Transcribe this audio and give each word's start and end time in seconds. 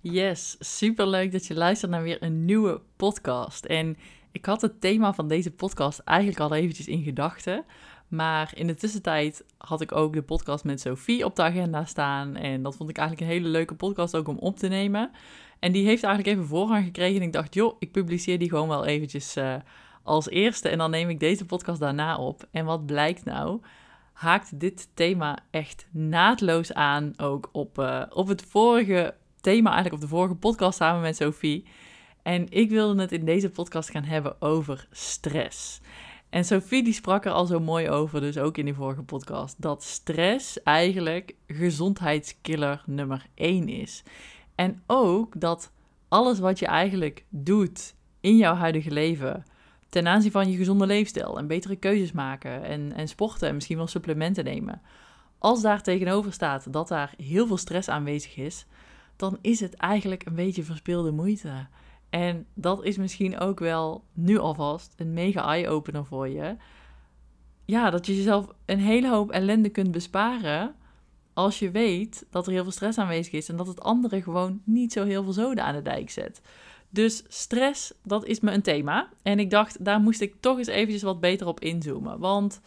Yes, 0.00 0.56
super 0.58 1.06
leuk 1.08 1.32
dat 1.32 1.46
je 1.46 1.54
luistert 1.54 1.90
naar 1.90 2.02
weer 2.02 2.22
een 2.22 2.44
nieuwe 2.44 2.80
podcast. 2.96 3.64
En 3.64 3.96
ik 4.32 4.44
had 4.44 4.60
het 4.60 4.80
thema 4.80 5.14
van 5.14 5.28
deze 5.28 5.50
podcast 5.50 5.98
eigenlijk 5.98 6.40
al 6.40 6.54
eventjes 6.54 6.86
in 6.86 7.02
gedachten. 7.02 7.64
Maar 8.08 8.50
in 8.54 8.66
de 8.66 8.74
tussentijd 8.74 9.44
had 9.56 9.80
ik 9.80 9.92
ook 9.92 10.12
de 10.12 10.22
podcast 10.22 10.64
met 10.64 10.80
Sophie 10.80 11.24
op 11.24 11.36
de 11.36 11.42
agenda 11.42 11.84
staan. 11.84 12.36
En 12.36 12.62
dat 12.62 12.76
vond 12.76 12.90
ik 12.90 12.98
eigenlijk 12.98 13.30
een 13.30 13.36
hele 13.36 13.48
leuke 13.48 13.74
podcast 13.74 14.16
ook 14.16 14.28
om 14.28 14.38
op 14.38 14.56
te 14.56 14.68
nemen. 14.68 15.10
En 15.58 15.72
die 15.72 15.86
heeft 15.86 16.02
eigenlijk 16.02 16.36
even 16.36 16.48
voorrang 16.48 16.84
gekregen. 16.84 17.20
En 17.20 17.26
ik 17.26 17.32
dacht, 17.32 17.54
joh, 17.54 17.76
ik 17.78 17.92
publiceer 17.92 18.38
die 18.38 18.48
gewoon 18.48 18.68
wel 18.68 18.84
eventjes 18.84 19.36
uh, 19.36 19.54
als 20.02 20.28
eerste. 20.28 20.68
En 20.68 20.78
dan 20.78 20.90
neem 20.90 21.08
ik 21.08 21.20
deze 21.20 21.44
podcast 21.44 21.80
daarna 21.80 22.16
op. 22.16 22.46
En 22.50 22.64
wat 22.64 22.86
blijkt 22.86 23.24
nou? 23.24 23.60
Haakt 24.12 24.60
dit 24.60 24.88
thema 24.94 25.38
echt 25.50 25.86
naadloos 25.90 26.72
aan 26.72 27.12
ook 27.16 27.48
op, 27.52 27.78
uh, 27.78 28.02
op 28.10 28.28
het 28.28 28.42
vorige 28.42 29.14
eigenlijk 29.48 29.94
op 29.94 30.00
de 30.00 30.08
vorige 30.08 30.34
podcast 30.34 30.76
samen 30.76 31.00
met 31.00 31.16
Sophie. 31.16 31.64
En 32.22 32.46
ik 32.50 32.70
wilde 32.70 33.00
het 33.00 33.12
in 33.12 33.24
deze 33.24 33.50
podcast 33.50 33.90
gaan 33.90 34.04
hebben 34.04 34.42
over 34.42 34.86
stress. 34.90 35.80
En 36.30 36.44
Sophie 36.44 36.84
die 36.84 36.92
sprak 36.92 37.24
er 37.24 37.32
al 37.32 37.46
zo 37.46 37.60
mooi 37.60 37.90
over, 37.90 38.20
dus 38.20 38.38
ook 38.38 38.56
in 38.56 38.64
die 38.64 38.74
vorige 38.74 39.02
podcast, 39.02 39.62
dat 39.62 39.82
stress 39.82 40.62
eigenlijk 40.62 41.34
gezondheidskiller 41.46 42.82
nummer 42.86 43.26
1 43.34 43.68
is. 43.68 44.02
En 44.54 44.82
ook 44.86 45.40
dat 45.40 45.72
alles 46.08 46.38
wat 46.38 46.58
je 46.58 46.66
eigenlijk 46.66 47.24
doet 47.28 47.94
in 48.20 48.36
jouw 48.36 48.54
huidige 48.54 48.90
leven, 48.90 49.44
ten 49.88 50.08
aanzien 50.08 50.30
van 50.30 50.50
je 50.50 50.56
gezonde 50.56 50.86
leefstijl 50.86 51.38
en 51.38 51.46
betere 51.46 51.76
keuzes 51.76 52.12
maken 52.12 52.64
en, 52.64 52.92
en 52.92 53.08
sporten 53.08 53.48
en 53.48 53.54
misschien 53.54 53.76
wel 53.76 53.86
supplementen 53.86 54.44
nemen, 54.44 54.82
als 55.38 55.62
daar 55.62 55.82
tegenover 55.82 56.32
staat 56.32 56.72
dat 56.72 56.88
daar 56.88 57.14
heel 57.16 57.46
veel 57.46 57.56
stress 57.56 57.88
aanwezig 57.88 58.36
is, 58.36 58.66
dan 59.18 59.38
is 59.40 59.60
het 59.60 59.74
eigenlijk 59.74 60.26
een 60.26 60.34
beetje 60.34 60.62
verspilde 60.62 61.10
moeite. 61.10 61.66
En 62.10 62.46
dat 62.54 62.84
is 62.84 62.96
misschien 62.96 63.38
ook 63.38 63.58
wel 63.58 64.04
nu 64.12 64.38
alvast 64.38 64.94
een 64.96 65.12
mega 65.12 65.44
eye-opener 65.44 66.04
voor 66.04 66.28
je. 66.28 66.56
Ja, 67.64 67.90
dat 67.90 68.06
je 68.06 68.16
jezelf 68.16 68.48
een 68.64 68.80
hele 68.80 69.08
hoop 69.08 69.30
ellende 69.30 69.68
kunt 69.68 69.90
besparen 69.90 70.74
als 71.32 71.58
je 71.58 71.70
weet 71.70 72.26
dat 72.30 72.46
er 72.46 72.52
heel 72.52 72.62
veel 72.62 72.72
stress 72.72 72.98
aanwezig 72.98 73.32
is 73.32 73.48
en 73.48 73.56
dat 73.56 73.66
het 73.66 73.80
andere 73.80 74.22
gewoon 74.22 74.60
niet 74.64 74.92
zo 74.92 75.04
heel 75.04 75.22
veel 75.22 75.32
zoden 75.32 75.64
aan 75.64 75.74
de 75.74 75.82
dijk 75.82 76.10
zet. 76.10 76.40
Dus 76.90 77.24
stress, 77.28 77.94
dat 78.02 78.24
is 78.24 78.40
me 78.40 78.52
een 78.52 78.62
thema. 78.62 79.08
En 79.22 79.38
ik 79.38 79.50
dacht, 79.50 79.84
daar 79.84 80.00
moest 80.00 80.20
ik 80.20 80.34
toch 80.40 80.58
eens 80.58 80.66
eventjes 80.66 81.02
wat 81.02 81.20
beter 81.20 81.46
op 81.46 81.60
inzoomen. 81.60 82.18
Want 82.18 82.60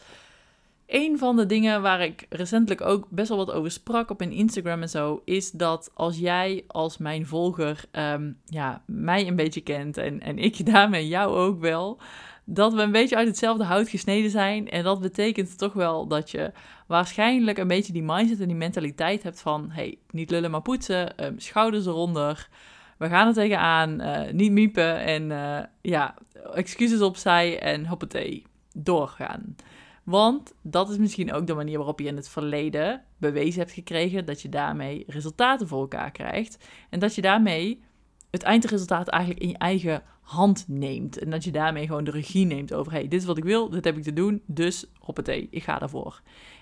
een 0.92 1.18
van 1.18 1.36
de 1.36 1.46
dingen 1.46 1.82
waar 1.82 2.02
ik 2.02 2.26
recentelijk 2.30 2.82
ook 2.82 3.08
best 3.10 3.30
wel 3.30 3.38
wat 3.38 3.52
over 3.52 3.72
sprak 3.72 4.10
op 4.10 4.20
mijn 4.20 4.32
Instagram 4.32 4.82
en 4.82 4.90
zo, 4.90 5.22
is 5.26 5.52
dat 5.52 5.92
als 5.94 6.18
jij 6.18 6.64
als 6.68 6.98
mijn 6.98 7.26
volger 7.26 7.86
um, 7.92 8.38
ja, 8.46 8.82
mij 8.86 9.28
een 9.28 9.36
beetje 9.36 9.62
kent 9.62 9.98
en, 9.98 10.20
en 10.20 10.38
ik 10.38 10.66
daarmee 10.72 11.08
jou 11.08 11.36
ook 11.36 11.60
wel, 11.60 12.00
dat 12.46 12.74
we 12.74 12.82
een 12.82 12.92
beetje 12.92 13.16
uit 13.16 13.28
hetzelfde 13.28 13.64
hout 13.64 13.90
gesneden 13.90 14.32
zijn. 14.32 14.70
En 14.70 14.84
dat 14.84 15.02
betekent 15.02 15.58
toch 15.58 15.74
wel 15.74 16.08
dat 16.08 16.32
je 16.32 16.52
waarschijnlijk 16.88 17.58
een 17.58 17.68
beetje 17.68 17.94
die 17.94 18.04
mindset 18.04 18.40
en 18.40 18.48
die 18.48 18.56
mentaliteit 18.56 19.24
hebt 19.24 19.42
van, 19.42 19.70
hey, 19.72 19.98
niet 20.10 20.32
lullen 20.32 20.52
maar 20.52 20.62
poetsen, 20.62 21.26
um, 21.26 21.40
schouders 21.40 21.86
eronder, 21.86 22.50
we 22.98 23.10
gaan 23.10 23.28
er 23.28 23.34
tegenaan, 23.34 24.02
uh, 24.02 24.32
niet 24.32 24.52
miepen 24.52 25.00
en 25.00 25.30
uh, 25.30 25.60
ja, 25.82 26.16
excuses 26.54 27.02
opzij 27.02 27.60
en 27.60 27.86
hoppatee, 27.86 28.46
doorgaan. 28.74 29.56
Want 30.04 30.54
dat 30.62 30.90
is 30.90 30.98
misschien 30.98 31.34
ook 31.34 31.48
de 31.48 31.54
manier 31.54 31.78
waarop 31.78 32.00
je 32.00 32.08
in 32.08 32.16
het 32.16 32.30
verleden 32.30 33.04
bewezen 33.18 33.60
hebt 33.60 33.74
gekregen 33.74 34.26
dat 34.26 34.42
je 34.42 34.50
daarmee 34.50 35.04
resultaten 35.08 35.68
voor 35.68 35.82
elkaar 35.82 36.12
krijgt. 36.12 36.66
En 36.90 37.00
dat 37.00 37.16
je 37.16 37.22
daarmee 37.22 37.82
het 38.30 38.44
eindresultaat 38.44 39.08
eigenlijk 39.08 39.44
in 39.44 39.50
je 39.50 39.58
eigen 39.58 40.04
hand 40.22 40.66
neemt. 40.68 41.18
En 41.18 41.30
dat 41.30 41.44
je 41.44 41.52
daarmee 41.52 41.88
gewoon 41.88 42.04
de 42.04 42.12
regie 42.12 42.46
neemt 42.46 42.74
over: 42.74 42.92
hey, 42.92 43.08
dit 43.08 43.22
is 43.22 43.26
wat 43.26 43.38
ik 43.38 43.44
wil, 43.44 43.70
dit 43.70 43.86
heb 43.86 43.98
ik 43.98 44.04
te 44.04 44.14
doen, 44.14 44.42
dus 44.46 44.86
hoppatee, 45.00 45.48
ik 45.52 45.64
ga 45.64 45.80
daarvoor. 45.80 46.22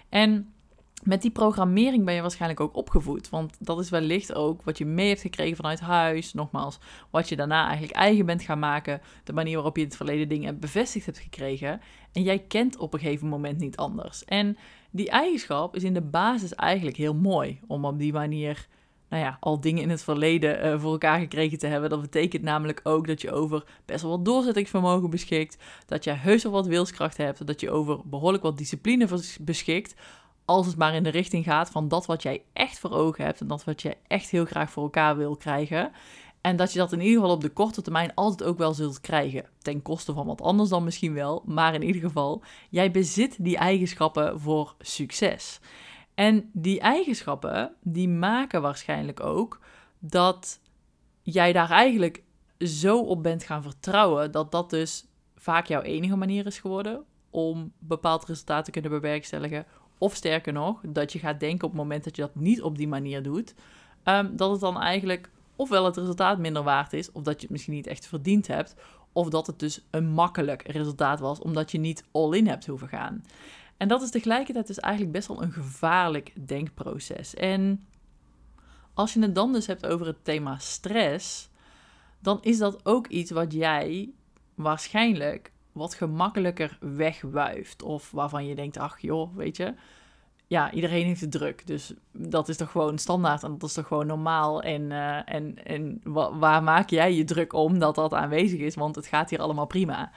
En 0.10 0.54
met 1.04 1.22
die 1.22 1.32
programmering 1.32 2.06
ben 2.06 2.14
je 2.14 2.22
waarschijnlijk 2.22 2.60
ook 2.60 2.76
opgevoed. 2.76 3.30
Want 3.30 3.58
dat 3.60 3.80
is 3.80 3.90
wellicht 3.90 4.34
ook 4.34 4.64
wat 4.64 4.78
je 4.78 4.86
mee 4.86 5.08
hebt 5.08 5.22
gekregen 5.22 5.56
vanuit 5.56 5.80
huis. 5.80 6.34
Nogmaals, 6.34 6.80
wat 7.10 7.30
je 7.30 7.36
daarna 7.36 7.64
eigenlijk 7.64 7.94
eigen 7.94 8.26
bent 8.26 8.42
gaan 8.42 8.60
maken. 8.60 9.02
De 9.24 9.34
manier 9.34 9.56
waarop 9.56 9.76
je 9.76 9.82
in 9.82 9.88
het 9.88 9.98
verleden 9.98 10.30
dingen 10.30 10.60
bevestigd 10.60 11.06
hebt 11.06 11.20
gekregen. 11.20 11.82
En 12.12 12.24
jij 12.24 12.40
kent 12.40 12.78
op 12.78 12.94
een 12.94 13.00
gegeven 13.00 13.28
moment 13.28 13.60
niet 13.60 13.78
anders. 13.78 14.26
En 14.26 14.58
die 14.92 15.10
eigenschap 15.10 15.76
is 15.76 15.84
in 15.84 15.94
de 15.94 16.02
basis 16.02 16.56
eigenlijk 16.56 16.98
heel 16.98 17.16
mooi. 17.16 17.60
Om 17.68 17.86
op 17.86 18.00
die 18.00 18.14
manier, 18.14 18.68
nou 19.10 19.24
ja, 19.24 19.38
al 19.40 19.62
dingen 19.62 19.82
in 19.82 19.90
het 19.90 20.04
verleden 20.04 20.66
uh, 20.66 20.80
voor 20.80 20.92
elkaar 20.92 21.20
gekregen 21.20 21.58
te 21.58 21.68
hebben. 21.68 21.90
Dat 21.90 22.02
betekent 22.02 22.44
namelijk 22.44 22.80
ook 22.84 23.08
dat 23.08 23.22
je 23.22 23.32
over 23.32 23.64
best 23.86 24.02
wel 24.02 24.12
wat 24.12 24.26
doorzettingsvermogen 24.26 25.10
beschikt. 25.10 25.58
Dat 25.86 26.04
je 26.04 26.12
heus 26.12 26.44
wel 26.44 26.52
wat 26.52 26.68
wilskracht 26.68 27.18
hebt. 27.18 27.48
Dat 27.48 27.60
je 27.60 27.72
over 27.72 28.00
behoorlijk 28.06 28.44
wat 28.44 28.58
discipline 28.58 29.08
beschikt 29.42 29.96
als 30.50 30.66
het 30.66 30.78
maar 30.78 30.96
in 30.96 31.04
de 31.04 31.10
richting 31.10 31.44
gaat 31.44 31.70
van 31.70 31.88
dat 31.88 32.06
wat 32.06 32.24
jij 32.24 32.44
echt 32.54 32.80
voor 32.80 32.92
ogen 32.92 33.26
hebt 33.26 33.42
en 33.42 33.48
dat 33.48 33.64
wat 33.64 33.82
je 33.82 33.98
echt 34.08 34.30
heel 34.30 34.46
graag 34.46 34.72
voor 34.72 34.84
elkaar 34.84 35.18
wil 35.18 35.36
krijgen. 35.36 35.92
En 36.42 36.56
dat 36.56 36.74
je 36.74 36.80
dat 36.80 36.92
in 36.92 37.00
ieder 37.02 37.20
geval 37.20 37.36
op 37.36 37.42
de 37.42 37.50
korte 37.50 37.82
termijn 37.82 38.14
altijd 38.16 38.50
ook 38.50 38.58
wel 38.58 38.74
zult 38.74 39.02
krijgen. 39.02 39.46
Ten 39.58 39.82
koste 39.82 40.14
van 40.14 40.26
wat 40.26 40.42
anders 40.42 40.70
dan 40.70 40.84
misschien 40.84 41.14
wel. 41.14 41.44
Maar 41.46 41.74
in 41.74 41.84
ieder 41.84 42.02
geval, 42.02 42.44
jij 42.70 42.92
bezit 42.92 43.36
die 43.40 43.58
eigenschappen 43.58 44.40
voor 44.40 44.76
succes. 44.80 45.60
En 46.14 46.50
die 46.54 46.80
eigenschappen, 46.80 47.74
die 47.82 48.10
maken 48.10 48.62
waarschijnlijk 48.62 49.20
ook 49.20 49.60
dat 50.00 50.60
jij 51.22 51.54
daar 51.54 51.70
eigenlijk 51.72 52.24
zo 52.60 53.00
op 53.00 53.24
bent 53.24 53.44
gaan 53.44 53.64
vertrouwen. 53.64 54.32
Dat 54.32 54.52
dat 54.52 54.70
dus 54.70 55.06
vaak 55.36 55.66
jouw 55.66 55.82
enige 55.82 56.16
manier 56.16 56.46
is 56.46 56.60
geworden 56.60 57.04
om 57.30 57.72
bepaald 57.80 58.26
resultaat 58.26 58.66
te 58.66 58.72
kunnen 58.72 58.92
bewerkstelligen. 58.92 59.66
Of 60.00 60.16
sterker 60.16 60.54
nog, 60.54 60.82
dat 60.88 61.14
je 61.14 61.20
gaat 61.20 61.40
denken 61.40 61.68
op 61.68 61.72
het 61.74 61.82
moment 61.82 62.04
dat 62.04 62.16
je 62.16 62.22
dat 62.22 62.36
niet 62.36 62.62
op 62.62 62.78
die 62.78 62.88
manier 62.88 63.24
doet, 63.24 63.54
um, 64.04 64.36
dat 64.36 64.52
het 64.52 64.60
dan 64.60 64.80
eigenlijk 64.80 65.30
ofwel 65.56 65.86
het 65.86 65.98
resultaat 65.98 66.38
minder 66.38 66.64
waard 66.64 66.94
is, 66.94 67.12
of 67.12 67.24
dat 67.24 67.36
je 67.36 67.42
het 67.42 67.50
misschien 67.50 67.74
niet 67.74 67.88
echt 67.88 68.08
verdiend 68.08 68.48
hebt, 68.48 68.76
of 69.12 69.30
dat 69.30 69.48
het 69.48 69.60
dus 69.60 69.86
een 69.90 70.10
makkelijk 70.10 70.68
resultaat 70.68 71.20
was, 71.20 71.40
omdat 71.40 71.72
je 71.72 71.80
niet 71.80 72.04
all-in 72.12 72.48
hebt 72.48 72.66
hoeven 72.66 72.88
gaan. 72.88 73.24
En 73.78 73.88
dat 73.88 74.02
is 74.02 74.10
tegelijkertijd 74.10 74.68
dus 74.68 74.80
eigenlijk 74.80 75.14
best 75.14 75.28
wel 75.28 75.44
een 75.44 75.52
gevaarlijk 75.52 76.48
denkproces. 76.48 77.34
En 77.36 77.88
als 78.94 79.14
je 79.14 79.22
het 79.22 79.36
dan 79.36 79.54
dus 79.54 79.68
hebt 79.68 79.86
over 79.86 80.06
het 80.06 80.24
thema 80.24 80.58
stress, 80.58 81.50
dan 82.20 82.38
is 82.42 82.58
dat 82.58 82.86
ook 82.86 83.08
iets 83.08 83.32
wat 83.32 83.54
jij 83.54 84.10
waarschijnlijk 84.56 85.52
wat 85.80 85.94
gemakkelijker 85.94 86.78
wegwuift. 86.80 87.84
Of 87.84 88.12
waarvan 88.12 88.46
je 88.46 88.56
denkt, 88.56 88.78
ach 88.78 89.00
joh, 89.00 89.36
weet 89.36 89.58
je, 89.58 89.74
ja, 90.48 90.72
iedereen 90.72 91.06
heeft 91.06 91.22
het 91.22 91.32
druk. 91.32 91.68
Dus 91.68 91.94
dat 92.12 92.50
is 92.50 92.58
toch 92.58 92.72
gewoon 92.72 92.98
standaard 92.98 93.44
en 93.44 93.52
dat 93.58 93.70
is 93.70 93.76
toch 93.76 93.88
gewoon 93.88 94.08
normaal. 94.08 94.62
En, 94.62 94.82
uh, 94.82 95.34
en, 95.34 95.66
en 95.66 96.02
waar 96.40 96.64
maak 96.64 96.90
jij 96.90 97.14
je 97.14 97.24
druk 97.24 97.54
om 97.54 97.80
dat 97.80 97.96
dat 97.96 98.14
aanwezig 98.14 98.60
is? 98.60 98.76
Want 98.76 98.96
het 98.96 99.08
gaat 99.08 99.30
hier 99.30 99.40
allemaal 99.40 99.68
prima. 99.68 100.12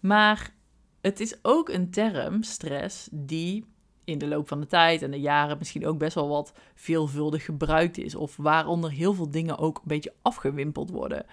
Maar 0.00 0.54
het 1.00 1.20
is 1.20 1.38
ook 1.42 1.68
een 1.68 1.90
term, 1.90 2.42
stress, 2.42 3.08
die 3.12 3.64
in 4.04 4.18
de 4.18 4.28
loop 4.28 4.48
van 4.48 4.60
de 4.60 4.66
tijd 4.66 5.02
en 5.02 5.10
de 5.10 5.20
jaren 5.20 5.58
misschien 5.58 5.86
ook 5.86 5.98
best 5.98 6.14
wel 6.14 6.28
wat 6.28 6.52
veelvuldig 6.74 7.44
gebruikt 7.44 7.98
is. 7.98 8.14
Of 8.14 8.36
waaronder 8.36 8.90
heel 8.90 9.14
veel 9.14 9.30
dingen 9.30 9.58
ook 9.58 9.76
een 9.76 9.82
beetje 9.84 10.14
afgewimpeld 10.22 10.90
worden 10.90 11.26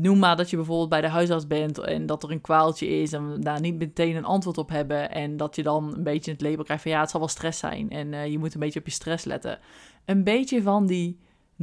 noem 0.00 0.18
maar 0.18 0.36
dat 0.36 0.50
je 0.50 0.56
bijvoorbeeld 0.56 0.88
bij 0.88 1.00
de 1.00 1.08
huisarts 1.08 1.46
bent 1.46 1.78
en 1.78 2.06
dat 2.06 2.22
er 2.22 2.30
een 2.30 2.40
kwaaltje 2.40 2.86
is 2.86 3.12
en 3.12 3.40
daar 3.40 3.60
niet 3.60 3.78
meteen 3.78 4.16
een 4.16 4.24
antwoord 4.24 4.58
op 4.58 4.68
hebben 4.68 5.10
en 5.10 5.36
dat 5.36 5.56
je 5.56 5.62
dan 5.62 5.94
een 5.94 6.02
beetje 6.02 6.30
het 6.30 6.40
label 6.40 6.64
krijgt 6.64 6.82
van 6.82 6.92
ja, 6.92 7.00
het 7.00 7.10
zal 7.10 7.20
wel 7.20 7.28
stress 7.28 7.58
zijn 7.58 7.90
en 7.90 8.12
uh, 8.12 8.26
je 8.26 8.38
moet 8.38 8.54
een 8.54 8.60
beetje 8.60 8.80
op 8.80 8.86
je 8.86 8.92
stress 8.92 9.24
letten. 9.24 9.58
Een 10.04 10.24
beetje 10.24 10.62
van 10.62 10.86
die 10.86 11.18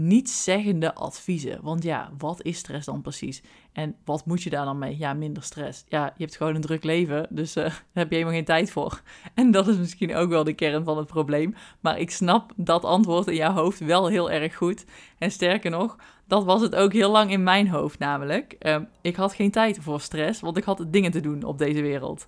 nietszeggende 0.08 0.94
adviezen. 0.94 1.60
Want 1.62 1.84
ja, 1.84 2.12
wat 2.18 2.44
is 2.44 2.58
stress 2.58 2.86
dan 2.86 3.02
precies? 3.02 3.42
En 3.74 3.96
wat 4.06 4.26
moet 4.26 4.44
je 4.44 4.50
daar 4.50 4.66
dan 4.66 4.78
mee? 4.78 4.98
Ja, 4.98 5.14
minder 5.14 5.44
stress. 5.44 5.84
Ja, 5.88 6.14
je 6.18 6.24
hebt 6.24 6.36
gewoon 6.36 6.56
een 6.56 6.62
druk 6.62 6.84
leven, 6.84 7.28
dus 7.30 7.58
uh, 7.58 7.64
daar 7.64 7.84
heb 7.94 8.10
je 8.10 8.16
helemaal 8.16 8.36
geen 8.36 8.46
tijd 8.46 8.72
voor. 8.72 9.02
En 9.34 9.52
dat 9.52 9.68
is 9.68 9.78
misschien 9.78 10.16
ook 10.16 10.30
wel 10.30 10.44
de 10.44 10.54
kern 10.54 10.84
van 10.84 10.98
het 10.98 11.08
probleem. 11.08 11.56
Maar 11.80 12.00
ik 12.00 12.12
snap 12.12 12.52
dat 12.56 12.84
antwoord 12.84 13.28
in 13.28 13.36
jouw 13.36 13.54
hoofd 13.54 13.80
wel 13.80 14.08
heel 14.08 14.32
erg 14.32 14.56
goed. 14.56 14.86
En 15.18 15.32
sterker 15.32 15.72
nog, 15.72 15.96
dat 16.28 16.44
was 16.44 16.62
het 16.62 16.76
ook 16.76 16.94
heel 16.94 17.12
lang 17.12 17.32
in 17.32 17.44
mijn 17.44 17.68
hoofd 17.68 18.00
namelijk. 18.00 18.56
Uh, 18.60 18.78
ik 19.02 19.16
had 19.16 19.34
geen 19.34 19.52
tijd 19.52 19.78
voor 19.82 20.02
stress, 20.02 20.42
want 20.42 20.58
ik 20.58 20.64
had 20.64 20.86
dingen 20.88 21.12
te 21.12 21.22
doen 21.22 21.44
op 21.44 21.58
deze 21.58 21.82
wereld. 21.82 22.28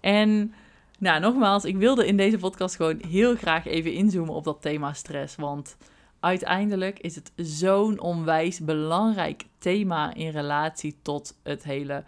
En 0.00 0.54
nou, 0.98 1.20
nogmaals, 1.20 1.64
ik 1.64 1.76
wilde 1.76 2.06
in 2.06 2.16
deze 2.16 2.38
podcast 2.38 2.76
gewoon 2.76 3.02
heel 3.08 3.36
graag 3.36 3.66
even 3.66 3.92
inzoomen 3.92 4.34
op 4.34 4.44
dat 4.44 4.62
thema 4.62 4.92
stress. 4.92 5.36
Want 5.36 5.76
uiteindelijk 6.20 6.98
is 6.98 7.14
het 7.14 7.32
zo'n 7.36 8.00
onwijs 8.00 8.60
belangrijk 8.60 9.44
thema 9.58 10.14
in 10.14 10.30
relatie 10.30 10.98
tot 11.02 11.38
het 11.42 11.64
hele 11.64 12.04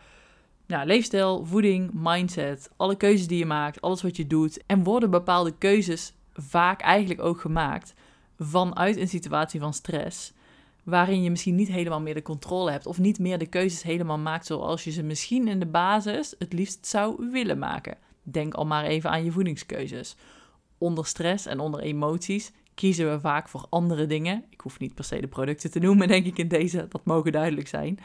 nou, 0.67 0.87
leefstijl, 0.87 1.45
voeding, 1.45 1.91
mindset, 1.95 2.71
alle 2.77 2.97
keuzes 2.97 3.27
die 3.27 3.39
je 3.39 3.47
maakt, 3.47 3.81
alles 3.81 4.03
wat 4.03 4.17
je 4.17 4.27
doet. 4.27 4.67
En 4.67 4.85
worden 4.85 5.11
bepaalde 5.11 5.55
keuzes 5.59 6.13
vaak 6.33 6.81
eigenlijk 6.81 7.21
ook 7.21 7.41
gemaakt 7.41 7.95
vanuit 8.39 8.97
een 8.97 9.09
situatie 9.09 9.61
van 9.61 9.73
stress. 9.73 10.33
waarin 10.83 11.23
je 11.23 11.31
misschien 11.31 11.55
niet 11.55 11.69
helemaal 11.69 12.01
meer 12.01 12.15
de 12.15 12.23
controle 12.23 12.71
hebt 12.71 12.87
of 12.87 12.99
niet 12.99 13.19
meer 13.19 13.39
de 13.39 13.47
keuzes 13.47 13.83
helemaal 13.83 14.19
maakt 14.19 14.47
zoals 14.47 14.85
je 14.85 14.91
ze 14.91 15.03
misschien 15.03 15.49
in 15.49 15.59
de 15.59 15.67
basis 15.67 16.35
het 16.39 16.53
liefst 16.53 16.87
zou 16.87 17.31
willen 17.31 17.59
maken. 17.59 17.99
Denk 18.23 18.55
al 18.55 18.67
maar 18.67 18.85
even 18.85 19.11
aan 19.11 19.25
je 19.25 19.33
voedingskeuzes. 19.33 20.17
Onder 20.79 21.07
stress 21.07 21.47
en 21.47 21.61
onder 21.61 21.81
emoties 21.81 22.53
kiezen 22.75 23.11
we 23.11 23.21
vaak 23.21 23.49
voor 23.49 23.67
andere 23.71 24.07
dingen. 24.07 24.45
Ik 24.51 24.61
hoef 24.61 24.79
niet 24.79 24.95
per 24.95 25.05
se 25.05 25.21
de 25.21 25.29
producten 25.29 25.71
te 25.71 25.79
noemen, 25.79 26.09
denk 26.09 26.27
ik 26.27 26.39
in 26.39 26.49
deze, 26.49 26.87
dat 26.89 27.05
mogen 27.05 27.33
duidelijk 27.33 27.69
zijn. 27.69 27.99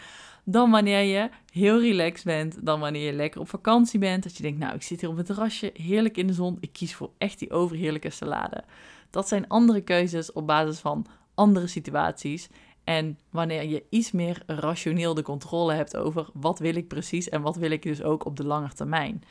Dan 0.43 0.71
wanneer 0.71 1.01
je 1.01 1.29
heel 1.51 1.81
relaxed 1.81 2.25
bent, 2.25 2.65
dan 2.65 2.79
wanneer 2.79 3.05
je 3.05 3.13
lekker 3.13 3.41
op 3.41 3.49
vakantie 3.49 3.99
bent. 3.99 4.23
Dat 4.23 4.37
je 4.37 4.43
denkt, 4.43 4.59
nou, 4.59 4.75
ik 4.75 4.81
zit 4.81 5.01
hier 5.01 5.09
op 5.09 5.17
het 5.17 5.25
terrasje, 5.25 5.71
heerlijk 5.73 6.17
in 6.17 6.27
de 6.27 6.33
zon. 6.33 6.57
Ik 6.59 6.73
kies 6.73 6.95
voor 6.95 7.11
echt 7.17 7.39
die 7.39 7.51
overheerlijke 7.51 8.09
salade. 8.09 8.63
Dat 9.09 9.27
zijn 9.27 9.47
andere 9.47 9.81
keuzes 9.81 10.31
op 10.31 10.47
basis 10.47 10.79
van 10.79 11.05
andere 11.35 11.67
situaties. 11.67 12.49
En 12.83 13.19
wanneer 13.29 13.63
je 13.63 13.83
iets 13.89 14.11
meer 14.11 14.43
rationeel 14.45 15.13
de 15.13 15.21
controle 15.21 15.73
hebt 15.73 15.97
over 15.97 16.27
wat 16.33 16.59
wil 16.59 16.75
ik 16.75 16.87
precies 16.87 17.29
en 17.29 17.41
wat 17.41 17.55
wil 17.55 17.71
ik 17.71 17.81
dus 17.81 18.03
ook 18.03 18.25
op 18.25 18.35
de 18.35 18.45
lange 18.45 18.73
termijn. 18.73 19.23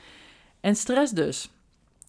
En 0.60 0.76
stress 0.76 1.12
dus. 1.12 1.50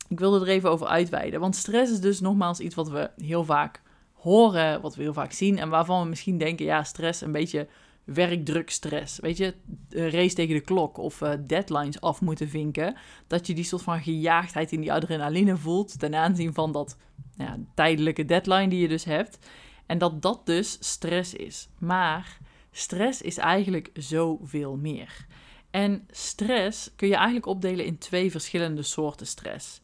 Ik 0.07 0.19
wilde 0.19 0.45
er 0.45 0.51
even 0.51 0.69
over 0.69 0.87
uitweiden. 0.87 1.39
Want 1.39 1.55
stress 1.55 1.91
is 1.91 1.99
dus 1.99 2.19
nogmaals 2.19 2.59
iets 2.59 2.75
wat 2.75 2.89
we 2.89 3.09
heel 3.17 3.43
vaak 3.43 3.81
horen, 4.13 4.81
wat 4.81 4.95
we 4.95 5.01
heel 5.01 5.13
vaak 5.13 5.31
zien. 5.31 5.57
En 5.57 5.69
waarvan 5.69 6.01
we 6.01 6.09
misschien 6.09 6.37
denken, 6.37 6.65
ja, 6.65 6.83
stress 6.83 7.21
een 7.21 7.31
beetje 7.31 7.67
werkdrukstress. 8.03 9.19
Weet 9.19 9.37
je, 9.37 9.53
race 9.89 10.35
tegen 10.35 10.55
de 10.55 10.61
klok 10.61 10.97
of 10.97 11.21
uh, 11.21 11.33
deadlines 11.47 12.01
af 12.01 12.21
moeten 12.21 12.49
vinken. 12.49 12.95
Dat 13.27 13.47
je 13.47 13.53
die 13.53 13.63
soort 13.63 13.81
van 13.81 14.01
gejaagdheid 14.01 14.71
in 14.71 14.81
die 14.81 14.93
adrenaline 14.93 15.57
voelt 15.57 15.99
ten 15.99 16.15
aanzien 16.15 16.53
van 16.53 16.71
dat 16.71 16.97
ja, 17.37 17.57
tijdelijke 17.75 18.25
deadline 18.25 18.67
die 18.67 18.81
je 18.81 18.87
dus 18.87 19.03
hebt. 19.03 19.39
En 19.85 19.97
dat 19.97 20.21
dat 20.21 20.45
dus 20.45 20.77
stress 20.79 21.33
is. 21.33 21.69
Maar 21.77 22.37
stress 22.71 23.21
is 23.21 23.37
eigenlijk 23.37 23.89
zoveel 23.93 24.75
meer. 24.75 25.25
En 25.71 26.07
stress 26.11 26.91
kun 26.95 27.07
je 27.07 27.15
eigenlijk 27.15 27.45
opdelen 27.45 27.85
in 27.85 27.97
twee 27.97 28.31
verschillende 28.31 28.81
soorten 28.83 29.27
stress. 29.27 29.81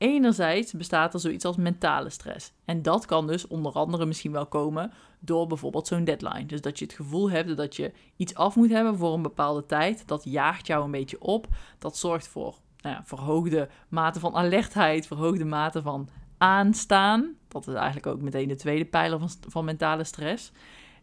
Enerzijds 0.00 0.72
bestaat 0.72 1.14
er 1.14 1.20
zoiets 1.20 1.44
als 1.44 1.56
mentale 1.56 2.10
stress. 2.10 2.52
En 2.64 2.82
dat 2.82 3.06
kan 3.06 3.26
dus 3.26 3.46
onder 3.46 3.72
andere 3.72 4.06
misschien 4.06 4.32
wel 4.32 4.46
komen 4.46 4.92
door 5.18 5.46
bijvoorbeeld 5.46 5.86
zo'n 5.86 6.04
deadline. 6.04 6.46
Dus 6.46 6.60
dat 6.60 6.78
je 6.78 6.84
het 6.84 6.94
gevoel 6.94 7.30
hebt 7.30 7.56
dat 7.56 7.76
je 7.76 7.92
iets 8.16 8.34
af 8.34 8.56
moet 8.56 8.70
hebben 8.70 8.96
voor 8.96 9.14
een 9.14 9.22
bepaalde 9.22 9.66
tijd. 9.66 10.08
Dat 10.08 10.24
jaagt 10.24 10.66
jou 10.66 10.84
een 10.84 10.90
beetje 10.90 11.20
op. 11.20 11.46
Dat 11.78 11.96
zorgt 11.96 12.28
voor 12.28 12.54
nou 12.80 12.94
ja, 12.94 13.02
verhoogde 13.04 13.68
mate 13.88 14.20
van 14.20 14.34
alertheid, 14.34 15.06
verhoogde 15.06 15.44
mate 15.44 15.82
van 15.82 16.08
aanstaan. 16.38 17.34
Dat 17.48 17.66
is 17.66 17.74
eigenlijk 17.74 18.06
ook 18.06 18.20
meteen 18.20 18.48
de 18.48 18.56
tweede 18.56 18.84
pijler 18.84 19.18
van, 19.18 19.30
van 19.48 19.64
mentale 19.64 20.04
stress. 20.04 20.52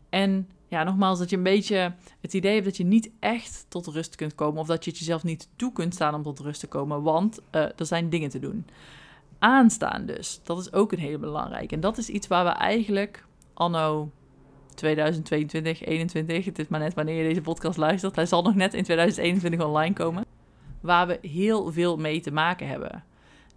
En 0.10 0.50
ja, 0.68 0.84
nogmaals, 0.84 1.20
dat 1.20 1.30
je 1.30 1.36
een 1.36 1.44
beetje 1.44 1.94
het 2.22 2.34
idee 2.34 2.54
hebt 2.54 2.66
dat 2.66 2.78
je 2.78 2.84
niet 2.84 3.10
echt 3.20 3.66
tot 3.68 3.88
rust 3.88 4.16
kunt 4.16 4.36
komen. 4.36 4.62
Of 4.62 4.68
dat 4.68 4.84
je 4.84 4.90
het 4.90 5.00
jezelf 5.00 5.24
niet 5.24 5.50
toe 5.56 5.72
kunt 5.72 5.94
staan 5.94 6.16
om 6.16 6.24
tot 6.24 6.40
rust 6.40 6.60
te 6.60 6.68
komen. 6.68 7.02
Want 7.02 7.40
uh, 7.52 7.62
er 7.62 7.86
zijn 7.86 8.10
dingen 8.10 8.30
te 8.30 8.40
doen. 8.40 8.66
Aanstaan 9.40 10.06
dus, 10.06 10.40
dat 10.44 10.60
is 10.60 10.74
ook 10.74 10.92
een 10.92 11.00
hele 11.00 11.18
belangrijke. 11.18 11.76
En 11.76 11.82
dat 11.82 11.98
is 11.98 12.10
iets 12.10 12.28
waar 12.28 12.46
we 12.46 12.50
eigenlijk 12.50 13.26
anno 13.54 14.12
2022, 14.76 15.78
2021, 15.78 16.46
het 16.46 16.60
is 16.60 16.68
maar 16.68 16.80
net 16.80 16.94
wanneer 16.94 17.16
je 17.16 17.28
deze 17.28 17.42
podcast 17.42 17.78
luistert. 17.78 18.16
Hij 18.16 18.26
zal 18.26 18.42
nog 18.42 18.56
net 18.56 18.74
in 18.74 18.84
2021 18.84 19.66
online 19.66 19.94
komen. 19.94 20.26
Waar 20.82 21.08
we 21.08 21.20
heel 21.22 21.72
veel 21.72 21.98
mee 21.98 22.22
te 22.22 22.32
maken 22.32 22.68
hebben. 22.68 23.04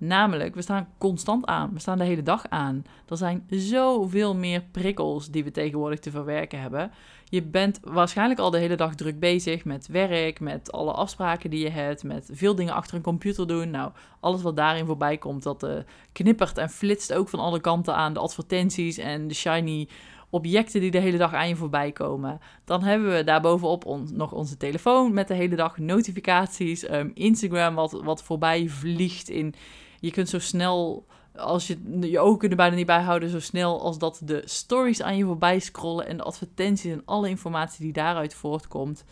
Namelijk, 0.02 0.54
we 0.54 0.62
staan 0.62 0.88
constant 0.98 1.46
aan. 1.46 1.70
We 1.72 1.80
staan 1.80 1.98
de 1.98 2.04
hele 2.04 2.22
dag 2.22 2.48
aan. 2.48 2.84
Er 3.08 3.16
zijn 3.16 3.46
zoveel 3.48 4.34
meer 4.34 4.62
prikkels 4.70 5.30
die 5.30 5.44
we 5.44 5.50
tegenwoordig 5.50 5.98
te 5.98 6.10
verwerken 6.10 6.60
hebben. 6.60 6.90
Je 7.24 7.42
bent 7.42 7.80
waarschijnlijk 7.82 8.40
al 8.40 8.50
de 8.50 8.58
hele 8.58 8.76
dag 8.76 8.94
druk 8.94 9.18
bezig 9.18 9.64
met 9.64 9.86
werk, 9.86 10.40
met 10.40 10.72
alle 10.72 10.92
afspraken 10.92 11.50
die 11.50 11.62
je 11.62 11.70
hebt, 11.70 12.04
met 12.04 12.28
veel 12.32 12.54
dingen 12.54 12.74
achter 12.74 12.96
een 12.96 13.02
computer 13.02 13.46
doen. 13.46 13.70
Nou, 13.70 13.92
alles 14.20 14.42
wat 14.42 14.56
daarin 14.56 14.86
voorbij 14.86 15.18
komt, 15.18 15.42
dat 15.42 15.64
uh, 15.64 15.70
knippert 16.12 16.58
en 16.58 16.70
flitst 16.70 17.12
ook 17.12 17.28
van 17.28 17.40
alle 17.40 17.60
kanten 17.60 17.94
aan. 17.94 18.12
De 18.12 18.20
advertenties 18.20 18.98
en 18.98 19.28
de 19.28 19.34
shiny 19.34 19.88
objecten 20.30 20.80
die 20.80 20.90
de 20.90 20.98
hele 20.98 21.18
dag 21.18 21.34
aan 21.34 21.48
je 21.48 21.56
voorbij 21.56 21.92
komen. 21.92 22.40
Dan 22.64 22.82
hebben 22.82 23.12
we 23.16 23.24
daarbovenop 23.24 23.86
on 23.86 24.08
nog 24.12 24.32
onze 24.32 24.56
telefoon 24.56 25.14
met 25.14 25.28
de 25.28 25.34
hele 25.34 25.56
dag 25.56 25.78
notificaties. 25.78 26.90
Um, 26.90 27.10
Instagram 27.14 27.74
wat, 27.74 27.92
wat 27.92 28.22
voorbij 28.22 28.68
vliegt 28.68 29.28
in 29.28 29.54
je 30.00 30.10
kunt 30.10 30.28
zo 30.28 30.38
snel, 30.38 31.06
als 31.36 31.66
je 31.66 31.98
je 32.00 32.18
ogen 32.18 32.38
kunnen 32.38 32.56
bijna 32.56 32.76
niet 32.76 32.86
bijhouden, 32.86 33.28
zo 33.28 33.40
snel 33.40 33.80
als 33.80 33.98
dat 33.98 34.20
de 34.24 34.42
stories 34.44 35.02
aan 35.02 35.16
je 35.16 35.24
voorbij 35.24 35.58
scrollen 35.58 36.06
en 36.06 36.16
de 36.16 36.22
advertenties 36.22 36.92
en 36.92 37.02
alle 37.04 37.28
informatie 37.28 37.84
die 37.84 37.92
daaruit 37.92 38.34
voortkomt. 38.34 39.04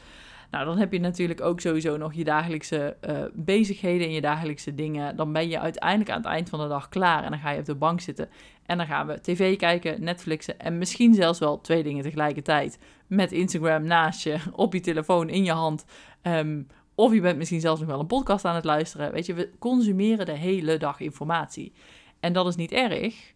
Nou, 0.50 0.64
dan 0.64 0.78
heb 0.78 0.92
je 0.92 1.00
natuurlijk 1.00 1.40
ook 1.40 1.60
sowieso 1.60 1.96
nog 1.96 2.14
je 2.14 2.24
dagelijkse 2.24 2.96
uh, 3.08 3.18
bezigheden 3.32 4.06
en 4.06 4.12
je 4.12 4.20
dagelijkse 4.20 4.74
dingen. 4.74 5.16
Dan 5.16 5.32
ben 5.32 5.48
je 5.48 5.60
uiteindelijk 5.60 6.10
aan 6.10 6.16
het 6.16 6.26
eind 6.26 6.48
van 6.48 6.60
de 6.60 6.68
dag 6.68 6.88
klaar 6.88 7.24
en 7.24 7.30
dan 7.30 7.38
ga 7.38 7.50
je 7.50 7.58
op 7.58 7.64
de 7.64 7.74
bank 7.74 8.00
zitten. 8.00 8.28
En 8.66 8.76
dan 8.76 8.86
gaan 8.86 9.06
we 9.06 9.20
tv 9.20 9.56
kijken, 9.56 10.04
Netflixen 10.04 10.58
en 10.58 10.78
misschien 10.78 11.14
zelfs 11.14 11.38
wel 11.38 11.60
twee 11.60 11.82
dingen 11.82 12.02
tegelijkertijd. 12.02 12.78
Met 13.06 13.32
Instagram 13.32 13.84
naast 13.84 14.22
je, 14.22 14.36
op 14.52 14.72
je 14.72 14.80
telefoon, 14.80 15.28
in 15.28 15.44
je 15.44 15.52
hand. 15.52 15.84
Um, 16.22 16.66
of 16.98 17.12
je 17.12 17.20
bent 17.20 17.38
misschien 17.38 17.60
zelfs 17.60 17.80
nog 17.80 17.88
wel 17.88 18.00
een 18.00 18.06
podcast 18.06 18.44
aan 18.44 18.54
het 18.54 18.64
luisteren. 18.64 19.12
Weet 19.12 19.26
je, 19.26 19.34
we 19.34 19.50
consumeren 19.58 20.26
de 20.26 20.32
hele 20.32 20.76
dag 20.76 21.00
informatie. 21.00 21.72
En 22.20 22.32
dat 22.32 22.46
is 22.46 22.56
niet 22.56 22.72
erg 22.72 23.32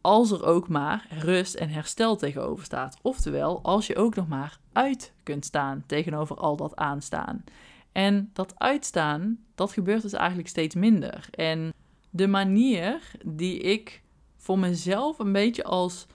als 0.00 0.30
er 0.30 0.44
ook 0.44 0.68
maar 0.68 1.06
rust 1.18 1.54
en 1.54 1.68
herstel 1.68 2.16
tegenover 2.16 2.64
staat. 2.64 2.98
Oftewel, 3.02 3.62
als 3.62 3.86
je 3.86 3.96
ook 3.96 4.14
nog 4.14 4.28
maar 4.28 4.58
uit 4.72 5.12
kunt 5.22 5.44
staan 5.44 5.84
tegenover 5.86 6.36
al 6.36 6.56
dat 6.56 6.76
aanstaan. 6.76 7.44
En 7.92 8.30
dat 8.32 8.58
uitstaan, 8.58 9.38
dat 9.54 9.72
gebeurt 9.72 10.02
dus 10.02 10.12
eigenlijk 10.12 10.48
steeds 10.48 10.74
minder. 10.74 11.28
En 11.30 11.72
de 12.10 12.26
manier 12.26 13.10
die 13.24 13.58
ik 13.58 14.02
voor 14.36 14.58
mezelf 14.58 15.18
een 15.18 15.32
beetje 15.32 15.64
als 15.64 16.06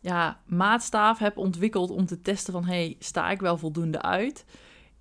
ja, 0.00 0.40
maatstaaf 0.46 1.18
heb 1.18 1.36
ontwikkeld 1.36 1.90
om 1.90 2.06
te 2.06 2.20
testen 2.20 2.52
van... 2.52 2.64
hey, 2.64 2.96
sta 2.98 3.30
ik 3.30 3.40
wel 3.40 3.58
voldoende 3.58 4.02
uit 4.02 4.44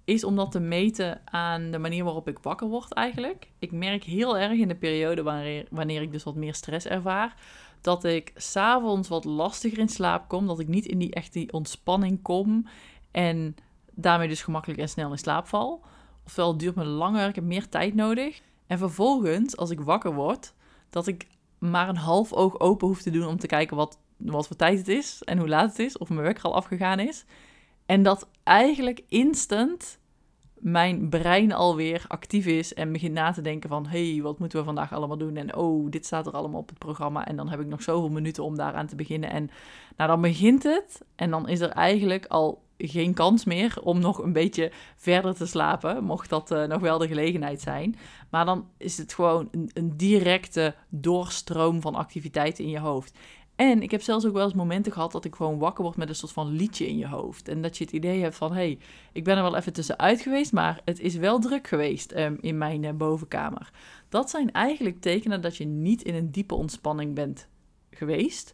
is 0.07 0.23
om 0.23 0.35
dat 0.35 0.51
te 0.51 0.59
meten 0.59 1.21
aan 1.25 1.71
de 1.71 1.77
manier 1.77 2.03
waarop 2.03 2.27
ik 2.27 2.39
wakker 2.39 2.67
word 2.67 2.93
eigenlijk. 2.93 3.51
Ik 3.59 3.71
merk 3.71 4.03
heel 4.03 4.37
erg 4.37 4.59
in 4.59 4.67
de 4.67 4.75
periode 4.75 5.23
wanneer, 5.23 5.67
wanneer 5.69 6.01
ik 6.01 6.11
dus 6.11 6.23
wat 6.23 6.35
meer 6.35 6.53
stress 6.53 6.85
ervaar, 6.85 7.35
dat 7.81 8.03
ik 8.03 8.31
s'avonds 8.35 9.07
wat 9.09 9.25
lastiger 9.25 9.77
in 9.77 9.89
slaap 9.89 10.27
kom, 10.27 10.47
dat 10.47 10.59
ik 10.59 10.67
niet 10.67 10.85
in 10.85 10.97
die 10.97 11.13
echt 11.13 11.51
ontspanning 11.51 12.21
kom 12.21 12.67
en 13.11 13.55
daarmee 13.91 14.27
dus 14.27 14.41
gemakkelijk 14.41 14.79
en 14.79 14.89
snel 14.89 15.11
in 15.11 15.17
slaap 15.17 15.47
val. 15.47 15.83
Ofwel 16.25 16.47
het 16.47 16.59
duurt 16.59 16.75
me 16.75 16.85
langer, 16.85 17.27
ik 17.27 17.35
heb 17.35 17.43
meer 17.43 17.69
tijd 17.69 17.95
nodig. 17.95 18.41
En 18.67 18.77
vervolgens, 18.77 19.57
als 19.57 19.69
ik 19.69 19.81
wakker 19.81 20.13
word, 20.13 20.53
dat 20.89 21.07
ik 21.07 21.27
maar 21.57 21.89
een 21.89 21.97
half 21.97 22.33
oog 22.33 22.59
open 22.59 22.87
hoef 22.87 23.01
te 23.01 23.11
doen 23.11 23.27
om 23.27 23.37
te 23.37 23.47
kijken 23.47 23.77
wat, 23.77 23.99
wat 24.17 24.47
voor 24.47 24.55
tijd 24.55 24.77
het 24.77 24.87
is 24.87 25.21
en 25.23 25.37
hoe 25.37 25.47
laat 25.47 25.69
het 25.69 25.79
is, 25.79 25.97
of 25.97 26.09
mijn 26.09 26.21
werk 26.21 26.41
al 26.41 26.55
afgegaan 26.55 26.99
is. 26.99 27.25
En 27.87 28.03
dat 28.03 28.29
eigenlijk 28.43 29.03
instant 29.07 29.99
mijn 30.59 31.09
brein 31.09 31.51
alweer 31.51 32.05
actief 32.07 32.45
is 32.45 32.73
en 32.73 32.91
begint 32.91 33.13
na 33.13 33.31
te 33.31 33.41
denken 33.41 33.69
van... 33.69 33.87
hey, 33.87 34.19
wat 34.21 34.39
moeten 34.39 34.59
we 34.59 34.65
vandaag 34.65 34.93
allemaal 34.93 35.17
doen? 35.17 35.35
En 35.35 35.55
oh, 35.55 35.89
dit 35.89 36.05
staat 36.05 36.27
er 36.27 36.33
allemaal 36.33 36.59
op 36.59 36.69
het 36.69 36.77
programma. 36.77 37.25
En 37.25 37.35
dan 37.35 37.49
heb 37.49 37.59
ik 37.59 37.67
nog 37.67 37.81
zoveel 37.81 38.09
minuten 38.09 38.43
om 38.43 38.55
daaraan 38.55 38.87
te 38.87 38.95
beginnen. 38.95 39.29
En 39.29 39.49
nou, 39.97 40.09
dan 40.09 40.21
begint 40.21 40.63
het 40.63 41.01
en 41.15 41.29
dan 41.29 41.47
is 41.47 41.59
er 41.59 41.69
eigenlijk 41.69 42.25
al 42.25 42.65
geen 42.77 43.13
kans 43.13 43.45
meer 43.45 43.77
om 43.83 43.99
nog 43.99 44.17
een 44.23 44.33
beetje 44.33 44.71
verder 44.95 45.35
te 45.35 45.45
slapen, 45.45 46.03
mocht 46.03 46.29
dat 46.29 46.51
uh, 46.51 46.63
nog 46.63 46.81
wel 46.81 46.97
de 46.97 47.07
gelegenheid 47.07 47.61
zijn. 47.61 47.95
Maar 48.29 48.45
dan 48.45 48.67
is 48.77 48.97
het 48.97 49.13
gewoon 49.13 49.47
een, 49.51 49.69
een 49.73 49.97
directe 49.97 50.75
doorstroom 50.89 51.81
van 51.81 51.95
activiteiten 51.95 52.63
in 52.63 52.69
je 52.69 52.79
hoofd. 52.79 53.17
En 53.57 53.81
ik 53.81 53.91
heb 53.91 54.01
zelfs 54.01 54.25
ook 54.25 54.33
wel 54.33 54.43
eens 54.43 54.53
momenten 54.53 54.91
gehad 54.91 55.11
dat 55.11 55.25
ik 55.25 55.35
gewoon 55.35 55.57
wakker 55.57 55.83
word 55.83 55.97
met 55.97 56.09
een 56.09 56.15
soort 56.15 56.31
van 56.31 56.49
liedje 56.49 56.87
in 56.87 56.97
je 56.97 57.07
hoofd. 57.07 57.47
En 57.47 57.61
dat 57.61 57.77
je 57.77 57.83
het 57.83 57.93
idee 57.93 58.21
hebt 58.21 58.35
van, 58.35 58.49
hé, 58.51 58.55
hey, 58.55 58.79
ik 59.11 59.23
ben 59.23 59.37
er 59.37 59.43
wel 59.43 59.55
even 59.55 59.73
tussenuit 59.73 60.21
geweest, 60.21 60.51
maar 60.51 60.81
het 60.85 60.99
is 60.99 61.15
wel 61.15 61.39
druk 61.39 61.67
geweest 61.67 62.15
um, 62.15 62.37
in 62.41 62.57
mijn 62.57 62.83
uh, 62.83 62.91
bovenkamer. 62.91 63.71
Dat 64.09 64.29
zijn 64.29 64.51
eigenlijk 64.51 65.01
tekenen 65.01 65.41
dat 65.41 65.57
je 65.57 65.65
niet 65.65 66.01
in 66.01 66.15
een 66.15 66.31
diepe 66.31 66.55
ontspanning 66.55 67.15
bent 67.15 67.47
geweest. 67.91 68.53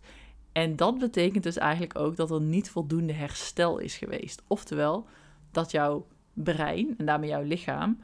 En 0.52 0.76
dat 0.76 0.98
betekent 0.98 1.44
dus 1.44 1.58
eigenlijk 1.58 2.00
ook 2.00 2.16
dat 2.16 2.32
er 2.32 2.42
niet 2.42 2.70
voldoende 2.70 3.14
herstel 3.14 3.78
is 3.78 3.98
geweest. 3.98 4.42
Oftewel, 4.48 5.08
dat 5.52 5.72
jouw 5.72 6.08
brein 6.34 6.96
en 6.98 7.06
daarmee 7.06 7.30
jouw 7.30 7.44
lichaam 7.44 7.98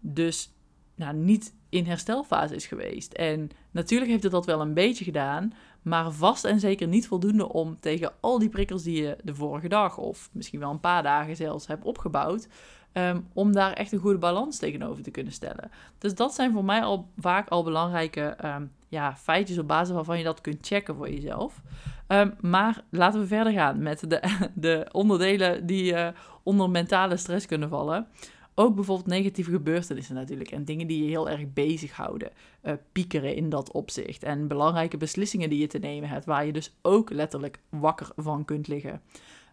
dus 0.00 0.52
nou, 0.94 1.14
niet 1.14 1.54
in 1.68 1.84
herstelfase 1.84 2.54
is 2.54 2.66
geweest. 2.66 3.12
En 3.12 3.50
natuurlijk 3.70 4.10
heeft 4.10 4.22
het 4.22 4.32
dat 4.32 4.46
wel 4.46 4.60
een 4.60 4.74
beetje 4.74 5.04
gedaan, 5.04 5.52
maar 5.82 6.10
vast 6.10 6.44
en 6.44 6.60
zeker 6.60 6.88
niet 6.88 7.06
voldoende 7.06 7.52
om 7.52 7.76
tegen 7.80 8.12
al 8.20 8.38
die 8.38 8.48
prikkels 8.48 8.82
die 8.82 9.02
je 9.02 9.16
de 9.22 9.34
vorige 9.34 9.68
dag 9.68 9.98
of 9.98 10.28
misschien 10.32 10.60
wel 10.60 10.70
een 10.70 10.80
paar 10.80 11.02
dagen 11.02 11.36
zelfs 11.36 11.66
hebt 11.66 11.84
opgebouwd, 11.84 12.48
um, 12.92 13.26
om 13.32 13.52
daar 13.52 13.72
echt 13.72 13.92
een 13.92 13.98
goede 13.98 14.18
balans 14.18 14.58
tegenover 14.58 15.02
te 15.02 15.10
kunnen 15.10 15.32
stellen. 15.32 15.70
Dus 15.98 16.14
dat 16.14 16.34
zijn 16.34 16.52
voor 16.52 16.64
mij 16.64 16.82
al 16.82 17.08
vaak 17.18 17.48
al 17.48 17.64
belangrijke 17.64 18.36
um, 18.44 18.72
ja, 18.88 19.16
feitjes 19.16 19.58
op 19.58 19.68
basis 19.68 19.94
waarvan 19.94 20.18
je 20.18 20.24
dat 20.24 20.40
kunt 20.40 20.66
checken 20.66 20.94
voor 20.94 21.10
jezelf. 21.10 21.60
Ehm, 22.06 22.30
maar 22.40 22.82
laten 22.90 23.20
we 23.20 23.26
verder 23.26 23.52
gaan 23.52 23.82
met 23.82 24.10
de, 24.10 24.22
de 24.54 24.86
onderdelen 24.92 25.66
die 25.66 25.92
uh, 25.92 26.08
onder 26.42 26.70
mentale 26.70 27.16
stress 27.16 27.46
kunnen 27.46 27.68
vallen. 27.68 28.06
Ook 28.54 28.74
bijvoorbeeld 28.74 29.08
negatieve 29.08 29.50
gebeurtenissen 29.50 30.14
natuurlijk 30.14 30.50
en 30.50 30.64
dingen 30.64 30.86
die 30.86 31.02
je 31.02 31.08
heel 31.08 31.28
erg 31.28 31.52
bezighouden. 31.52 32.30
Uh, 32.62 32.72
piekeren 32.92 33.34
in 33.34 33.48
dat 33.48 33.72
opzicht 33.72 34.22
en 34.22 34.48
belangrijke 34.48 34.96
beslissingen 34.96 35.50
die 35.50 35.60
je 35.60 35.66
te 35.66 35.78
nemen 35.78 36.08
hebt, 36.08 36.24
waar 36.24 36.46
je 36.46 36.52
dus 36.52 36.72
ook 36.82 37.10
letterlijk 37.10 37.60
wakker 37.68 38.08
van 38.16 38.44
kunt 38.44 38.68
liggen. 38.68 39.02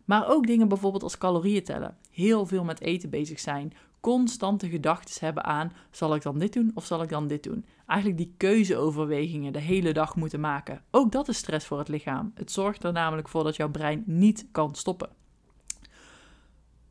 Maar 0.06 0.30
ook 0.30 0.48
dingen 0.48 0.68
bijvoorbeeld 0.68 1.04
als 1.04 1.18
calorieën 1.18 1.64
tellen. 1.64 1.98
Heel 2.12 2.46
veel 2.46 2.64
met 2.64 2.82
eten 2.82 3.10
bezig 3.10 3.40
zijn. 3.40 3.74
Constante 4.00 4.70
gedachten 4.70 5.26
hebben 5.26 5.44
aan: 5.44 5.74
zal 5.92 6.16
ik 6.16 6.22
dan 6.22 6.40
dit 6.40 6.54
doen 6.54 6.72
of 6.74 6.86
zal 6.86 7.02
ik 7.02 7.10
dan 7.10 7.28
dit 7.28 7.44
doen? 7.44 7.66
Eigenlijk 7.88 8.20
die 8.20 8.34
keuzeoverwegingen 8.38 9.54
de 9.54 9.60
hele 9.60 9.94
dag 9.94 10.16
moeten 10.16 10.40
maken. 10.40 10.82
Ook 10.92 11.12
dat 11.12 11.28
is 11.28 11.38
stress 11.38 11.66
voor 11.66 11.78
het 11.78 11.88
lichaam. 11.88 12.32
Het 12.36 12.52
zorgt 12.52 12.84
er 12.84 12.92
namelijk 12.92 13.28
voor 13.28 13.44
dat 13.44 13.56
jouw 13.56 13.70
brein 13.70 14.04
niet 14.06 14.46
kan 14.52 14.76
stoppen. 14.76 15.10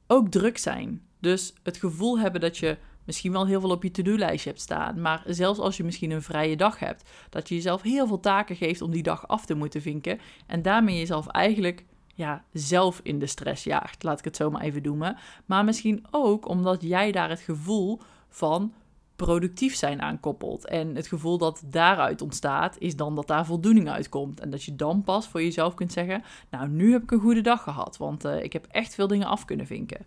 Ook 0.06 0.28
druk 0.28 0.58
zijn. 0.58 1.02
Dus 1.26 1.52
het 1.62 1.76
gevoel 1.76 2.18
hebben 2.18 2.40
dat 2.40 2.58
je 2.58 2.76
misschien 3.04 3.32
wel 3.32 3.46
heel 3.46 3.60
veel 3.60 3.70
op 3.70 3.82
je 3.82 3.90
to-do-lijstje 3.90 4.50
hebt 4.50 4.62
staan. 4.62 5.00
Maar 5.00 5.22
zelfs 5.26 5.58
als 5.58 5.76
je 5.76 5.84
misschien 5.84 6.10
een 6.10 6.22
vrije 6.22 6.56
dag 6.56 6.78
hebt, 6.78 7.10
dat 7.30 7.48
je 7.48 7.54
jezelf 7.54 7.82
heel 7.82 8.06
veel 8.06 8.20
taken 8.20 8.56
geeft 8.56 8.82
om 8.82 8.90
die 8.90 9.02
dag 9.02 9.28
af 9.28 9.46
te 9.46 9.54
moeten 9.54 9.82
vinken. 9.82 10.20
En 10.46 10.62
daarmee 10.62 10.98
jezelf 10.98 11.26
eigenlijk 11.26 11.84
ja, 12.14 12.44
zelf 12.52 13.00
in 13.02 13.18
de 13.18 13.26
stress 13.26 13.64
jaagt, 13.64 14.02
laat 14.02 14.18
ik 14.18 14.24
het 14.24 14.36
zo 14.36 14.50
maar 14.50 14.62
even 14.62 14.82
noemen. 14.82 15.16
Maar 15.46 15.64
misschien 15.64 16.04
ook 16.10 16.48
omdat 16.48 16.82
jij 16.82 17.12
daar 17.12 17.28
het 17.28 17.40
gevoel 17.40 18.00
van 18.28 18.72
productief 19.16 19.74
zijn 19.74 20.02
aan 20.02 20.20
koppelt. 20.20 20.66
En 20.66 20.94
het 20.94 21.06
gevoel 21.06 21.38
dat 21.38 21.62
daaruit 21.66 22.22
ontstaat, 22.22 22.76
is 22.78 22.96
dan 22.96 23.14
dat 23.14 23.26
daar 23.26 23.46
voldoening 23.46 23.90
uitkomt. 23.90 24.40
En 24.40 24.50
dat 24.50 24.62
je 24.62 24.76
dan 24.76 25.02
pas 25.02 25.28
voor 25.28 25.42
jezelf 25.42 25.74
kunt 25.74 25.92
zeggen: 25.92 26.22
Nou, 26.50 26.68
nu 26.68 26.92
heb 26.92 27.02
ik 27.02 27.10
een 27.10 27.20
goede 27.20 27.40
dag 27.40 27.62
gehad, 27.62 27.96
want 27.96 28.24
uh, 28.24 28.42
ik 28.42 28.52
heb 28.52 28.66
echt 28.70 28.94
veel 28.94 29.06
dingen 29.06 29.26
af 29.26 29.44
kunnen 29.44 29.66
vinken 29.66 30.06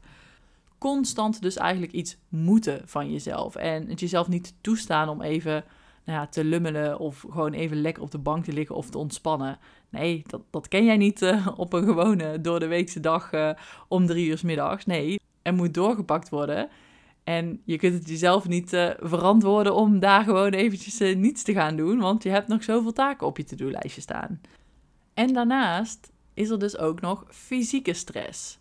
constant 0.80 1.42
dus 1.42 1.58
eigenlijk 1.58 1.92
iets 1.92 2.18
moeten 2.30 2.82
van 2.86 3.12
jezelf. 3.12 3.56
En 3.56 3.88
het 3.90 4.00
jezelf 4.00 4.28
niet 4.28 4.54
toestaan 4.62 5.10
om 5.10 5.22
even 5.22 5.64
nou 6.06 6.20
ja, 6.20 6.28
te 6.28 6.44
lummelen 6.44 7.00
of 7.00 7.26
gewoon 7.30 7.54
even 7.54 7.82
lekker 7.82 8.04
op 8.04 8.12
de 8.12 8.18
bank 8.18 8.44
te 8.44 8.54
liggen 8.54 8.76
of 8.76 8.90
te 8.90 8.98
ontspannen. 8.98 9.60
Nee, 9.90 10.24
dat, 10.28 10.42
dat 10.50 10.68
ken 10.68 10.86
jij 10.86 10.98
niet 10.98 11.22
uh, 11.22 11.48
op 11.58 11.74
een 11.74 11.84
gewone 11.84 12.42
door 12.42 12.60
de 12.60 12.68
weekse 12.68 13.00
dag 13.00 13.34
uh, 13.34 13.52
om 13.88 14.06
drie 14.06 14.28
uur 14.28 14.42
middags. 14.44 14.86
Nee, 14.86 15.20
er 15.42 15.54
moet 15.54 15.74
doorgepakt 15.74 16.30
worden. 16.30 16.70
En 17.24 17.62
je 17.66 17.78
kunt 17.78 17.94
het 17.94 18.10
jezelf 18.10 18.48
niet 18.48 18.74
uh, 18.74 18.90
verantwoorden 19.00 19.76
om 19.76 20.00
daar 20.00 20.24
gewoon 20.24 20.52
eventjes 20.52 21.16
niets 21.16 21.44
te 21.44 21.54
gaan 21.54 21.76
doen, 21.76 22.00
want 22.00 22.24
je 22.24 22.30
hebt 22.30 22.48
nog 22.48 22.64
zoveel 22.64 22.94
taken 22.94 23.28
op 23.28 23.38
je 23.38 23.44
to-do-lijstje 23.44 24.02
staan. 24.02 24.42
En 25.14 25.34
daarnaast 25.34 26.12
is 26.34 26.50
er 26.50 26.60
dus 26.60 26.78
ook 26.78 27.02
nog 27.02 27.26
fysieke 27.30 27.94
stress. 27.94 28.60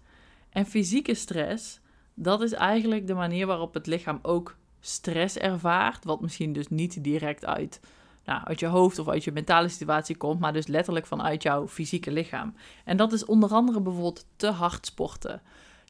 En 0.50 0.66
fysieke 0.66 1.14
stress, 1.14 1.80
dat 2.18 2.42
is 2.42 2.52
eigenlijk 2.52 3.06
de 3.06 3.14
manier 3.14 3.46
waarop 3.46 3.74
het 3.74 3.86
lichaam 3.86 4.18
ook 4.22 4.56
stress 4.80 5.36
ervaart, 5.36 6.04
wat 6.04 6.20
misschien 6.20 6.52
dus 6.52 6.68
niet 6.68 7.04
direct 7.04 7.44
uit, 7.44 7.80
nou, 8.24 8.44
uit 8.44 8.60
je 8.60 8.66
hoofd 8.66 8.98
of 8.98 9.08
uit 9.08 9.24
je 9.24 9.32
mentale 9.32 9.68
situatie 9.68 10.16
komt, 10.16 10.40
maar 10.40 10.52
dus 10.52 10.66
letterlijk 10.66 11.06
vanuit 11.06 11.42
jouw 11.42 11.68
fysieke 11.68 12.10
lichaam. 12.10 12.54
En 12.84 12.96
dat 12.96 13.12
is 13.12 13.24
onder 13.24 13.50
andere 13.50 13.80
bijvoorbeeld 13.80 14.26
te 14.36 14.50
hard 14.50 14.86
sporten. 14.86 15.42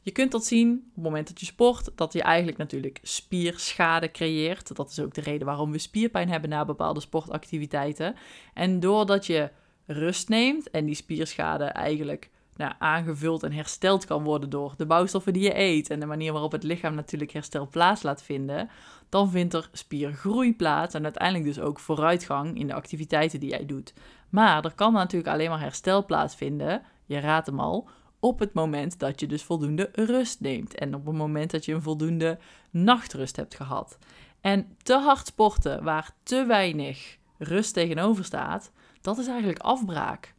Je 0.02 0.10
kunt 0.10 0.32
dat 0.32 0.44
zien 0.44 0.72
op 0.72 0.94
het 0.94 1.04
moment 1.04 1.28
dat 1.28 1.40
je 1.40 1.46
sport, 1.46 1.90
dat 1.94 2.12
je 2.12 2.22
eigenlijk 2.22 2.58
natuurlijk 2.58 2.98
spierschade 3.02 4.10
creëert. 4.10 4.76
Dat 4.76 4.90
is 4.90 5.00
ook 5.00 5.14
de 5.14 5.20
reden 5.20 5.46
waarom 5.46 5.72
we 5.72 5.78
spierpijn 5.78 6.28
hebben 6.28 6.50
na 6.50 6.64
bepaalde 6.64 7.00
sportactiviteiten. 7.00 8.14
En 8.54 8.80
doordat 8.80 9.26
je 9.26 9.50
rust 9.86 10.28
neemt 10.28 10.70
en 10.70 10.84
die 10.84 10.94
spierschade 10.94 11.64
eigenlijk 11.64 12.30
nou, 12.58 12.72
aangevuld 12.78 13.42
en 13.42 13.52
hersteld 13.52 14.04
kan 14.04 14.22
worden 14.22 14.50
door 14.50 14.74
de 14.76 14.86
bouwstoffen 14.86 15.32
die 15.32 15.42
je 15.42 15.58
eet 15.58 15.90
en 15.90 16.00
de 16.00 16.06
manier 16.06 16.32
waarop 16.32 16.52
het 16.52 16.62
lichaam 16.62 16.94
natuurlijk 16.94 17.32
herstel 17.32 17.68
plaats 17.68 18.02
laat 18.02 18.22
vinden, 18.22 18.70
dan 19.08 19.30
vindt 19.30 19.54
er 19.54 19.68
spiergroei 19.72 20.56
plaats 20.56 20.94
en 20.94 21.04
uiteindelijk 21.04 21.44
dus 21.44 21.60
ook 21.60 21.78
vooruitgang 21.78 22.58
in 22.58 22.66
de 22.66 22.74
activiteiten 22.74 23.40
die 23.40 23.50
jij 23.50 23.66
doet. 23.66 23.94
Maar 24.28 24.64
er 24.64 24.74
kan 24.74 24.92
natuurlijk 24.92 25.32
alleen 25.32 25.50
maar 25.50 25.60
herstel 25.60 26.04
plaatsvinden, 26.04 26.82
je 27.04 27.18
raadt 27.18 27.46
hem 27.46 27.60
al, 27.60 27.88
op 28.20 28.38
het 28.38 28.52
moment 28.52 28.98
dat 28.98 29.20
je 29.20 29.26
dus 29.26 29.42
voldoende 29.42 29.90
rust 29.92 30.40
neemt 30.40 30.74
en 30.74 30.94
op 30.94 31.06
het 31.06 31.14
moment 31.14 31.50
dat 31.50 31.64
je 31.64 31.74
een 31.74 31.82
voldoende 31.82 32.38
nachtrust 32.70 33.36
hebt 33.36 33.54
gehad. 33.54 33.98
En 34.40 34.76
te 34.82 34.94
hard 34.94 35.26
sporten 35.26 35.84
waar 35.84 36.10
te 36.22 36.44
weinig 36.46 37.16
rust 37.38 37.74
tegenover 37.74 38.24
staat, 38.24 38.72
dat 39.00 39.18
is 39.18 39.26
eigenlijk 39.26 39.58
afbraak 39.58 40.36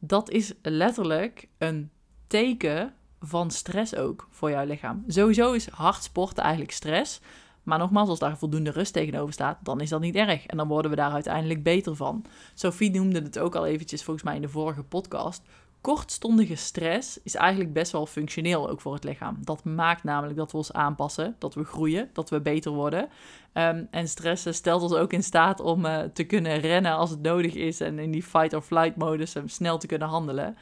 dat 0.00 0.30
is 0.30 0.52
letterlijk 0.62 1.48
een 1.58 1.90
teken 2.26 2.94
van 3.20 3.50
stress 3.50 3.94
ook 3.96 4.28
voor 4.30 4.50
jouw 4.50 4.64
lichaam. 4.64 5.04
Sowieso 5.06 5.52
is 5.52 5.68
hard 5.68 6.02
sporten 6.02 6.42
eigenlijk 6.42 6.72
stress. 6.72 7.20
Maar 7.62 7.78
nogmaals, 7.78 8.08
als 8.08 8.18
daar 8.18 8.38
voldoende 8.38 8.70
rust 8.70 8.92
tegenover 8.92 9.32
staat, 9.32 9.58
dan 9.62 9.80
is 9.80 9.88
dat 9.88 10.00
niet 10.00 10.14
erg. 10.14 10.46
En 10.46 10.56
dan 10.56 10.68
worden 10.68 10.90
we 10.90 10.96
daar 10.96 11.12
uiteindelijk 11.12 11.62
beter 11.62 11.96
van. 11.96 12.24
Sophie 12.54 12.90
noemde 12.90 13.22
het 13.22 13.38
ook 13.38 13.54
al 13.54 13.66
eventjes 13.66 14.04
volgens 14.04 14.24
mij 14.24 14.34
in 14.34 14.42
de 14.42 14.48
vorige 14.48 14.82
podcast 14.82 15.42
kortstondige 15.80 16.54
stress 16.54 17.20
is 17.22 17.34
eigenlijk 17.34 17.72
best 17.72 17.92
wel 17.92 18.06
functioneel 18.06 18.70
ook 18.70 18.80
voor 18.80 18.94
het 18.94 19.04
lichaam. 19.04 19.36
Dat 19.40 19.64
maakt 19.64 20.04
namelijk 20.04 20.38
dat 20.38 20.50
we 20.50 20.56
ons 20.56 20.72
aanpassen, 20.72 21.36
dat 21.38 21.54
we 21.54 21.64
groeien, 21.64 22.10
dat 22.12 22.30
we 22.30 22.40
beter 22.40 22.72
worden. 22.72 23.08
Um, 23.54 23.88
en 23.90 24.08
stress 24.08 24.46
stelt 24.50 24.82
ons 24.82 24.92
ook 24.92 25.12
in 25.12 25.22
staat 25.22 25.60
om 25.60 25.84
uh, 25.84 25.98
te 26.02 26.24
kunnen 26.24 26.58
rennen 26.58 26.92
als 26.92 27.10
het 27.10 27.22
nodig 27.22 27.54
is 27.54 27.80
en 27.80 27.98
in 27.98 28.10
die 28.10 28.22
fight-or-flight 28.22 28.96
modus 28.96 29.36
snel 29.44 29.78
te 29.78 29.86
kunnen 29.86 30.08
handelen. 30.08 30.56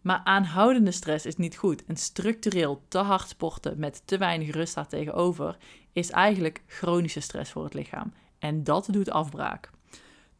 Maar 0.00 0.20
aanhoudende 0.24 0.90
stress 0.90 1.26
is 1.26 1.36
niet 1.36 1.56
goed. 1.56 1.84
En 1.84 1.96
structureel 1.96 2.82
te 2.88 2.98
hard 2.98 3.28
sporten 3.28 3.78
met 3.78 4.02
te 4.04 4.18
weinig 4.18 4.50
rust 4.50 4.74
daar 4.74 4.86
tegenover 4.88 5.56
is 5.92 6.10
eigenlijk 6.10 6.62
chronische 6.66 7.20
stress 7.20 7.52
voor 7.52 7.64
het 7.64 7.74
lichaam. 7.74 8.12
En 8.38 8.64
dat 8.64 8.88
doet 8.90 9.10
afbraak. 9.10 9.70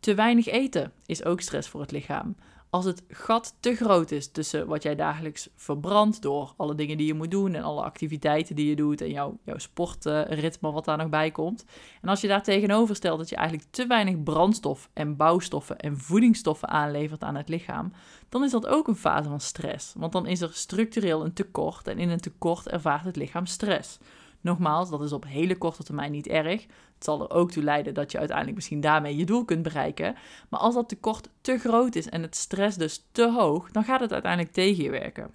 Te 0.01 0.15
weinig 0.15 0.47
eten 0.47 0.93
is 1.07 1.25
ook 1.25 1.41
stress 1.41 1.69
voor 1.69 1.81
het 1.81 1.91
lichaam 1.91 2.37
als 2.71 2.85
het 2.85 3.03
gat 3.09 3.57
te 3.61 3.75
groot 3.75 4.11
is 4.11 4.31
tussen 4.31 4.67
wat 4.67 4.83
jij 4.83 4.95
dagelijks 4.95 5.49
verbrandt 5.55 6.23
door 6.23 6.55
alle 6.57 6.75
dingen 6.75 6.97
die 6.97 7.07
je 7.07 7.15
moet 7.15 7.31
doen 7.31 7.55
en 7.55 7.63
alle 7.63 7.83
activiteiten 7.83 8.57
die 8.57 8.69
je 8.69 8.77
doet 8.77 9.01
en 9.01 9.11
jouw, 9.11 9.39
jouw 9.45 9.59
sportritme 9.59 10.73
wat 10.73 10.85
daar 10.85 10.97
nog 10.97 11.09
bij 11.09 11.31
komt. 11.31 11.65
En 12.03 12.09
als 12.09 12.21
je 12.21 12.29
daar 12.29 12.43
tegenover 12.43 12.97
stelt 12.97 13.19
dat 13.19 13.29
je 13.29 13.37
eigenlijk 13.37 13.71
te 13.71 13.87
weinig 13.87 14.23
brandstof 14.23 14.91
en 14.93 15.17
bouwstoffen 15.17 15.79
en 15.79 15.99
voedingsstoffen 15.99 16.69
aanlevert 16.69 17.23
aan 17.23 17.35
het 17.37 17.49
lichaam, 17.49 17.93
dan 18.29 18.45
is 18.45 18.51
dat 18.51 18.67
ook 18.67 18.89
een 18.89 18.97
fase 18.97 19.29
van 19.29 19.41
stress. 19.41 19.93
Want 19.97 20.13
dan 20.13 20.27
is 20.27 20.41
er 20.41 20.53
structureel 20.53 21.25
een 21.25 21.33
tekort 21.33 21.89
en 21.89 21.99
in 21.99 22.11
een 22.11 22.21
tekort 22.21 22.69
ervaart 22.69 23.05
het 23.05 23.17
lichaam 23.17 23.47
stress. 23.47 23.99
Nogmaals, 24.47 24.91
dat 24.91 25.03
is 25.03 25.13
op 25.13 25.25
hele 25.25 25.59
korte 25.59 25.83
termijn 25.83 26.13
niet 26.13 26.27
erg. 26.27 26.63
Het 26.95 27.05
zal 27.05 27.23
er 27.23 27.31
ook 27.31 27.51
toe 27.51 27.63
leiden 27.63 27.95
dat 27.95 28.13
je 28.13 28.19
uiteindelijk 28.19 28.57
misschien 28.57 28.81
daarmee 28.81 29.17
je 29.17 29.25
doel 29.25 29.45
kunt 29.45 29.63
bereiken. 29.63 30.17
Maar 30.49 30.61
als 30.61 30.75
dat 30.75 30.89
tekort 30.89 31.29
te 31.41 31.59
groot 31.59 31.95
is 31.95 32.09
en 32.09 32.23
het 32.23 32.37
stress 32.37 32.77
dus 32.77 33.05
te 33.13 33.33
hoog, 33.33 33.71
dan 33.71 33.85
gaat 33.85 34.01
het 34.01 34.13
uiteindelijk 34.13 34.53
tegen 34.53 34.85
je 34.85 34.91
werken. 34.91 35.35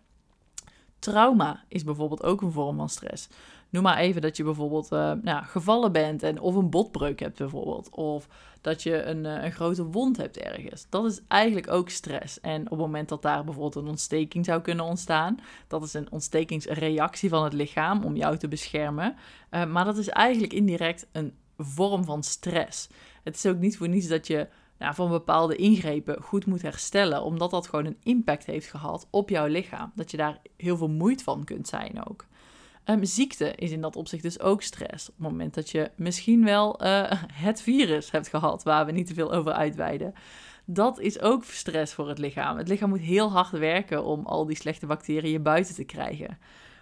Trauma 1.00 1.64
is 1.68 1.84
bijvoorbeeld 1.84 2.24
ook 2.24 2.42
een 2.42 2.52
vorm 2.52 2.78
van 2.78 2.90
stress. 2.90 3.28
Noem 3.72 3.84
maar 3.84 3.98
even 3.98 4.22
dat 4.22 4.38
je 4.38 4.44
bijvoorbeeld 4.44 4.92
uh, 4.92 5.12
nou, 5.22 5.44
gevallen 5.46 5.92
bent 5.92 6.24
en 6.24 6.40
of 6.40 6.56
een 6.56 6.70
botbreuk 6.70 7.20
hebt 7.20 7.38
bijvoorbeeld. 7.38 7.90
Of 7.90 8.28
dat 8.62 8.84
je 8.84 9.04
een, 9.04 9.26
uh, 9.26 9.44
een 9.44 9.52
grote 9.52 9.86
wond 9.86 10.18
hebt 10.18 10.38
ergens. 10.38 10.86
Dat 10.90 11.06
is 11.06 11.22
eigenlijk 11.28 11.72
ook 11.72 11.90
stress. 11.90 12.40
En 12.40 12.62
op 12.62 12.70
het 12.70 12.80
moment 12.80 13.10
dat 13.10 13.22
daar 13.22 13.44
bijvoorbeeld 13.44 13.76
een 13.76 13.90
ontsteking 13.90 14.46
zou 14.46 14.62
kunnen 14.62 14.86
ontstaan, 14.86 15.38
dat 15.68 15.84
is 15.84 15.94
een 15.94 16.12
ontstekingsreactie 16.12 17.30
van 17.30 17.44
het 17.44 17.54
lichaam 17.54 18.04
om 18.04 18.16
jou 18.16 18.38
te 18.38 18.48
beschermen. 18.48 19.16
Uh, 19.52 19.66
maar 19.66 19.86
dat 19.86 19.98
is 19.98 20.10
eigenlijk 20.10 20.54
indirect 20.54 21.08
een 21.12 21.34
vorm 21.58 22.04
van 22.04 22.24
stress. 22.24 22.90
Het 23.24 23.36
is 23.36 23.46
ook 23.46 23.58
niet 23.58 23.78
voor 23.78 23.90
niets 23.90 24.08
dat 24.08 24.28
je 24.28 24.48
nou, 24.78 24.96
van 24.96 25.10
bepaalde 25.10 25.56
ingrepen 25.56 26.22
goed 26.22 26.46
moet 26.46 26.62
herstellen, 26.62 27.24
omdat 27.24 27.52
dat 27.52 27.68
gewoon 27.68 27.86
een 27.86 28.00
impact 28.04 28.46
heeft 28.46 28.70
gehad 28.70 29.08
op 29.10 29.30
jouw 29.30 29.48
lichaam. 29.48 29.92
Dat 29.96 30.12
je 30.12 30.18
daar 30.18 30.42
heel 30.58 30.78
veel 30.78 30.90
moeite 30.90 31.24
van 31.24 31.44
kunt 31.44 31.68
zijn 31.68 32.06
ook. 32.10 32.26
Um, 32.86 33.06
ziekte 33.06 33.56
is 33.56 33.72
in 33.72 33.82
dat 33.82 33.96
opzicht 33.96 34.24
dus 34.24 34.40
ook 34.40 34.62
stress. 34.62 35.10
Op 35.10 35.16
het 35.16 35.28
moment 35.28 35.54
dat 35.54 35.70
je 35.70 35.92
misschien 35.96 36.44
wel 36.44 36.86
uh, 36.86 37.12
het 37.34 37.62
virus 37.62 38.12
hebt 38.12 38.28
gehad, 38.28 38.64
waar 38.64 38.86
we 38.86 38.92
niet 38.92 39.08
te 39.08 39.14
veel 39.14 39.34
over 39.34 39.52
uitweiden. 39.52 40.14
Dat 40.66 41.00
is 41.00 41.20
ook 41.20 41.44
stress 41.44 41.94
voor 41.94 42.10
het 42.10 42.18
lichaam. 42.18 42.58
Het 42.58 42.68
lichaam 42.68 42.90
moet 42.90 43.00
heel 43.00 43.32
hard 43.32 43.50
werken 43.50 44.04
om 44.04 44.26
al 44.26 44.46
die 44.46 44.56
slechte 44.56 44.86
bacteriën 44.86 45.44
buiten 45.44 45.76
te 45.76 45.84
krijgen. 45.84 46.38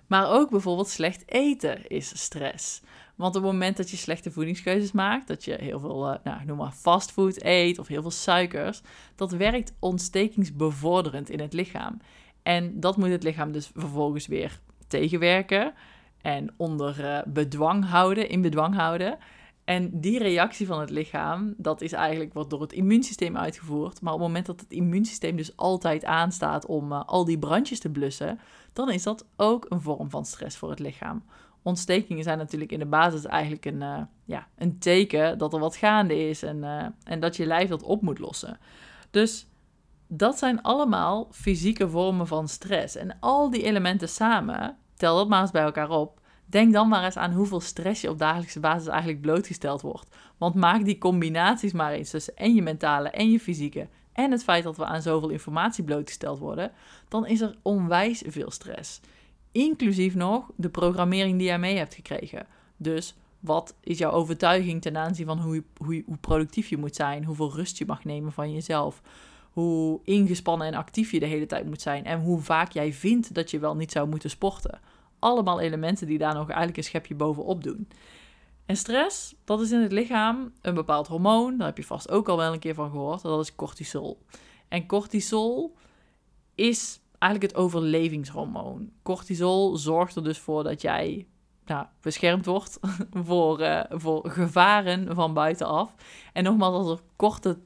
Maar 0.07 0.29
ook 0.29 0.49
bijvoorbeeld 0.49 0.89
slecht 0.89 1.31
eten 1.31 1.87
is 1.87 2.21
stress. 2.21 2.81
Want 3.15 3.35
op 3.35 3.43
het 3.43 3.51
moment 3.51 3.77
dat 3.77 3.89
je 3.89 3.97
slechte 3.97 4.31
voedingskeuzes 4.31 4.91
maakt, 4.91 5.27
dat 5.27 5.45
je 5.45 5.57
heel 5.59 5.79
veel, 5.79 6.11
uh, 6.11 6.15
nou, 6.23 6.45
noem 6.45 6.57
maar 6.57 6.71
fastfood 6.71 7.43
eet 7.43 7.79
of 7.79 7.87
heel 7.87 8.01
veel 8.01 8.11
suikers, 8.11 8.81
dat 9.15 9.31
werkt 9.31 9.73
ontstekingsbevorderend 9.79 11.29
in 11.29 11.39
het 11.39 11.53
lichaam. 11.53 12.01
En 12.43 12.79
dat 12.79 12.97
moet 12.97 13.09
het 13.09 13.23
lichaam 13.23 13.51
dus 13.51 13.71
vervolgens 13.75 14.27
weer 14.27 14.59
tegenwerken 14.89 15.73
en 16.21 16.53
onder 16.57 16.99
uh, 16.99 17.19
bedwang 17.25 17.85
houden, 17.85 18.29
in 18.29 18.41
bedwang 18.41 18.75
houden. 18.75 19.17
En 19.63 19.99
die 19.99 20.19
reactie 20.19 20.67
van 20.67 20.79
het 20.79 20.89
lichaam, 20.89 21.53
dat 21.57 21.81
is 21.81 21.91
eigenlijk 21.91 22.33
wordt 22.33 22.49
door 22.49 22.61
het 22.61 22.73
immuunsysteem 22.73 23.37
uitgevoerd. 23.37 24.01
Maar 24.01 24.13
op 24.13 24.19
het 24.19 24.27
moment 24.27 24.45
dat 24.45 24.59
het 24.59 24.71
immuunsysteem 24.71 25.35
dus 25.35 25.57
altijd 25.57 26.05
aanstaat 26.05 26.65
om 26.65 26.91
uh, 26.91 27.03
al 27.05 27.25
die 27.25 27.39
brandjes 27.39 27.79
te 27.79 27.89
blussen, 27.89 28.39
dan 28.73 28.91
is 28.91 29.03
dat 29.03 29.25
ook 29.35 29.65
een 29.69 29.81
vorm 29.81 30.09
van 30.09 30.25
stress 30.25 30.57
voor 30.57 30.69
het 30.69 30.79
lichaam. 30.79 31.23
Ontstekingen 31.61 32.23
zijn 32.23 32.37
natuurlijk 32.37 32.71
in 32.71 32.79
de 32.79 32.85
basis 32.85 33.25
eigenlijk 33.25 33.65
een, 33.65 33.81
uh, 33.81 34.01
ja, 34.25 34.47
een 34.57 34.79
teken 34.79 35.37
dat 35.37 35.53
er 35.53 35.59
wat 35.59 35.75
gaande 35.75 36.29
is 36.29 36.43
en, 36.43 36.63
en 37.03 37.19
dat 37.19 37.35
je 37.35 37.45
lijf 37.45 37.69
dat 37.69 37.83
op 37.83 38.01
moet 38.01 38.19
lossen. 38.19 38.59
Dus 39.11 39.48
dat 40.11 40.37
zijn 40.37 40.61
allemaal 40.61 41.27
fysieke 41.31 41.89
vormen 41.89 42.27
van 42.27 42.47
stress. 42.47 42.95
En 42.95 43.17
al 43.19 43.49
die 43.49 43.63
elementen 43.63 44.09
samen, 44.09 44.77
tel 44.95 45.15
dat 45.15 45.27
maar 45.27 45.41
eens 45.41 45.51
bij 45.51 45.63
elkaar 45.63 45.89
op, 45.89 46.19
Denk 46.49 46.73
dan 46.73 46.87
maar 46.87 47.03
eens 47.03 47.17
aan 47.17 47.33
hoeveel 47.33 47.59
stress 47.59 48.01
je 48.01 48.09
op 48.09 48.17
dagelijkse 48.17 48.59
basis 48.59 48.87
eigenlijk 48.87 49.21
blootgesteld 49.21 49.81
wordt. 49.81 50.15
Want 50.37 50.55
maak 50.55 50.85
die 50.85 50.97
combinaties 50.97 51.73
maar 51.73 51.91
eens 51.91 52.09
tussen 52.09 52.35
en 52.35 52.53
je 52.53 52.61
mentale 52.61 53.09
en 53.09 53.31
je 53.31 53.39
fysieke 53.39 53.87
en 54.13 54.31
het 54.31 54.43
feit 54.43 54.63
dat 54.63 54.77
we 54.77 54.85
aan 54.85 55.01
zoveel 55.01 55.29
informatie 55.29 55.83
blootgesteld 55.83 56.39
worden, 56.39 56.71
dan 57.07 57.25
is 57.25 57.41
er 57.41 57.55
onwijs 57.61 58.23
veel 58.27 58.51
stress. 58.51 59.01
Inclusief 59.51 60.15
nog 60.15 60.51
de 60.55 60.69
programmering 60.69 61.37
die 61.37 61.47
jij 61.47 61.59
mee 61.59 61.77
hebt 61.77 61.95
gekregen. 61.95 62.47
Dus 62.77 63.15
wat 63.39 63.75
is 63.83 63.97
jouw 63.97 64.11
overtuiging 64.11 64.81
ten 64.81 64.97
aanzien 64.97 65.25
van 65.25 65.39
hoe, 65.39 65.63
hoe, 65.77 66.03
hoe 66.05 66.17
productief 66.17 66.67
je 66.67 66.77
moet 66.77 66.95
zijn, 66.95 67.23
hoeveel 67.23 67.53
rust 67.53 67.77
je 67.77 67.85
mag 67.85 68.03
nemen 68.03 68.31
van 68.31 68.53
jezelf, 68.53 69.01
hoe 69.59 69.99
ingespannen 70.03 70.67
en 70.67 70.73
actief 70.73 71.11
je 71.11 71.19
de 71.19 71.25
hele 71.25 71.45
tijd 71.45 71.65
moet 71.65 71.81
zijn 71.81 72.05
en 72.05 72.19
hoe 72.21 72.39
vaak 72.39 72.71
jij 72.71 72.93
vindt 72.93 73.33
dat 73.33 73.51
je 73.51 73.59
wel 73.59 73.75
niet 73.75 73.91
zou 73.91 74.07
moeten 74.07 74.29
sporten 74.29 74.79
allemaal 75.19 75.59
elementen 75.59 76.07
die 76.07 76.17
daar 76.17 76.33
nog 76.33 76.47
eigenlijk 76.47 76.77
een 76.77 76.83
schepje 76.83 77.15
bovenop 77.15 77.63
doen. 77.63 77.87
En 78.65 78.77
stress, 78.77 79.35
dat 79.43 79.61
is 79.61 79.71
in 79.71 79.81
het 79.81 79.91
lichaam 79.91 80.51
een 80.61 80.73
bepaald 80.73 81.07
hormoon. 81.07 81.57
Daar 81.57 81.67
heb 81.67 81.77
je 81.77 81.83
vast 81.83 82.09
ook 82.09 82.29
al 82.29 82.37
wel 82.37 82.53
een 82.53 82.59
keer 82.59 82.73
van 82.73 82.91
gehoord. 82.91 83.21
Dat 83.21 83.39
is 83.39 83.55
cortisol. 83.55 84.25
En 84.67 84.85
cortisol 84.85 85.75
is 86.55 86.99
eigenlijk 87.17 87.53
het 87.53 87.61
overlevingshormoon. 87.61 88.91
Cortisol 89.03 89.77
zorgt 89.77 90.15
er 90.15 90.23
dus 90.23 90.37
voor 90.37 90.63
dat 90.63 90.81
jij 90.81 91.27
nou, 91.65 91.85
beschermd 92.01 92.45
wordt 92.45 92.79
voor, 93.27 93.61
uh, 93.61 93.83
voor 93.89 94.29
gevaren 94.29 95.15
van 95.15 95.33
buitenaf. 95.33 95.95
En 96.33 96.43
nogmaals, 96.43 96.75
als 96.75 96.89
er 96.97 97.03
korte 97.15 97.57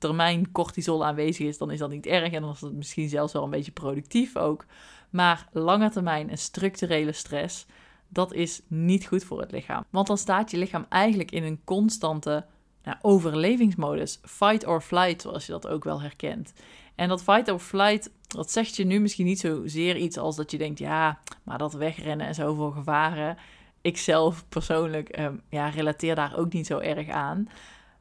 termijn 0.00 0.52
cortisol 0.52 1.04
aanwezig 1.04 1.46
is, 1.46 1.58
dan 1.58 1.70
is 1.70 1.78
dat 1.78 1.90
niet 1.90 2.06
erg. 2.06 2.32
En 2.32 2.42
dan 2.42 2.50
is 2.50 2.60
het 2.60 2.72
misschien 2.72 3.08
zelfs 3.08 3.32
wel 3.32 3.44
een 3.44 3.50
beetje 3.50 3.72
productief 3.72 4.36
ook. 4.36 4.64
Maar 5.10 5.48
lange 5.52 5.90
termijn 5.90 6.30
een 6.30 6.38
structurele 6.38 7.12
stress, 7.12 7.66
dat 8.08 8.32
is 8.32 8.62
niet 8.66 9.06
goed 9.06 9.24
voor 9.24 9.40
het 9.40 9.52
lichaam. 9.52 9.84
Want 9.90 10.06
dan 10.06 10.18
staat 10.18 10.50
je 10.50 10.56
lichaam 10.56 10.86
eigenlijk 10.88 11.30
in 11.30 11.42
een 11.42 11.60
constante 11.64 12.46
nou, 12.82 12.96
overlevingsmodus. 13.02 14.20
Fight 14.22 14.66
or 14.66 14.80
flight, 14.80 15.22
zoals 15.22 15.46
je 15.46 15.52
dat 15.52 15.68
ook 15.68 15.84
wel 15.84 16.00
herkent. 16.00 16.52
En 16.94 17.08
dat 17.08 17.22
fight 17.22 17.48
or 17.48 17.58
flight, 17.58 18.10
dat 18.26 18.50
zegt 18.50 18.76
je 18.76 18.84
nu 18.84 19.00
misschien 19.00 19.26
niet 19.26 19.40
zozeer 19.40 19.96
iets 19.96 20.18
als 20.18 20.36
dat 20.36 20.50
je 20.50 20.58
denkt, 20.58 20.78
ja, 20.78 21.18
maar 21.42 21.58
dat 21.58 21.72
wegrennen 21.72 22.26
en 22.26 22.34
zoveel 22.34 22.70
gevaren. 22.70 23.36
Ik 23.80 23.96
zelf 23.96 24.44
persoonlijk 24.48 25.08
ehm, 25.08 25.36
ja, 25.48 25.68
relateer 25.68 26.14
daar 26.14 26.36
ook 26.36 26.52
niet 26.52 26.66
zo 26.66 26.78
erg 26.78 27.08
aan. 27.08 27.48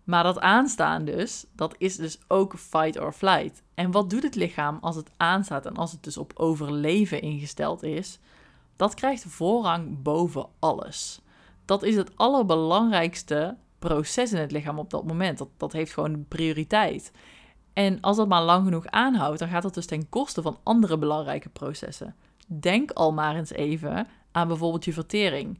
Maar 0.10 0.24
dat 0.24 0.40
aanstaan 0.40 1.06
dus, 1.06 1.46
dat 1.56 1.76
is 1.78 1.96
dus 1.96 2.20
ook 2.28 2.58
fight 2.58 3.00
or 3.00 3.14
flight. 3.14 3.64
En 3.74 3.92
wat 3.92 4.10
doet 4.10 4.24
het 4.24 4.36
lichaam 4.36 4.78
als 4.82 4.96
het 4.96 5.12
aanstaat 5.18 5.66
en 5.66 5.76
als 5.76 5.92
het 5.92 6.04
dus 6.04 6.18
op 6.18 6.32
overleven 6.36 7.22
ingesteld 7.22 7.84
is? 7.84 8.20
Dat 8.76 8.94
krijgt 8.94 9.24
voorrang 9.28 10.02
boven 10.02 10.48
alles. 10.60 11.22
Dat 11.66 11.84
is 11.84 11.96
het 11.96 12.18
allerbelangrijkste 12.18 13.58
proces 13.80 14.32
in 14.32 14.40
het 14.40 14.52
lichaam 14.52 14.80
op 14.80 14.90
dat 14.90 15.06
moment. 15.06 15.38
Dat, 15.38 15.50
dat 15.58 15.72
heeft 15.72 15.94
gewoon 15.94 16.26
prioriteit. 16.28 17.12
En 17.74 18.02
als 18.02 18.18
dat 18.18 18.28
maar 18.28 18.44
lang 18.44 18.64
genoeg 18.64 18.86
aanhoudt, 18.86 19.40
dan 19.40 19.50
gaat 19.50 19.64
dat 19.64 19.74
dus 19.74 19.86
ten 19.86 20.10
koste 20.10 20.42
van 20.42 20.58
andere 20.64 20.98
belangrijke 20.98 21.50
processen. 21.50 22.16
Denk 22.48 22.92
al 22.92 23.14
maar 23.14 23.36
eens 23.36 23.52
even 23.52 24.08
aan 24.32 24.48
bijvoorbeeld 24.48 24.86
je 24.86 24.94
vertering 24.94 25.60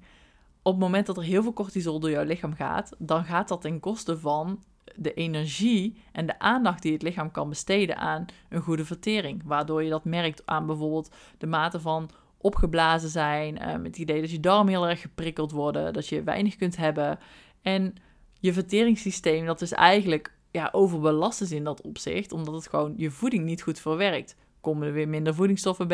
op 0.62 0.72
het 0.72 0.82
moment 0.82 1.06
dat 1.06 1.18
er 1.18 1.24
heel 1.24 1.44
veel 1.44 1.54
cortisol 1.54 2.00
door 2.00 2.10
jouw 2.10 2.24
lichaam 2.24 2.54
gaat, 2.54 2.96
dan 2.98 3.24
gaat 3.24 3.48
dat 3.48 3.62
ten 3.62 3.80
koste 3.80 4.18
van 4.18 4.64
de 4.96 5.14
energie 5.14 6.02
en 6.12 6.26
de 6.26 6.40
aandacht 6.40 6.82
die 6.82 6.94
het 6.94 7.02
lichaam 7.02 7.32
kan 7.32 7.50
besteden 7.50 7.98
aan 7.98 8.26
een 8.50 8.62
goede 8.62 8.86
vertering. 8.86 9.42
Waardoor 9.46 9.84
je 9.84 9.90
dat 9.90 10.06
merkt 10.06 10.42
aan 10.46 10.66
bijvoorbeeld 10.66 11.16
de 11.38 11.48
mate 11.48 11.80
van 11.80 12.10
opgeblazen 12.38 13.10
zijn, 13.10 13.54
met 13.54 13.86
het 13.86 13.98
idee 13.98 14.22
dat 14.22 14.32
je 14.32 14.40
darmen 14.40 14.74
heel 14.74 14.88
erg 14.88 15.02
geprikkeld 15.02 15.52
worden, 15.52 15.94
dat 15.94 16.08
je 16.08 16.24
weinig 16.24 16.56
kunt 16.56 16.78
hebben. 16.78 17.20
En 17.62 17.96
je 18.40 18.54
verteringssysteem, 18.54 19.46
dat 19.46 19.62
is 19.62 19.72
eigenlijk 19.72 20.34
ja, 20.52 20.70
overbelast 20.72 21.42
is 21.42 21.52
in 21.52 21.64
dat 21.64 21.82
opzicht, 21.82 22.32
omdat 22.32 22.54
het 22.54 22.68
gewoon 22.68 22.94
je 22.98 23.12
voeding 23.12 23.46
niet 23.46 23.62
goed 23.62 23.80
verwerkt. 23.80 24.36
Komen 24.62 24.88
er 24.88 24.94
weer 24.94 25.10
minder 25.10 25.36
voedingsstoffen 25.36 25.88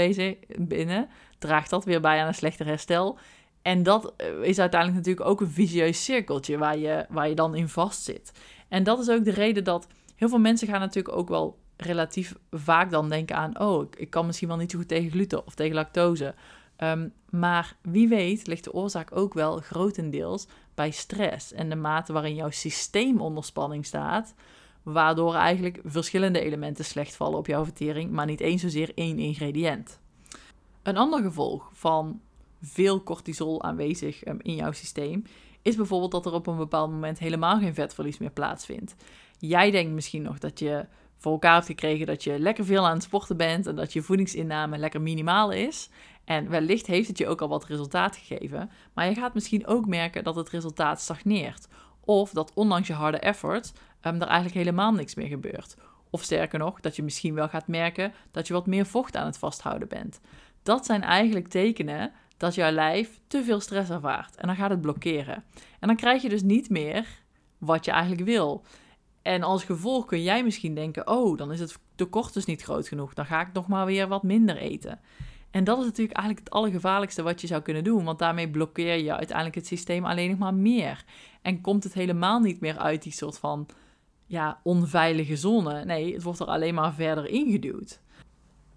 binnen, 0.58 1.10
draagt 1.38 1.70
dat 1.70 1.86
weer 1.86 2.02
bij 2.02 2.22
aan 2.22 2.28
een 2.28 2.34
slechter 2.34 2.66
herstel. 2.66 3.18
En 3.66 3.84
dat 3.84 4.14
eh, 4.18 4.28
is 4.42 4.60
uiteindelijk 4.60 5.00
natuurlijk 5.06 5.30
ook 5.30 5.42
een 5.42 5.50
visueus 5.50 6.04
cirkeltje 6.04 6.58
waar 6.58 6.78
je, 6.78 7.06
waar 7.10 7.30
je 7.30 7.36
dan 7.36 7.56
in 7.56 7.70
vastzit. 7.70 8.32
En 8.68 8.84
dat 8.84 9.00
is 9.00 9.10
ook 9.10 9.26
de 9.26 9.32
reden 9.32 9.64
dat 9.64 9.88
heel 10.16 10.30
veel 10.30 10.40
mensen 10.40 10.68
gaan 10.68 10.80
natuurlijk 10.80 11.18
ook 11.18 11.30
wel 11.30 11.58
relatief 11.78 12.36
vaak 12.52 12.92
dan 12.92 13.10
denken 13.10 13.36
aan... 13.36 13.60
oh, 13.60 13.88
ik, 13.98 14.10
kan 14.10 14.26
misschien 14.26 14.48
wel 14.48 14.58
niet 14.58 14.72
zo 14.72 14.78
goed 14.78 14.88
tegen 14.88 15.12
gluten 15.12 15.46
of 15.46 15.56
tegen 15.56 15.76
lactose. 15.76 16.36
Um, 16.78 17.14
maar 17.30 17.76
wie 17.82 18.08
weet 18.08 18.48
ligt 18.48 18.64
de 18.64 18.74
oorzaak 18.74 19.16
ook 19.16 19.34
wel 19.34 19.58
grotendeels 19.58 20.48
bij 20.76 20.92
stress... 20.92 21.54
en 21.54 21.70
de 21.70 21.76
mate 21.76 22.14
waarin 22.14 22.36
jouw 22.36 22.52
systeem 22.52 23.22
onder 23.22 23.44
spanning 23.44 23.86
staat... 23.86 24.34
waardoor 24.84 25.34
eigenlijk 25.34 25.80
verschillende 25.84 26.40
elementen 26.40 26.86
slecht 26.86 27.16
vallen 27.16 27.38
op 27.38 27.48
jouw 27.48 27.64
vertering... 27.64 28.12
maar 28.12 28.26
niet 28.26 28.42
eens 28.42 28.62
zozeer 28.62 28.92
één 28.96 29.20
ingrediënt. 29.20 30.00
Een 30.84 30.98
ander 30.98 31.22
gevolg 31.22 31.70
van 31.74 32.22
veel 32.66 33.04
cortisol 33.04 33.64
aanwezig 33.64 34.28
um, 34.28 34.40
in 34.42 34.56
jouw 34.56 34.72
systeem, 34.72 35.24
is 35.62 35.76
bijvoorbeeld 35.76 36.12
dat 36.12 36.26
er 36.26 36.34
op 36.34 36.48
een 36.48 36.58
bepaald 36.58 36.92
moment 36.92 37.20
helemaal 37.20 37.60
geen 37.60 37.74
vetverlies 37.74 38.18
meer 38.18 38.32
plaatsvindt. 38.32 38.96
Jij 39.38 39.72
denkt 39.72 39.94
misschien 39.94 40.22
nog 40.22 40.38
dat 40.38 40.60
je 40.60 40.86
voor 41.18 41.32
elkaar 41.32 41.54
hebt 41.54 41.66
gekregen 41.66 42.06
dat 42.06 42.24
je 42.24 42.40
lekker 42.40 42.66
veel 42.66 42.88
aan 42.88 42.94
het 42.94 43.04
sporten 43.04 43.38
bent 43.38 43.68
en 43.68 43.76
dat 43.76 43.94
je 43.94 44.02
voedingsinname 44.02 44.78
lekker 44.78 45.02
minimaal 45.02 45.52
is. 45.52 45.90
En 46.24 46.50
wellicht 46.50 46.88
heeft 46.88 47.08
het 47.08 47.18
je 47.18 47.28
ook 47.28 47.42
al 47.42 47.48
wat 47.48 47.66
resultaat 47.66 48.18
gegeven, 48.18 48.72
maar 48.94 49.10
je 49.10 49.16
gaat 49.16 49.34
misschien 49.34 49.68
ook 49.68 49.86
merken 49.86 50.24
dat 50.24 50.36
het 50.36 50.50
resultaat 50.50 51.02
stagneert. 51.02 51.68
Of 52.00 52.32
dat 52.32 52.52
ondanks 52.54 52.88
je 52.88 52.94
harde 52.94 53.20
effort 53.20 53.74
um, 54.02 54.22
er 54.22 54.28
eigenlijk 54.28 54.56
helemaal 54.56 54.92
niks 54.92 55.16
meer 55.16 55.28
gebeurt. 55.28 55.76
Of 56.10 56.24
sterker 56.24 56.60
nog, 56.60 56.80
dat 56.80 56.96
je 56.96 57.04
misschien 57.04 57.34
wel 57.34 57.48
gaat 57.48 57.68
merken 57.68 58.14
dat 58.32 58.48
je 58.48 58.54
wat 58.54 58.68
meer 58.68 58.86
vocht 58.86 59.16
aan 59.16 59.26
het 59.26 59.38
vasthouden 59.38 59.88
bent. 59.88 60.20
Dat 60.64 60.86
zijn 60.86 61.02
eigenlijk 61.02 61.48
tekenen 61.48 62.12
dat 62.38 62.56
jouw 62.56 62.72
lijf 62.72 63.20
te 63.28 63.44
veel 63.44 63.60
stress 63.60 63.90
ervaart. 63.90 64.36
En 64.36 64.48
dan 64.48 64.56
gaat 64.56 64.70
het 64.70 64.82
blokkeren. 64.82 65.44
En 65.80 65.88
dan 65.88 65.96
krijg 65.96 66.22
je 66.22 66.30
dus 66.30 66.42
niet 66.42 66.70
meer 66.70 67.08
wat 67.58 67.86
je 67.86 67.92
eigenlijk 67.92 68.24
wil. 68.24 68.64
En 69.22 69.44
als 69.44 69.64
gevolg 69.64 70.06
kun 70.06 70.24
jij 70.24 70.44
misschien 70.44 70.76
denken: 70.76 71.08
oh, 71.08 71.38
dan 71.38 71.52
is 71.52 71.60
het 71.60 71.80
tekort 71.96 72.34
dus 72.34 72.46
niet 72.46 72.62
groot 72.62 72.88
genoeg. 72.88 73.14
Dan 73.14 73.26
ga 73.26 73.42
ik 73.42 73.54
nog 73.54 73.68
maar 73.68 73.86
weer 73.86 74.08
wat 74.08 74.24
minder 74.24 74.58
eten. 74.58 75.00
En 75.52 75.64
dat 75.64 75.80
is 75.80 75.86
natuurlijk 75.86 76.18
eigenlijk 76.18 76.48
het 76.48 76.56
allergevaarlijkste 76.56 77.24
wat 77.24 77.42
je 77.42 77.48
zou 77.48 77.62
kunnen 77.62 77.84
doen. 77.84 78.04
Want 78.04 78.20
daarmee 78.20 78.50
blokkeer 78.50 78.98
je 78.98 79.16
uiteindelijk 79.16 79.56
het 79.56 79.68
systeem 79.68 80.06
alleen 80.06 80.30
nog 80.30 80.40
maar 80.40 80.54
meer. 80.54 81.04
En 81.42 81.62
komt 81.62 81.84
het 81.84 81.94
helemaal 81.94 82.40
niet 82.40 82.60
meer 82.60 82.78
uit 82.78 83.04
die 83.04 83.12
soort 83.12 83.38
van 83.38 83.68
ja, 84.26 84.60
onveilige 84.64 85.36
zone. 85.36 85.86
Nee, 85.86 86.14
het 86.14 86.24
wordt 86.24 86.40
er 86.40 86.46
alleen 86.46 86.74
maar 86.74 86.94
verder 86.94 87.28
ingeduwd. 87.28 88.02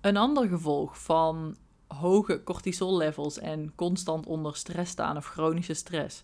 Een 0.01 0.16
ander 0.16 0.49
gevolg 0.49 1.03
van 1.03 1.57
hoge 1.88 2.42
cortisol-levels 2.44 3.38
en 3.38 3.72
constant 3.74 4.27
onder 4.27 4.57
stress 4.57 4.90
staan 4.90 5.16
of 5.16 5.27
chronische 5.27 5.74
stress, 5.74 6.22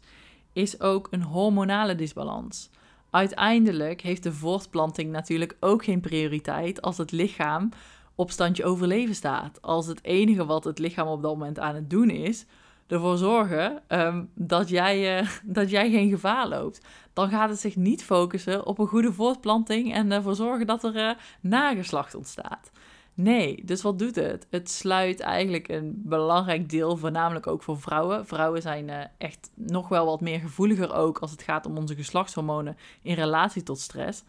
is 0.53 0.81
ook 0.81 1.09
een 1.11 1.23
hormonale 1.23 1.95
disbalans. 1.95 2.71
Uiteindelijk 3.11 4.01
heeft 4.01 4.23
de 4.23 4.33
voortplanting 4.33 5.11
natuurlijk 5.11 5.57
ook 5.61 5.85
geen 5.85 6.01
prioriteit 6.01 6.83
als 6.83 6.99
het 6.99 7.13
lichaam 7.13 7.69
op 8.15 8.31
standje 8.31 8.65
overleven 8.65 9.15
staat. 9.15 9.63
Als 9.63 9.87
het 9.87 10.05
enige 10.05 10.47
wat 10.47 10.65
het 10.65 10.79
lichaam 10.79 11.09
op 11.09 11.23
dat 11.23 11.33
moment 11.33 11.59
aan 11.59 11.75
het 11.75 11.91
doen 11.91 12.11
is, 12.11 12.47
ervoor 12.87 13.17
zorgen 13.17 13.83
um, 13.89 14.31
dat, 14.35 14.69
jij, 14.69 15.21
uh, 15.21 15.29
dat 15.59 15.71
jij 15.71 15.91
geen 15.91 16.11
gevaar 16.11 16.49
loopt. 16.49 16.81
Dan 17.13 17.29
gaat 17.29 17.49
het 17.49 17.61
zich 17.61 17.77
niet 17.77 18.05
focussen 18.05 18.67
op 18.67 18.79
een 18.79 18.87
goede 18.87 19.13
voortplanting 19.13 19.95
en 19.95 20.13
ervoor 20.13 20.35
zorgen 20.35 20.67
dat 20.67 20.85
er 20.85 20.97
uh, 20.97 21.11
nageslacht 21.41 22.15
ontstaat. 22.15 22.71
Nee, 23.17 23.63
dus 23.65 23.83
wat 23.83 23.99
doet 23.99 24.15
het? 24.15 24.47
Het 24.51 24.71
sluit 24.71 25.21
eigenlijk 25.21 25.69
een 25.69 26.03
belangrijk 26.05 26.69
deel, 26.69 26.97
voornamelijk 26.97 27.47
ook 27.47 27.63
voor 27.63 27.81
vrouwen. 27.81 28.27
Vrouwen 28.27 28.63
zijn 28.63 28.89
uh, 28.89 29.01
echt 29.19 29.51
nog 29.55 29.89
wel 29.89 30.07
wat 30.07 30.21
meer 30.21 30.39
gevoeliger 30.39 30.95
ook 30.95 31.19
als 31.19 31.31
het 31.31 31.43
gaat 31.43 31.67
om 31.67 31.77
onze 31.77 31.95
geslachtshormonen 31.95 32.77
in 33.03 33.15
relatie 33.15 33.63
tot 33.63 33.79
stress. 33.79 34.23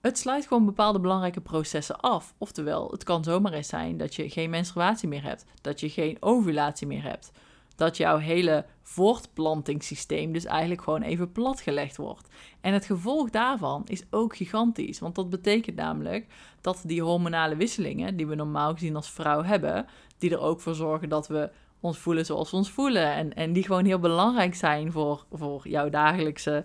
Het 0.00 0.18
sluit 0.18 0.46
gewoon 0.46 0.64
bepaalde 0.64 1.00
belangrijke 1.00 1.40
processen 1.40 2.00
af. 2.00 2.34
Oftewel, 2.38 2.90
het 2.90 3.04
kan 3.04 3.24
zomaar 3.24 3.52
eens 3.52 3.68
zijn 3.68 3.96
dat 3.96 4.14
je 4.14 4.30
geen 4.30 4.50
menstruatie 4.50 5.08
meer 5.08 5.22
hebt, 5.22 5.44
dat 5.60 5.80
je 5.80 5.90
geen 5.90 6.16
ovulatie 6.20 6.86
meer 6.86 7.02
hebt. 7.02 7.32
Dat 7.76 7.96
jouw 7.96 8.18
hele 8.18 8.64
voortplantingssysteem 8.82 10.32
dus 10.32 10.44
eigenlijk 10.44 10.82
gewoon 10.82 11.02
even 11.02 11.32
platgelegd 11.32 11.96
wordt. 11.96 12.28
En 12.60 12.72
het 12.72 12.84
gevolg 12.84 13.30
daarvan 13.30 13.82
is 13.86 14.02
ook 14.10 14.36
gigantisch, 14.36 14.98
want 14.98 15.14
dat 15.14 15.30
betekent 15.30 15.76
namelijk 15.76 16.26
dat 16.60 16.82
die 16.84 17.02
hormonale 17.02 17.56
wisselingen 17.56 18.16
die 18.16 18.26
we 18.26 18.34
normaal 18.34 18.72
gezien 18.72 18.96
als 18.96 19.10
vrouw 19.10 19.42
hebben, 19.42 19.86
die 20.18 20.30
er 20.30 20.40
ook 20.40 20.60
voor 20.60 20.74
zorgen 20.74 21.08
dat 21.08 21.28
we 21.28 21.50
ons 21.80 21.98
voelen 21.98 22.26
zoals 22.26 22.50
we 22.50 22.56
ons 22.56 22.70
voelen 22.70 23.12
en, 23.12 23.34
en 23.34 23.52
die 23.52 23.64
gewoon 23.64 23.84
heel 23.84 23.98
belangrijk 23.98 24.54
zijn 24.54 24.92
voor, 24.92 25.24
voor 25.32 25.68
jouw 25.68 25.88
dagelijkse 25.88 26.64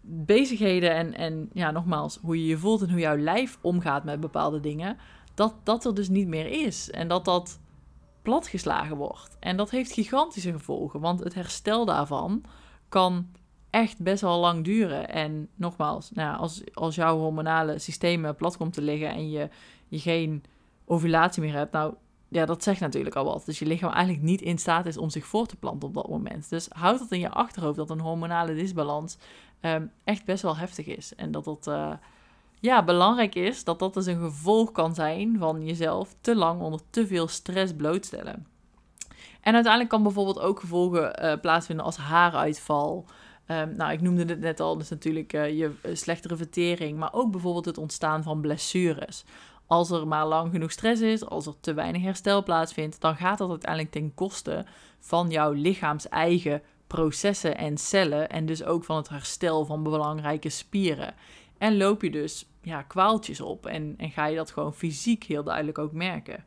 bezigheden 0.00 0.94
en, 0.94 1.14
en 1.14 1.50
ja, 1.52 1.70
nogmaals, 1.70 2.18
hoe 2.22 2.38
je 2.38 2.46
je 2.46 2.58
voelt 2.58 2.82
en 2.82 2.90
hoe 2.90 3.00
jouw 3.00 3.16
lijf 3.16 3.58
omgaat 3.60 4.04
met 4.04 4.20
bepaalde 4.20 4.60
dingen, 4.60 4.96
dat 5.34 5.54
dat 5.62 5.84
er 5.84 5.94
dus 5.94 6.08
niet 6.08 6.28
meer 6.28 6.46
is. 6.66 6.90
En 6.90 7.08
dat 7.08 7.24
dat 7.24 7.58
platgeslagen 8.24 8.96
wordt. 8.96 9.36
En 9.40 9.56
dat 9.56 9.70
heeft 9.70 9.92
gigantische 9.92 10.52
gevolgen, 10.52 11.00
want 11.00 11.20
het 11.20 11.34
herstel 11.34 11.84
daarvan 11.84 12.44
kan 12.88 13.26
echt 13.70 13.98
best 13.98 14.20
wel 14.20 14.38
lang 14.38 14.64
duren. 14.64 15.08
En 15.08 15.48
nogmaals, 15.54 16.10
nou, 16.10 16.38
als, 16.38 16.62
als 16.74 16.94
jouw 16.94 17.18
hormonale 17.18 17.78
systeem 17.78 18.34
plat 18.36 18.56
komt 18.56 18.72
te 18.72 18.82
liggen 18.82 19.08
en 19.08 19.30
je, 19.30 19.48
je 19.88 19.98
geen 19.98 20.44
ovulatie 20.84 21.42
meer 21.42 21.54
hebt, 21.54 21.72
nou 21.72 21.94
ja, 22.28 22.44
dat 22.46 22.62
zegt 22.62 22.80
natuurlijk 22.80 23.14
al 23.14 23.24
wat. 23.24 23.44
Dus 23.44 23.58
je 23.58 23.66
lichaam 23.66 23.92
eigenlijk 23.92 24.24
niet 24.24 24.42
in 24.42 24.58
staat 24.58 24.86
is 24.86 24.96
om 24.96 25.10
zich 25.10 25.26
voor 25.26 25.46
te 25.46 25.56
planten 25.56 25.88
op 25.88 25.94
dat 25.94 26.08
moment. 26.08 26.50
Dus 26.50 26.68
houd 26.68 26.98
dat 26.98 27.12
in 27.12 27.20
je 27.20 27.30
achterhoofd 27.30 27.76
dat 27.76 27.90
een 27.90 28.00
hormonale 28.00 28.54
disbalans 28.54 29.16
um, 29.60 29.90
echt 30.04 30.24
best 30.24 30.42
wel 30.42 30.56
heftig 30.56 30.86
is. 30.86 31.14
En 31.14 31.30
dat 31.30 31.44
dat 31.44 31.66
uh, 31.66 31.92
ja, 32.64 32.84
belangrijk 32.84 33.34
is 33.34 33.64
dat 33.64 33.78
dat 33.78 33.94
dus 33.94 34.06
een 34.06 34.20
gevolg 34.20 34.72
kan 34.72 34.94
zijn 34.94 35.36
van 35.38 35.64
jezelf 35.64 36.14
te 36.20 36.36
lang 36.36 36.60
onder 36.60 36.80
te 36.90 37.06
veel 37.06 37.28
stress 37.28 37.72
blootstellen. 37.74 38.46
En 39.40 39.54
uiteindelijk 39.54 39.88
kan 39.90 40.02
bijvoorbeeld 40.02 40.40
ook 40.40 40.60
gevolgen 40.60 41.24
uh, 41.24 41.40
plaatsvinden 41.40 41.84
als 41.84 41.96
haaruitval. 41.96 43.04
Um, 43.46 43.74
nou, 43.76 43.92
ik 43.92 44.00
noemde 44.00 44.24
het 44.24 44.40
net 44.40 44.60
al, 44.60 44.78
dus 44.78 44.88
natuurlijk 44.88 45.32
uh, 45.32 45.58
je 45.58 45.70
slechtere 45.92 46.36
vertering, 46.36 46.98
maar 46.98 47.12
ook 47.12 47.30
bijvoorbeeld 47.30 47.64
het 47.64 47.78
ontstaan 47.78 48.22
van 48.22 48.40
blessures. 48.40 49.24
Als 49.66 49.90
er 49.90 50.06
maar 50.06 50.26
lang 50.26 50.52
genoeg 50.52 50.70
stress 50.70 51.02
is, 51.02 51.24
als 51.24 51.46
er 51.46 51.60
te 51.60 51.74
weinig 51.74 52.02
herstel 52.02 52.42
plaatsvindt, 52.42 53.00
dan 53.00 53.16
gaat 53.16 53.38
dat 53.38 53.50
uiteindelijk 53.50 53.92
ten 53.92 54.14
koste 54.14 54.64
van 55.00 55.30
jouw 55.30 55.52
lichaams 55.52 56.08
eigen 56.08 56.62
processen 56.86 57.56
en 57.56 57.78
cellen 57.78 58.28
en 58.30 58.46
dus 58.46 58.64
ook 58.64 58.84
van 58.84 58.96
het 58.96 59.08
herstel 59.08 59.64
van 59.64 59.82
belangrijke 59.82 60.48
spieren. 60.48 61.14
En 61.58 61.76
loop 61.76 62.02
je 62.02 62.10
dus 62.10 62.46
ja, 62.64 62.82
kwaaltjes 62.82 63.40
op 63.40 63.66
en, 63.66 63.94
en 63.96 64.10
ga 64.10 64.26
je 64.26 64.36
dat 64.36 64.50
gewoon 64.50 64.74
fysiek 64.74 65.24
heel 65.24 65.44
duidelijk 65.44 65.78
ook 65.78 65.92
merken. 65.92 66.44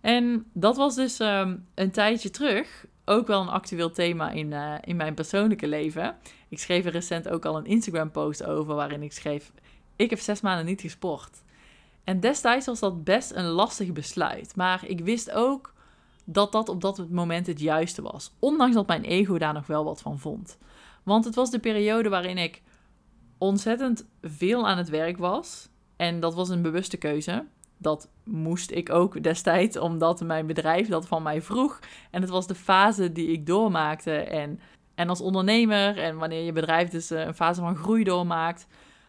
En 0.00 0.46
dat 0.52 0.76
was 0.76 0.94
dus 0.94 1.18
ehm, 1.18 1.56
een 1.74 1.90
tijdje 1.90 2.30
terug 2.30 2.86
ook 3.04 3.26
wel 3.26 3.40
een 3.40 3.48
actueel 3.48 3.90
thema 3.90 4.30
in, 4.30 4.50
uh, 4.50 4.74
in 4.84 4.96
mijn 4.96 5.14
persoonlijke 5.14 5.66
leven. 5.66 6.16
Ik 6.48 6.58
schreef 6.58 6.84
er 6.84 6.92
recent 6.92 7.28
ook 7.28 7.44
al 7.44 7.56
een 7.56 7.66
Instagram-post 7.66 8.44
over 8.44 8.74
waarin 8.74 9.02
ik 9.02 9.12
schreef: 9.12 9.52
Ik 9.96 10.10
heb 10.10 10.18
zes 10.18 10.40
maanden 10.40 10.66
niet 10.66 10.80
gesport. 10.80 11.42
En 12.04 12.20
destijds 12.20 12.66
was 12.66 12.80
dat 12.80 13.04
best 13.04 13.32
een 13.32 13.44
lastig 13.44 13.92
besluit. 13.92 14.56
Maar 14.56 14.84
ik 14.86 15.00
wist 15.00 15.30
ook 15.30 15.72
dat 16.24 16.52
dat 16.52 16.68
op 16.68 16.80
dat 16.80 17.08
moment 17.08 17.46
het 17.46 17.60
juiste 17.60 18.02
was. 18.02 18.32
Ondanks 18.38 18.74
dat 18.74 18.86
mijn 18.86 19.04
ego 19.04 19.38
daar 19.38 19.52
nog 19.52 19.66
wel 19.66 19.84
wat 19.84 20.00
van 20.00 20.18
vond. 20.18 20.58
Want 21.02 21.24
het 21.24 21.34
was 21.34 21.50
de 21.50 21.58
periode 21.58 22.08
waarin 22.08 22.38
ik 22.38 22.62
ontzettend 23.38 24.06
veel 24.22 24.68
aan 24.68 24.78
het 24.78 24.88
werk 24.88 25.18
was. 25.18 25.68
En 25.96 26.20
dat 26.20 26.34
was 26.34 26.48
een 26.48 26.62
bewuste 26.62 26.96
keuze. 26.96 27.44
Dat 27.78 28.08
moest 28.24 28.70
ik 28.70 28.90
ook 28.90 29.22
destijds, 29.22 29.76
omdat 29.76 30.20
mijn 30.20 30.46
bedrijf 30.46 30.88
dat 30.88 31.06
van 31.06 31.22
mij 31.22 31.42
vroeg. 31.42 31.80
En 32.10 32.20
het 32.20 32.30
was 32.30 32.46
de 32.46 32.54
fase 32.54 33.12
die 33.12 33.28
ik 33.28 33.46
doormaakte. 33.46 34.12
En, 34.12 34.60
en 34.94 35.08
als 35.08 35.20
ondernemer, 35.20 35.98
en 35.98 36.16
wanneer 36.16 36.42
je 36.42 36.52
bedrijf 36.52 36.88
dus 36.88 37.10
eh, 37.10 37.20
een 37.20 37.34
fase 37.34 37.60
van 37.60 37.76
groei 37.76 38.04
doormaakt, 38.04 38.66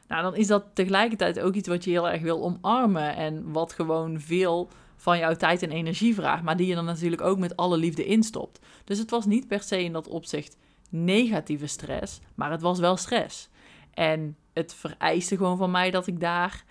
nou, 0.08 0.22
dan 0.22 0.36
is 0.36 0.48
dat 0.48 0.64
tegelijkertijd 0.74 1.40
ook 1.40 1.54
iets 1.54 1.68
wat 1.68 1.84
je 1.84 1.90
heel 1.90 2.10
erg 2.10 2.22
wil 2.22 2.44
omarmen. 2.44 3.16
En 3.16 3.52
wat 3.52 3.74
gewoon 3.74 4.20
veel 4.20 4.70
van 4.96 5.18
jouw 5.18 5.34
tijd 5.34 5.62
en 5.62 5.72
energie 5.72 6.16
vraagt. 6.16 6.44
Maar 6.44 6.58
die 6.58 6.68
je 6.68 6.76
dan 6.76 6.86
natuurlijk 6.86 7.22
ook 7.22 7.38
met 7.38 7.56
alle 7.56 7.78
liefde 7.78 8.06
instopt. 8.06 8.60
Dus 8.84 8.98
het 8.98 9.10
was 9.10 9.26
niet 9.26 9.48
per 9.48 9.62
se 9.62 9.84
in 9.84 9.94
dat 9.94 10.08
opzicht 10.08 10.58
negatieve 10.90 11.68
stress, 11.68 12.20
maar 12.36 12.52
het 12.52 12.62
was 12.62 12.80
wel 12.80 12.98
stress. 12.98 13.50
En 13.96 14.38
het 14.54 14.74
vereiste 14.74 15.38
gewoon 15.38 15.58
van 15.58 15.72
mij 15.72 15.92
dat 15.92 16.08
ik 16.08 16.20
daar 16.20 16.64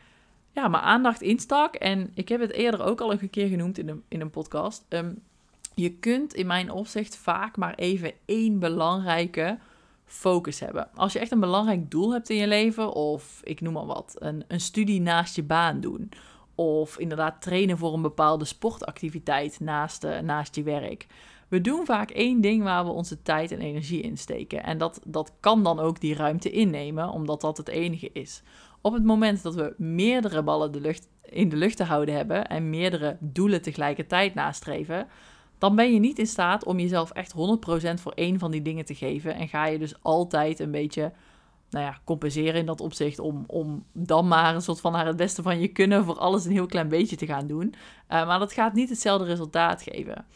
ja, 0.53 0.69
mijn 0.69 0.83
aandacht 0.83 1.23
instak. 1.23 1.75
En 1.75 2.11
ik 2.15 2.29
heb 2.29 2.41
het 2.41 2.53
eerder 2.53 2.83
ook 2.83 3.01
al 3.01 3.13
een 3.13 3.31
keer 3.31 3.49
genoemd 3.49 3.79
in 3.79 3.89
een, 3.89 4.03
in 4.09 4.21
een 4.21 4.31
podcast. 4.31 4.85
Ehm, 4.89 5.13
je 5.75 5.91
kunt 5.91 6.35
in 6.35 6.47
mijn 6.47 6.71
opzicht 6.71 7.17
vaak 7.17 7.57
maar 7.57 7.75
even 7.75 8.13
één 8.25 8.59
belangrijke 8.59 9.59
focus 10.05 10.61
hebben. 10.61 10.89
Als 10.95 11.13
je 11.13 11.19
echt 11.19 11.31
een 11.31 11.41
belangrijk 11.41 11.91
doel 11.91 12.13
hebt 12.13 12.31
in 12.31 12.37
je 12.37 12.47
leven, 12.47 12.93
of 12.93 13.41
ik 13.43 13.61
noem 13.61 13.73
maar 13.73 13.87
wat, 13.87 14.17
een, 14.19 14.45
een 14.49 14.61
studie 14.61 15.01
naast 15.01 15.37
je 15.37 15.43
baan 15.43 15.81
doen, 15.81 16.11
of 16.55 16.99
inderdaad 16.99 17.43
trainen 17.43 17.79
voor 17.79 17.95
een 17.95 18.03
bepaalde 18.03 18.45
sportactiviteit 18.45 19.61
naast, 19.61 20.05
uh, 20.05 20.19
naast 20.19 20.55
je 20.55 20.63
werk. 20.63 21.07
We 21.55 21.61
doen 21.61 21.87
vaak 21.87 22.11
één 22.11 22.41
ding 22.41 22.63
waar 22.63 22.85
we 22.85 22.91
onze 22.91 23.23
tijd 23.23 23.51
en 23.51 23.61
energie 23.61 24.01
in 24.01 24.19
steken. 24.19 24.65
En 24.65 24.79
dat, 24.79 25.01
dat 25.07 25.33
kan 25.41 25.63
dan 25.63 25.79
ook 25.79 26.01
die 26.01 26.15
ruimte 26.15 26.51
innemen, 26.51 27.09
omdat 27.09 27.41
dat 27.41 27.57
het 27.57 27.69
enige 27.69 28.11
is. 28.13 28.43
Op 28.81 28.93
het 28.93 29.05
moment 29.05 29.43
dat 29.43 29.55
we 29.55 29.75
meerdere 29.77 30.43
ballen 30.43 30.73
de 30.73 30.81
lucht, 30.81 31.09
in 31.23 31.49
de 31.49 31.57
lucht 31.57 31.77
te 31.77 31.85
houden 31.85 32.15
hebben 32.15 32.47
en 32.47 32.71
meerdere 32.71 33.17
doelen 33.21 33.63
tegelijkertijd 33.63 34.35
nastreven, 34.35 35.07
dan 35.59 35.77
ben 35.77 35.93
je 35.93 35.99
niet 35.99 36.19
in 36.19 36.27
staat 36.27 36.65
om 36.65 36.79
jezelf 36.79 37.11
echt 37.11 37.35
100% 37.35 37.37
voor 37.95 38.13
één 38.13 38.39
van 38.39 38.51
die 38.51 38.63
dingen 38.63 38.85
te 38.85 38.95
geven. 38.95 39.35
En 39.35 39.49
ga 39.49 39.67
je 39.67 39.79
dus 39.79 40.03
altijd 40.03 40.59
een 40.59 40.71
beetje 40.71 41.13
nou 41.71 41.85
ja, 41.85 41.99
compenseren 42.05 42.61
in 42.61 42.67
dat 42.67 42.81
opzicht. 42.81 43.19
Om, 43.19 43.45
om 43.47 43.85
dan 43.93 44.29
maar 44.29 44.55
een 44.55 44.63
soort 44.63 44.81
van 44.81 44.93
naar 44.93 45.07
het 45.07 45.17
beste 45.17 45.43
van 45.43 45.61
je 45.61 45.69
kunnen 45.69 46.05
voor 46.05 46.19
alles 46.19 46.45
een 46.45 46.53
heel 46.53 46.67
klein 46.67 46.89
beetje 46.89 47.17
te 47.17 47.27
gaan 47.27 47.47
doen. 47.47 47.75
Uh, 48.09 48.27
maar 48.27 48.39
dat 48.39 48.53
gaat 48.53 48.75
niet 48.75 48.89
hetzelfde 48.89 49.27
resultaat 49.27 49.83
geven. 49.83 50.27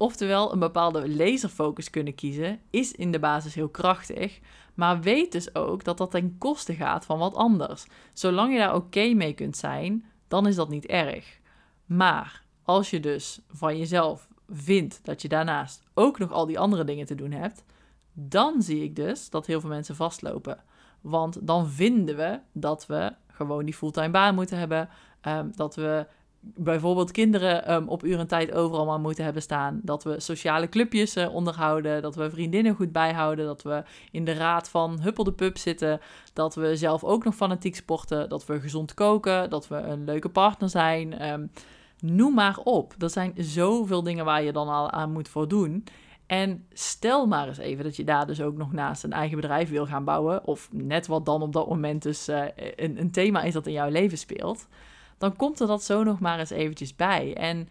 Oftewel, 0.00 0.52
een 0.52 0.58
bepaalde 0.58 1.08
laserfocus 1.16 1.90
kunnen 1.90 2.14
kiezen 2.14 2.60
is 2.70 2.92
in 2.92 3.12
de 3.12 3.18
basis 3.18 3.54
heel 3.54 3.68
krachtig. 3.68 4.38
Maar 4.74 5.00
weet 5.00 5.32
dus 5.32 5.54
ook 5.54 5.84
dat 5.84 5.98
dat 5.98 6.10
ten 6.10 6.38
koste 6.38 6.74
gaat 6.74 7.04
van 7.04 7.18
wat 7.18 7.34
anders. 7.34 7.86
Zolang 8.12 8.52
je 8.52 8.58
daar 8.58 8.74
oké 8.74 9.12
mee 9.14 9.32
kunt 9.32 9.56
zijn, 9.56 10.04
dan 10.28 10.46
is 10.46 10.54
dat 10.54 10.68
niet 10.68 10.86
erg. 10.86 11.38
Maar 11.86 12.42
als 12.62 12.90
je 12.90 13.00
dus 13.00 13.40
van 13.48 13.78
jezelf 13.78 14.28
vindt 14.48 15.00
dat 15.02 15.22
je 15.22 15.28
daarnaast 15.28 15.82
ook 15.94 16.18
nog 16.18 16.32
al 16.32 16.46
die 16.46 16.58
andere 16.58 16.84
dingen 16.84 17.06
te 17.06 17.14
doen 17.14 17.32
hebt, 17.32 17.64
dan 18.12 18.62
zie 18.62 18.82
ik 18.82 18.96
dus 18.96 19.30
dat 19.30 19.46
heel 19.46 19.60
veel 19.60 19.68
mensen 19.68 19.96
vastlopen. 19.96 20.62
Want 21.00 21.46
dan 21.46 21.68
vinden 21.68 22.16
we 22.16 22.40
dat 22.52 22.86
we 22.86 23.14
gewoon 23.26 23.64
die 23.64 23.74
fulltime 23.74 24.10
baan 24.10 24.34
moeten 24.34 24.58
hebben. 24.58 24.88
Um, 25.22 25.52
dat 25.54 25.74
we 25.74 26.06
bijvoorbeeld 26.40 27.10
kinderen 27.10 27.72
um, 27.72 27.88
op 27.88 28.04
uur 28.04 28.18
en 28.18 28.26
tijd 28.26 28.52
overal 28.52 28.86
maar 28.86 29.00
moeten 29.00 29.24
hebben 29.24 29.42
staan. 29.42 29.80
Dat 29.82 30.04
we 30.04 30.20
sociale 30.20 30.68
clubjes 30.68 31.16
uh, 31.16 31.34
onderhouden. 31.34 32.02
Dat 32.02 32.14
we 32.14 32.30
vriendinnen 32.30 32.74
goed 32.74 32.92
bijhouden. 32.92 33.46
Dat 33.46 33.62
we 33.62 33.82
in 34.10 34.24
de 34.24 34.32
raad 34.32 34.68
van 34.68 35.00
Huppel 35.00 35.24
de 35.24 35.32
Pub 35.32 35.58
zitten. 35.58 36.00
Dat 36.32 36.54
we 36.54 36.76
zelf 36.76 37.04
ook 37.04 37.24
nog 37.24 37.34
fanatiek 37.34 37.76
sporten. 37.76 38.28
Dat 38.28 38.46
we 38.46 38.60
gezond 38.60 38.94
koken. 38.94 39.50
Dat 39.50 39.68
we 39.68 39.76
een 39.76 40.04
leuke 40.04 40.28
partner 40.28 40.68
zijn. 40.68 41.30
Um, 41.30 41.50
noem 42.00 42.34
maar 42.34 42.58
op. 42.64 42.94
Er 42.98 43.10
zijn 43.10 43.32
zoveel 43.36 44.02
dingen 44.02 44.24
waar 44.24 44.42
je 44.42 44.52
dan 44.52 44.68
al 44.68 44.90
aan 44.90 45.12
moet 45.12 45.28
voldoen. 45.28 45.84
En 46.26 46.66
stel 46.72 47.26
maar 47.26 47.48
eens 47.48 47.58
even 47.58 47.84
dat 47.84 47.96
je 47.96 48.04
daar 48.04 48.26
dus 48.26 48.40
ook 48.40 48.56
nog 48.56 48.72
naast 48.72 49.04
een 49.04 49.12
eigen 49.12 49.36
bedrijf 49.36 49.70
wil 49.70 49.86
gaan 49.86 50.04
bouwen. 50.04 50.46
Of 50.46 50.68
net 50.72 51.06
wat 51.06 51.26
dan 51.26 51.42
op 51.42 51.52
dat 51.52 51.68
moment 51.68 52.02
dus 52.02 52.28
uh, 52.28 52.42
een, 52.56 53.00
een 53.00 53.10
thema 53.10 53.42
is 53.42 53.52
dat 53.52 53.66
in 53.66 53.72
jouw 53.72 53.90
leven 53.90 54.18
speelt 54.18 54.66
dan 55.18 55.36
komt 55.36 55.60
er 55.60 55.66
dat 55.66 55.82
zo 55.82 56.02
nog 56.02 56.20
maar 56.20 56.38
eens 56.38 56.50
eventjes 56.50 56.96
bij. 56.96 57.34
En 57.36 57.68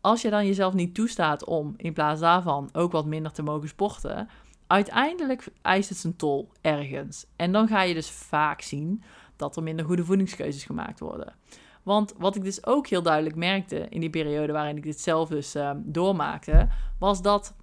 als 0.00 0.22
je 0.22 0.30
dan 0.30 0.46
jezelf 0.46 0.74
niet 0.74 0.94
toestaat 0.94 1.44
om 1.44 1.74
in 1.76 1.92
plaats 1.92 2.20
daarvan 2.20 2.68
ook 2.72 2.92
wat 2.92 3.06
minder 3.06 3.32
te 3.32 3.42
mogen 3.42 3.68
sporten, 3.68 4.28
uiteindelijk 4.66 5.48
eist 5.62 5.88
het 5.88 5.98
zijn 5.98 6.16
tol 6.16 6.48
ergens. 6.60 7.26
En 7.36 7.52
dan 7.52 7.68
ga 7.68 7.82
je 7.82 7.94
dus 7.94 8.10
vaak 8.10 8.60
zien 8.60 9.02
dat 9.36 9.56
er 9.56 9.62
minder 9.62 9.84
goede 9.84 10.04
voedingskeuzes 10.04 10.64
gemaakt 10.64 11.00
worden. 11.00 11.34
Want 11.82 12.14
wat 12.18 12.36
ik 12.36 12.44
dus 12.44 12.66
ook 12.66 12.86
heel 12.86 13.02
duidelijk 13.02 13.36
merkte 13.36 13.86
in 13.88 14.00
die 14.00 14.10
periode 14.10 14.52
waarin 14.52 14.76
ik 14.76 14.82
dit 14.82 15.00
zelf 15.00 15.28
dus 15.28 15.56
uh, 15.56 15.70
doormaakte, 15.76 16.68
was 16.98 17.22
dat 17.22 17.54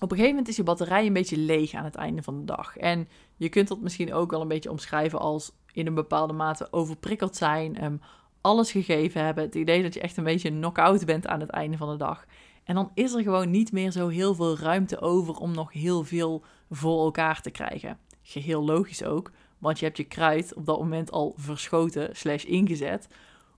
op 0.00 0.10
een 0.10 0.16
gegeven 0.16 0.28
moment 0.28 0.48
is 0.48 0.56
je 0.56 0.62
batterij 0.62 1.06
een 1.06 1.12
beetje 1.12 1.36
leeg 1.36 1.74
aan 1.74 1.84
het 1.84 1.94
einde 1.94 2.22
van 2.22 2.38
de 2.38 2.44
dag. 2.44 2.76
En 2.76 3.08
je 3.36 3.48
kunt 3.48 3.68
dat 3.68 3.80
misschien 3.80 4.12
ook 4.12 4.30
wel 4.30 4.40
een 4.40 4.48
beetje 4.48 4.70
omschrijven 4.70 5.18
als 5.18 5.52
in 5.72 5.86
een 5.86 5.94
bepaalde 5.94 6.32
mate 6.32 6.68
overprikkeld 6.70 7.36
zijn, 7.36 7.84
um, 7.84 8.00
alles 8.48 8.70
gegeven 8.70 9.24
hebben. 9.24 9.44
Het 9.44 9.54
idee 9.54 9.82
dat 9.82 9.94
je 9.94 10.00
echt 10.00 10.16
een 10.16 10.24
beetje 10.24 10.50
knock-out 10.50 11.04
bent 11.04 11.26
aan 11.26 11.40
het 11.40 11.50
einde 11.50 11.76
van 11.76 11.90
de 11.90 11.96
dag. 11.96 12.24
En 12.64 12.74
dan 12.74 12.90
is 12.94 13.14
er 13.14 13.22
gewoon 13.22 13.50
niet 13.50 13.72
meer 13.72 13.90
zo 13.90 14.08
heel 14.08 14.34
veel 14.34 14.58
ruimte 14.58 15.00
over 15.00 15.34
om 15.34 15.54
nog 15.54 15.72
heel 15.72 16.04
veel 16.04 16.42
voor 16.70 17.04
elkaar 17.04 17.40
te 17.40 17.50
krijgen. 17.50 17.98
Geheel 18.22 18.64
logisch 18.64 19.04
ook, 19.04 19.30
want 19.58 19.78
je 19.78 19.84
hebt 19.84 19.96
je 19.96 20.04
kruid 20.04 20.54
op 20.54 20.66
dat 20.66 20.78
moment 20.78 21.10
al 21.10 21.34
verschoten 21.36 22.16
slash 22.16 22.44
ingezet 22.44 23.08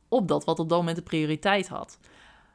op 0.09 0.29
dat 0.29 0.45
wat 0.45 0.59
op 0.59 0.69
dat 0.69 0.79
moment 0.79 0.97
de 0.97 1.03
prioriteit 1.03 1.69
had. 1.69 1.99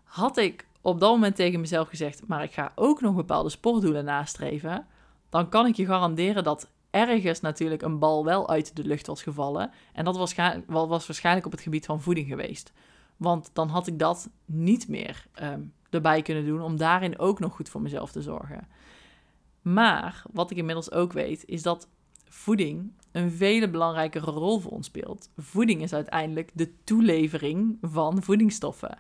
Had 0.04 0.38
ik 0.38 0.68
op 0.82 1.00
dat 1.00 1.12
moment 1.12 1.36
tegen 1.36 1.60
mezelf 1.60 1.88
gezegd, 1.88 2.28
maar 2.28 2.44
ik 2.44 2.54
ga 2.54 2.72
ook 2.76 3.02
nog 3.02 3.16
bepaalde 3.16 3.50
sportdoelen 3.50 4.06
nastreven, 4.06 4.88
dan 5.30 5.50
kan 5.50 5.66
ik 5.66 5.76
je 5.76 5.86
garanderen 5.86 6.44
dat 6.44 6.70
ergens 6.96 7.42
natuurlijk 7.42 7.82
een 7.82 8.00
bal 8.00 8.26
wel 8.26 8.50
uit 8.50 8.76
de 8.76 8.84
lucht 8.84 9.08
was 9.08 9.24
gevallen. 9.24 9.72
En 9.94 10.06
dat 10.06 10.18
was, 10.18 10.36
was 10.66 11.08
waarschijnlijk 11.08 11.46
op 11.46 11.52
het 11.52 11.62
gebied 11.62 11.86
van 11.86 12.02
voeding 12.02 12.28
geweest. 12.28 12.72
Want 13.18 13.50
dan 13.54 13.68
had 13.68 13.88
ik 13.88 14.00
dat 14.00 14.30
niet 14.46 14.88
meer 14.88 15.28
ehm, 15.34 15.62
erbij 15.90 16.22
kunnen 16.22 16.46
doen 16.46 16.62
om 16.62 16.78
daarin 16.78 17.20
ook 17.20 17.40
nog 17.40 17.56
goed 17.56 17.70
voor 17.70 17.82
mezelf 17.82 18.12
te 18.12 18.22
zorgen. 18.22 18.68
Maar 19.62 20.24
wat 20.32 20.52
ik 20.52 20.58
inmiddels 20.58 20.92
ook 20.92 21.14
weet, 21.14 21.46
is 21.46 21.62
dat 21.62 21.88
voeding 22.30 22.92
een 23.12 23.32
vele 23.32 23.70
belangrijkere 23.70 24.32
rol 24.32 24.60
voor 24.60 24.72
ons 24.72 24.86
speelt. 24.86 25.30
Voeding 25.38 25.82
is 25.82 25.94
uiteindelijk 25.94 26.52
de 26.54 26.84
toelevering 26.84 27.78
van 27.82 28.24
voedingsstoffen. 28.24 28.98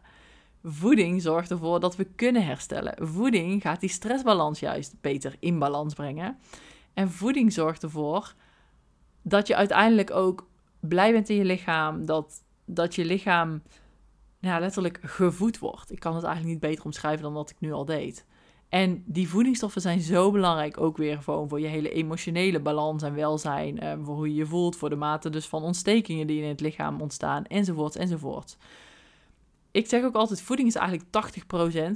Voeding 0.63 1.21
zorgt 1.21 1.51
ervoor 1.51 1.79
dat 1.79 1.95
we 1.95 2.03
kunnen 2.03 2.45
herstellen. 2.45 3.07
Voeding 3.07 3.61
gaat 3.61 3.79
die 3.79 3.89
stressbalans 3.89 4.59
juist 4.59 4.95
beter 5.01 5.35
in 5.39 5.59
balans 5.59 5.93
brengen. 5.93 6.37
En 6.95 7.11
voeding 7.11 7.53
zorgt 7.53 7.83
ervoor 7.83 8.33
dat 9.21 9.47
je 9.47 9.55
uiteindelijk 9.55 10.11
ook 10.11 10.47
blij 10.79 11.11
bent 11.11 11.29
in 11.29 11.35
je 11.35 11.45
lichaam. 11.45 12.05
Dat, 12.05 12.43
dat 12.65 12.95
je 12.95 13.05
lichaam 13.05 13.61
letterlijk 14.39 14.99
gevoed 15.01 15.59
wordt. 15.59 15.91
Ik 15.91 15.99
kan 15.99 16.15
het 16.15 16.23
eigenlijk 16.23 16.53
niet 16.53 16.69
beter 16.69 16.85
omschrijven 16.85 17.23
dan 17.23 17.33
wat 17.33 17.49
ik 17.49 17.59
nu 17.59 17.71
al 17.71 17.85
deed. 17.85 18.25
En 18.69 19.03
die 19.05 19.29
voedingsstoffen 19.29 19.81
zijn 19.81 20.01
zo 20.01 20.31
belangrijk 20.31 20.81
ook 20.81 20.97
weer 20.97 21.21
voor, 21.21 21.47
voor 21.47 21.59
je 21.59 21.67
hele 21.67 21.91
emotionele 21.91 22.59
balans 22.59 23.03
en 23.03 23.15
welzijn. 23.15 23.79
Eh, 23.79 23.93
voor 24.03 24.15
hoe 24.15 24.27
je 24.27 24.35
je 24.35 24.45
voelt, 24.45 24.75
voor 24.75 24.89
de 24.89 24.95
mate 24.95 25.29
dus 25.29 25.47
van 25.47 25.63
ontstekingen 25.63 26.27
die 26.27 26.41
in 26.41 26.49
het 26.49 26.61
lichaam 26.61 27.01
ontstaan, 27.01 27.45
enzovoort, 27.45 27.95
enzovoort. 27.95 28.57
Ik 29.75 29.87
zeg 29.87 30.03
ook 30.03 30.15
altijd, 30.15 30.41
voeding 30.41 30.67
is 30.67 30.75
eigenlijk 30.75 31.09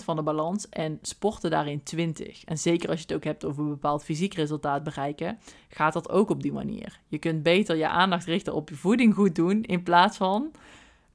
80% 0.01 0.03
van 0.03 0.15
de 0.15 0.21
balans 0.21 0.69
en 0.69 0.99
sporten 1.01 1.49
daarin 1.49 1.81
20%. 1.81 1.83
En 2.45 2.57
zeker 2.57 2.89
als 2.89 2.97
je 2.97 3.05
het 3.05 3.15
ook 3.15 3.23
hebt 3.23 3.45
over 3.45 3.63
een 3.63 3.69
bepaald 3.69 4.03
fysiek 4.03 4.33
resultaat 4.33 4.83
bereiken, 4.83 5.39
gaat 5.69 5.93
dat 5.93 6.09
ook 6.09 6.29
op 6.29 6.41
die 6.41 6.51
manier. 6.51 6.99
Je 7.07 7.17
kunt 7.17 7.43
beter 7.43 7.75
je 7.75 7.87
aandacht 7.87 8.25
richten 8.25 8.53
op 8.53 8.69
je 8.69 8.75
voeding 8.75 9.13
goed 9.13 9.35
doen, 9.35 9.63
in 9.63 9.83
plaats 9.83 10.17
van 10.17 10.51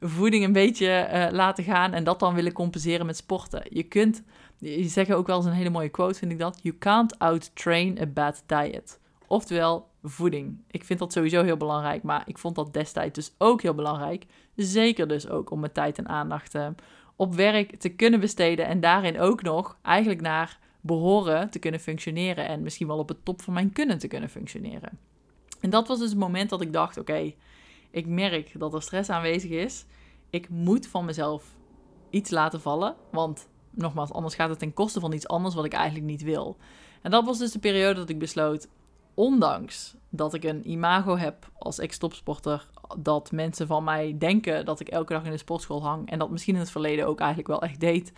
voeding 0.00 0.44
een 0.44 0.53
beetje 0.53 1.09
uh, 1.12 1.27
laten 1.31 1.64
gaan 1.64 1.92
en 1.92 2.05
dat 2.05 2.20
dan 2.20 2.35
willen 2.35 2.53
compenseren 2.53 3.07
met 3.07 3.16
sporten. 3.16 3.66
Je 3.68 3.83
kunt, 3.83 4.22
je 4.59 4.88
zeggen 4.88 5.16
ook 5.16 5.27
wel 5.27 5.37
eens 5.37 5.46
een 5.46 5.53
hele 5.53 5.70
mooie 5.70 5.88
quote, 5.88 6.18
vind 6.18 6.33
ik 6.33 6.38
dat. 6.38 6.59
You 6.62 6.79
can't 6.79 7.18
out-train 7.18 7.98
a 8.00 8.07
bad 8.07 8.42
diet. 8.46 8.98
Oftewel, 9.26 9.88
voeding. 10.02 10.64
Ik 10.70 10.84
vind 10.84 10.98
dat 10.98 11.12
sowieso 11.12 11.42
heel 11.42 11.56
belangrijk, 11.56 12.02
maar 12.02 12.22
ik 12.26 12.38
vond 12.38 12.54
dat 12.54 12.72
destijds 12.72 13.14
dus 13.14 13.34
ook 13.38 13.62
heel 13.62 13.74
belangrijk. 13.74 14.26
Zeker 14.56 15.08
dus 15.08 15.28
ook 15.28 15.50
om 15.50 15.60
mijn 15.60 15.72
tijd 15.72 15.98
en 15.98 16.08
aandacht 16.08 16.54
uh, 16.54 16.66
op 17.16 17.34
werk 17.34 17.76
te 17.76 17.88
kunnen 17.88 18.20
besteden 18.20 18.66
en 18.66 18.80
daarin 18.80 19.20
ook 19.20 19.42
nog 19.42 19.76
eigenlijk 19.82 20.20
naar 20.20 20.58
behoren 20.80 21.50
te 21.50 21.58
kunnen 21.58 21.80
functioneren 21.80 22.48
en 22.48 22.62
misschien 22.62 22.87
wel 22.87 22.98
op 22.98 23.08
het 23.08 23.24
top 23.24 23.42
van 23.42 23.54
mijn 23.54 23.72
kunnen 23.72 23.98
te 23.98 24.08
kunnen 24.08 24.28
functioneren. 24.28 24.98
En 25.60 25.70
dat 25.70 25.88
was 25.88 25.98
dus 25.98 26.10
het 26.10 26.18
moment 26.18 26.50
dat 26.50 26.60
ik 26.60 26.72
dacht: 26.72 26.98
oké, 26.98 27.32
ik 27.90 28.06
merk 28.06 28.58
dat 28.58 28.74
er 28.74 28.82
stress 28.82 29.10
aanwezig 29.10 29.50
is. 29.50 29.87
Ik 30.30 30.48
moet 30.48 30.87
van 30.87 31.04
mezelf 31.04 31.44
iets 32.10 32.30
laten 32.30 32.60
vallen, 32.60 32.96
want 33.10 33.48
nogmaals, 33.70 34.12
anders 34.12 34.34
gaat 34.34 34.48
het 34.48 34.58
ten 34.58 34.74
koste 34.74 35.00
van 35.00 35.12
iets 35.12 35.28
anders 35.28 35.54
wat 35.54 35.64
ik 35.64 35.72
eigenlijk 35.72 36.06
niet 36.06 36.22
wil. 36.22 36.56
En 37.02 37.10
dat 37.10 37.24
was 37.24 37.38
dus 37.38 37.52
de 37.52 37.58
periode 37.58 38.00
dat 38.00 38.08
ik 38.08 38.18
besloot: 38.18 38.68
ondanks 39.14 39.96
dat 40.09 40.35
ik 40.35 40.44
een 40.44 40.70
imago 40.70 41.16
heb 41.16 41.50
als 41.59 41.79
ex-topsporter, 41.79 42.68
dat 42.98 43.33
mensen 43.33 43.66
van 43.66 43.85
mij 43.85 44.14
denken 44.18 44.64
dat 44.64 44.81
ik 44.81 44.88
elke 44.88 45.12
dag 45.12 45.24
in 45.24 45.31
de 45.31 45.37
sportschool 45.37 45.83
hang 45.83 46.11
en 46.11 46.18
dat 46.18 46.31
misschien 46.31 46.55
in 46.55 46.61
het 46.61 46.70
verleden 46.70 47.07
ook 47.07 47.18
eigenlijk 47.18 47.48
wel 47.48 47.62
echt 47.62 47.81
deed, 47.81 48.12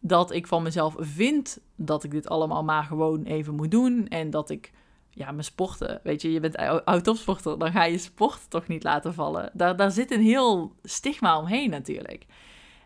dat 0.00 0.32
ik 0.32 0.46
van 0.46 0.62
mezelf 0.62 0.94
vind 0.98 1.60
dat 1.76 2.04
ik 2.04 2.10
dit 2.10 2.28
allemaal 2.28 2.64
maar 2.64 2.84
gewoon 2.84 3.22
even 3.22 3.54
moet 3.54 3.70
doen 3.70 4.08
en 4.08 4.30
dat 4.30 4.50
ik 4.50 4.72
ja, 5.10 5.30
mijn 5.30 5.44
sporten, 5.44 6.00
weet 6.02 6.22
je, 6.22 6.32
je 6.32 6.40
bent 6.40 6.56
oud-topsporter, 6.84 7.58
dan 7.58 7.72
ga 7.72 7.84
je 7.84 7.98
sport 7.98 8.50
toch 8.50 8.66
niet 8.66 8.82
laten 8.82 9.14
vallen. 9.14 9.50
Daar, 9.52 9.76
daar 9.76 9.90
zit 9.90 10.10
een 10.10 10.22
heel 10.22 10.72
stigma 10.82 11.38
omheen 11.38 11.70
natuurlijk. 11.70 12.26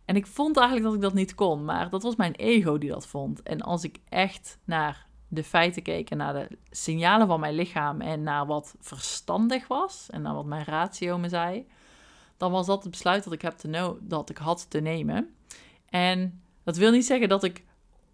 En 0.05 0.17
ik 0.17 0.27
vond 0.27 0.57
eigenlijk 0.57 0.87
dat 0.87 0.95
ik 0.95 1.03
dat 1.03 1.15
niet 1.15 1.35
kon, 1.35 1.65
maar 1.65 1.91
dat 1.91 2.03
was 2.03 2.17
mijn 2.17 2.33
ego 2.33 2.79
die 2.79 2.91
dat 2.91 3.07
vond. 3.07 3.43
En 3.43 3.61
als 3.61 3.85
ik 3.85 3.99
echt 4.09 4.59
naar 4.65 5.07
de 5.35 5.45
feiten 5.45 5.83
keek 5.83 6.11
en 6.11 6.17
naar 6.17 6.33
de 6.33 6.49
signalen 6.71 7.27
van 7.27 7.41
mijn 7.41 7.55
lichaam 7.55 8.01
en 8.01 8.23
naar 8.23 8.47
wat 8.47 8.75
verstandig 8.81 9.69
was 9.69 10.09
en 10.11 10.23
naar 10.23 10.35
wat 10.35 10.45
mijn 10.45 10.65
ratio 10.65 11.19
me 11.19 11.29
zei, 11.29 11.67
dan 12.37 12.53
was 12.53 12.67
dat 12.67 12.83
het 12.83 12.91
besluit 12.91 13.25
dat 13.25 13.33
ik, 13.33 13.43
heb 13.43 13.57
te 13.57 13.97
dat 14.01 14.31
ik 14.31 14.37
had 14.37 14.71
te 14.71 14.81
nemen. 14.81 15.35
En 15.89 16.43
dat 16.65 16.77
wil 16.77 16.91
niet 16.91 17.07
zeggen 17.07 17.29
dat 17.29 17.45
ik 17.45 17.65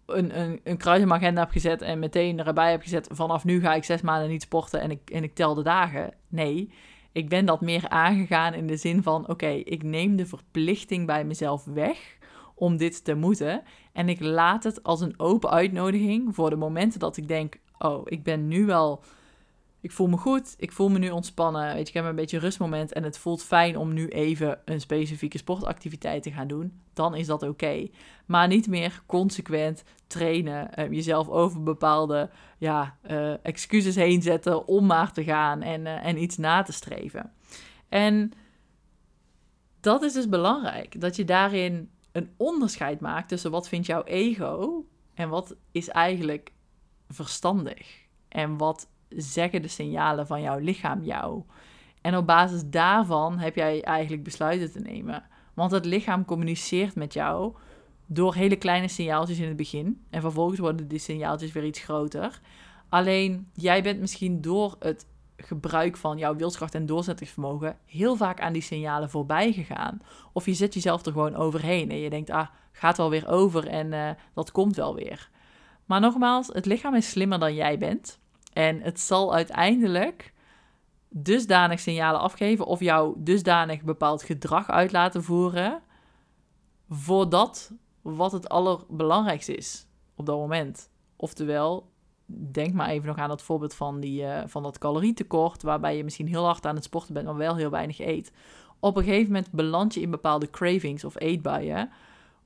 een, 0.05 0.39
een, 0.39 0.59
een 0.63 1.11
agenda 1.11 1.41
heb 1.41 1.51
gezet 1.51 1.81
en 1.81 1.99
meteen 1.99 2.45
erbij 2.45 2.71
heb 2.71 2.81
gezet: 2.81 3.07
vanaf 3.11 3.43
nu 3.43 3.61
ga 3.61 3.73
ik 3.73 3.83
zes 3.83 4.01
maanden 4.01 4.29
niet 4.29 4.41
sporten 4.41 4.81
en 4.81 4.91
ik, 4.91 5.09
en 5.09 5.23
ik 5.23 5.35
tel 5.35 5.53
de 5.53 5.63
dagen. 5.63 6.13
Nee, 6.27 6.71
ik 7.11 7.29
ben 7.29 7.45
dat 7.45 7.61
meer 7.61 7.89
aangegaan 7.89 8.53
in 8.53 8.67
de 8.67 8.77
zin 8.77 9.03
van: 9.03 9.27
oké, 9.27 9.49
ik 9.49 9.83
neem 9.83 10.15
de 10.15 10.25
verplichting 10.25 11.05
bij 11.05 11.23
mezelf 11.23 11.63
weg 11.65 12.17
om 12.59 12.77
dit 12.77 13.03
te 13.03 13.13
moeten. 13.13 13.61
En 13.93 14.09
ik 14.09 14.19
laat 14.19 14.63
het 14.63 14.83
als 14.83 15.01
een 15.01 15.19
open 15.19 15.49
uitnodiging 15.49 16.35
voor 16.35 16.49
de 16.49 16.55
momenten 16.55 16.99
dat 16.99 17.17
ik 17.17 17.27
denk: 17.27 17.59
oh, 17.77 18.01
ik 18.05 18.23
ben 18.23 18.47
nu 18.47 18.65
wel. 18.65 19.03
Ik 19.81 19.91
voel 19.91 20.07
me 20.07 20.17
goed, 20.17 20.55
ik 20.57 20.71
voel 20.71 20.89
me 20.89 20.99
nu 20.99 21.09
ontspannen. 21.09 21.73
Weet 21.73 21.81
je, 21.81 21.87
ik 21.87 21.93
heb 21.93 22.05
een 22.05 22.15
beetje 22.15 22.39
rustmoment 22.39 22.93
en 22.93 23.03
het 23.03 23.17
voelt 23.17 23.43
fijn 23.43 23.77
om 23.77 23.93
nu 23.93 24.07
even 24.07 24.59
een 24.65 24.81
specifieke 24.81 25.37
sportactiviteit 25.37 26.23
te 26.23 26.31
gaan 26.31 26.47
doen. 26.47 26.81
Dan 26.93 27.15
is 27.15 27.27
dat 27.27 27.43
oké. 27.43 27.87
Maar 28.25 28.47
niet 28.47 28.67
meer 28.67 29.01
consequent 29.05 29.83
trainen, 30.07 30.69
uh, 30.79 30.91
jezelf 30.91 31.29
over 31.29 31.63
bepaalde 31.63 32.29
ja, 32.57 32.97
uh, 33.09 33.33
excuses 33.45 33.95
heen 33.95 34.21
zetten 34.21 34.67
om 34.67 34.85
maar 34.85 35.11
te 35.11 35.23
gaan 35.23 35.61
en, 35.61 35.81
uh, 35.81 36.05
en 36.05 36.21
iets 36.21 36.37
na 36.37 36.61
te 36.61 36.71
streven. 36.71 37.31
En 37.89 38.31
dat 39.79 40.03
is 40.03 40.13
dus 40.13 40.29
belangrijk, 40.29 41.01
dat 41.01 41.15
je 41.15 41.25
daarin 41.25 41.89
een 42.11 42.29
onderscheid 42.37 42.99
maakt 42.99 43.27
tussen 43.27 43.51
wat 43.51 43.67
vindt 43.67 43.87
jouw 43.87 44.03
ego 44.03 44.85
en 45.13 45.29
wat 45.29 45.55
is 45.71 45.89
eigenlijk 45.89 46.51
verstandig. 47.09 48.07
En 48.27 48.57
wat 48.57 48.89
zeggen 49.09 49.61
de 49.61 49.67
signalen 49.67 50.27
van 50.27 50.41
jouw 50.41 50.57
lichaam 50.57 51.03
jou. 51.03 51.43
En 52.01 52.17
op 52.17 52.25
basis 52.25 52.61
daarvan 52.65 53.37
heb 53.37 53.55
jij 53.55 53.83
eigenlijk 53.83 54.23
besluiten 54.23 54.71
te 54.71 54.79
nemen. 54.79 55.23
Want 55.53 55.71
het 55.71 55.85
lichaam 55.85 56.25
communiceert 56.25 56.95
met 56.95 57.13
jou 57.13 57.55
door 58.05 58.35
hele 58.35 58.55
kleine 58.55 58.87
signaaltjes 58.87 59.39
in 59.39 59.47
het 59.47 59.57
begin. 59.57 60.05
En 60.09 60.21
vervolgens 60.21 60.59
worden 60.59 60.87
die 60.87 60.99
signaaltjes 60.99 61.51
weer 61.51 61.65
iets 61.65 61.79
groter. 61.79 62.41
Alleen 62.89 63.47
jij 63.53 63.83
bent 63.83 63.99
misschien 63.99 64.41
door 64.41 64.75
het 64.79 65.05
gebruik 65.41 65.97
van 65.97 66.17
jouw 66.17 66.35
wilskracht 66.35 66.75
en 66.75 66.85
doorzettingsvermogen 66.85 67.77
heel 67.85 68.15
vaak 68.15 68.41
aan 68.41 68.53
die 68.53 68.61
signalen 68.61 69.09
voorbij 69.09 69.51
gegaan. 69.51 70.01
Of 70.33 70.45
je 70.45 70.53
zet 70.53 70.73
jezelf 70.73 71.05
er 71.05 71.11
gewoon 71.11 71.35
overheen 71.35 71.89
en 71.89 71.97
je 71.97 72.09
denkt, 72.09 72.29
ah, 72.29 72.47
gaat 72.71 72.97
wel 72.97 73.09
weer 73.09 73.27
over 73.27 73.67
en 73.67 73.91
uh, 73.91 74.09
dat 74.33 74.51
komt 74.51 74.75
wel 74.75 74.95
weer. 74.95 75.29
Maar 75.85 75.99
nogmaals, 75.99 76.47
het 76.47 76.65
lichaam 76.65 76.95
is 76.95 77.09
slimmer 77.09 77.39
dan 77.39 77.53
jij 77.53 77.77
bent. 77.77 78.19
En 78.53 78.81
het 78.81 78.99
zal 78.99 79.33
uiteindelijk 79.33 80.33
dusdanig 81.09 81.79
signalen 81.79 82.19
afgeven 82.19 82.65
of 82.65 82.79
jou 82.79 83.15
dusdanig 83.17 83.81
bepaald 83.81 84.23
gedrag 84.23 84.69
uit 84.69 84.91
laten 84.91 85.23
voeren 85.23 85.81
voor 86.89 87.29
dat 87.29 87.71
wat 88.01 88.31
het 88.31 88.49
allerbelangrijkste 88.49 89.55
is 89.55 89.87
op 90.15 90.25
dat 90.25 90.37
moment. 90.37 90.89
Oftewel, 91.15 91.91
denk 92.51 92.73
maar 92.73 92.89
even 92.89 93.07
nog 93.07 93.17
aan 93.17 93.29
dat 93.29 93.41
voorbeeld 93.41 93.73
van, 93.73 93.99
die, 93.99 94.21
uh, 94.21 94.41
van 94.45 94.63
dat 94.63 94.77
calorietekort, 94.77 95.61
waarbij 95.61 95.97
je 95.97 96.03
misschien 96.03 96.27
heel 96.27 96.45
hard 96.45 96.65
aan 96.65 96.75
het 96.75 96.83
sporten 96.83 97.13
bent, 97.13 97.25
maar 97.25 97.35
wel 97.35 97.55
heel 97.55 97.69
weinig 97.69 97.99
eet. 97.99 98.31
Op 98.79 98.97
een 98.97 99.03
gegeven 99.03 99.27
moment 99.27 99.51
beland 99.51 99.93
je 99.93 100.01
in 100.01 100.11
bepaalde 100.11 100.49
cravings 100.49 101.03
of 101.03 101.19
eetbuien. 101.19 101.89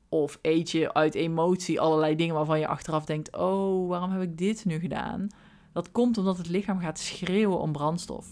Of 0.09 0.39
eet 0.41 0.71
je 0.71 0.93
uit 0.93 1.15
emotie 1.15 1.79
allerlei 1.79 2.15
dingen 2.15 2.35
waarvan 2.35 2.59
je 2.59 2.67
achteraf 2.67 3.05
denkt: 3.05 3.37
oh, 3.37 3.89
waarom 3.89 4.11
heb 4.11 4.21
ik 4.21 4.37
dit 4.37 4.65
nu 4.65 4.79
gedaan? 4.79 5.27
Dat 5.71 5.91
komt 5.91 6.17
omdat 6.17 6.37
het 6.37 6.49
lichaam 6.49 6.79
gaat 6.79 6.99
schreeuwen 6.99 7.59
om 7.59 7.71
brandstof. 7.71 8.25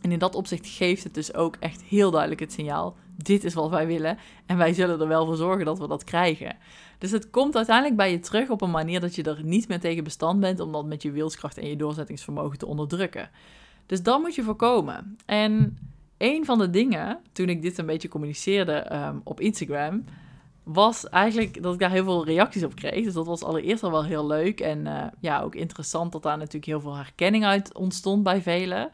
En 0.00 0.12
in 0.12 0.18
dat 0.18 0.34
opzicht 0.34 0.66
geeft 0.66 1.04
het 1.04 1.14
dus 1.14 1.34
ook 1.34 1.56
echt 1.56 1.82
heel 1.82 2.10
duidelijk 2.10 2.40
het 2.40 2.52
signaal: 2.52 2.96
dit 3.16 3.44
is 3.44 3.54
wat 3.54 3.70
wij 3.70 3.86
willen 3.86 4.18
en 4.46 4.56
wij 4.56 4.72
zullen 4.72 5.00
er 5.00 5.08
wel 5.08 5.26
voor 5.26 5.36
zorgen 5.36 5.64
dat 5.64 5.78
we 5.78 5.88
dat 5.88 6.04
krijgen. 6.04 6.56
Dus 6.98 7.10
het 7.10 7.30
komt 7.30 7.56
uiteindelijk 7.56 7.96
bij 7.96 8.10
je 8.10 8.18
terug 8.18 8.50
op 8.50 8.60
een 8.60 8.70
manier 8.70 9.00
dat 9.00 9.14
je 9.14 9.22
er 9.22 9.44
niet 9.44 9.68
meer 9.68 9.80
tegen 9.80 10.04
bestand 10.04 10.40
bent 10.40 10.60
om 10.60 10.72
dat 10.72 10.84
met 10.84 11.02
je 11.02 11.10
wilskracht 11.10 11.58
en 11.58 11.68
je 11.68 11.76
doorzettingsvermogen 11.76 12.58
te 12.58 12.66
onderdrukken. 12.66 13.30
Dus 13.86 14.02
dat 14.02 14.20
moet 14.20 14.34
je 14.34 14.42
voorkomen. 14.42 15.16
En 15.26 15.78
een 16.18 16.44
van 16.44 16.58
de 16.58 16.70
dingen, 16.70 17.20
toen 17.32 17.48
ik 17.48 17.62
dit 17.62 17.78
een 17.78 17.86
beetje 17.86 18.08
communiceerde 18.08 18.72
ehm, 18.72 19.16
op 19.24 19.40
Instagram, 19.40 20.04
was 20.62 21.08
eigenlijk 21.08 21.62
dat 21.62 21.72
ik 21.74 21.80
daar 21.80 21.90
heel 21.90 22.04
veel 22.04 22.24
reacties 22.24 22.64
op 22.64 22.74
kreeg. 22.74 23.04
Dus 23.04 23.14
dat 23.14 23.26
was 23.26 23.42
allereerst 23.42 23.82
al 23.82 23.90
wel 23.90 24.04
heel 24.04 24.26
leuk 24.26 24.60
en 24.60 24.86
uh, 24.86 25.04
ja, 25.20 25.40
ook 25.40 25.54
interessant 25.54 26.12
dat 26.12 26.22
daar 26.22 26.36
natuurlijk 26.36 26.66
heel 26.66 26.80
veel 26.80 26.96
herkenning 26.96 27.44
uit 27.44 27.74
ontstond 27.74 28.22
bij 28.22 28.42
velen. 28.42 28.90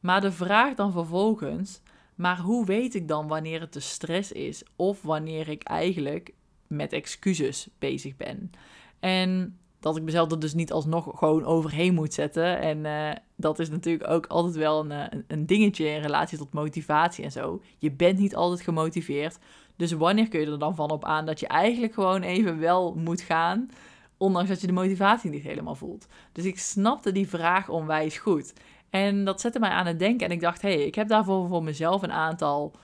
Maar 0.00 0.20
de 0.20 0.32
vraag 0.32 0.74
dan 0.74 0.92
vervolgens, 0.92 1.80
maar 2.20 2.38
hoe 2.38 2.64
weet 2.64 2.94
ik 2.94 3.08
dan 3.08 3.28
wanneer 3.28 3.60
het 3.60 3.72
de 3.72 3.80
stress 3.80 4.32
is 4.32 4.62
of 4.76 5.02
wanneer 5.02 5.48
ik 5.48 5.62
eigenlijk 5.62 6.32
met 6.66 6.92
excuses 6.92 7.68
bezig 7.78 8.16
ben. 8.16 8.50
En 8.98 9.58
dat 9.78 9.96
ik 9.96 10.02
mezelf 10.02 10.30
er 10.30 10.40
dus 10.40 10.54
niet 10.54 10.72
alsnog 10.72 11.18
gewoon 11.18 11.44
overheen 11.44 11.94
moet 11.94 12.14
zetten. 12.14 12.60
En 12.60 12.78
uh, 12.78 13.10
dat 13.36 13.58
is 13.58 13.70
natuurlijk 13.70 14.10
ook 14.10 14.26
altijd 14.26 14.54
wel 14.54 14.80
een, 14.80 14.90
een, 14.90 15.24
een, 15.26 15.46
dingetje 15.46 15.88
in 15.88 16.00
relatie 16.00 16.38
tot 16.38 16.52
motivatie 16.52 17.24
en 17.24 17.32
zo. 17.32 17.62
Je 17.78 17.90
bent 17.90 18.18
niet 18.18 18.34
altijd 18.34 18.60
gemotiveerd. 18.60 19.38
Dus 19.76 19.92
wanneer 19.92 20.28
kun 20.28 20.40
je 20.40 20.46
er 20.46 20.58
dan 20.58 20.74
van 20.74 20.90
op 20.90 21.04
aan 21.04 21.26
dat 21.26 21.40
je 21.40 21.46
eigenlijk 21.46 21.94
gewoon 21.94 22.22
even 22.22 22.58
wel 22.58 22.94
moet 22.94 23.20
gaan, 23.20 23.70
ondanks 24.16 24.48
dat 24.48 24.60
je 24.60 24.66
de 24.66 24.72
motivatie 24.72 25.30
niet 25.30 25.42
helemaal 25.42 25.74
voelt? 25.74 26.06
Dus 26.32 26.44
ik 26.44 26.58
snapte 26.58 27.12
die 27.12 27.28
vraag 27.28 27.68
onwijs 27.68 28.18
goed. 28.18 28.52
En 28.90 29.24
dat 29.24 29.40
zette 29.40 29.58
mij 29.58 29.70
aan 29.70 29.86
het 29.86 29.98
denken. 29.98 30.26
En 30.26 30.32
ik 30.32 30.40
dacht, 30.40 30.62
hé, 30.62 30.74
hey, 30.74 30.86
ik 30.86 30.94
heb 30.94 31.08
daarvoor 31.08 31.48
voor 31.48 31.62
mezelf 31.62 32.02
een 32.02 32.12
aantal 32.12 32.74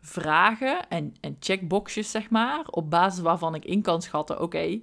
vragen 0.00 0.88
en, 0.88 1.14
en 1.20 1.36
checkboxjes, 1.40 2.10
zeg 2.10 2.30
maar, 2.30 2.64
op 2.70 2.90
basis 2.90 3.22
waarvan 3.22 3.54
ik 3.54 3.64
in 3.64 3.82
kan 3.82 4.02
schatten, 4.02 4.40
oké, 4.40 4.80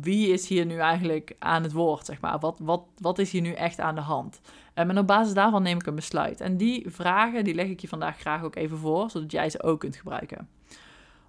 wie 0.00 0.28
is 0.28 0.48
hier 0.48 0.66
nu 0.66 0.78
eigenlijk 0.78 1.36
aan 1.38 1.62
het 1.62 1.72
woord, 1.72 2.06
zeg 2.06 2.20
maar? 2.20 2.38
Wat, 2.38 2.58
wat, 2.62 2.82
wat 2.98 3.18
is 3.18 3.30
hier 3.30 3.40
nu 3.40 3.52
echt 3.52 3.80
aan 3.80 3.94
de 3.94 4.00
hand? 4.00 4.40
En 4.74 4.98
op 4.98 5.06
basis 5.06 5.34
daarvan 5.34 5.62
neem 5.62 5.78
ik 5.78 5.86
een 5.86 5.94
besluit. 5.94 6.40
En 6.40 6.56
die 6.56 6.84
vragen, 6.90 7.44
die 7.44 7.54
leg 7.54 7.66
ik 7.66 7.80
je 7.80 7.88
vandaag 7.88 8.18
graag 8.18 8.42
ook 8.42 8.56
even 8.56 8.78
voor, 8.78 9.10
zodat 9.10 9.32
jij 9.32 9.50
ze 9.50 9.62
ook 9.62 9.80
kunt 9.80 9.96
gebruiken. 9.96 10.48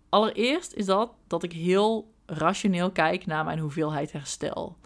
Allereerst 0.10 0.74
is 0.74 0.86
dat 0.86 1.12
dat 1.28 1.44
ik 1.44 1.54
heel 1.54 2.14
rationeel 2.26 2.92
kijk 2.92 3.26
naar 3.26 3.46
mijn 3.46 3.60
hoeveelheid 3.60 4.12
herstel. 4.12 4.78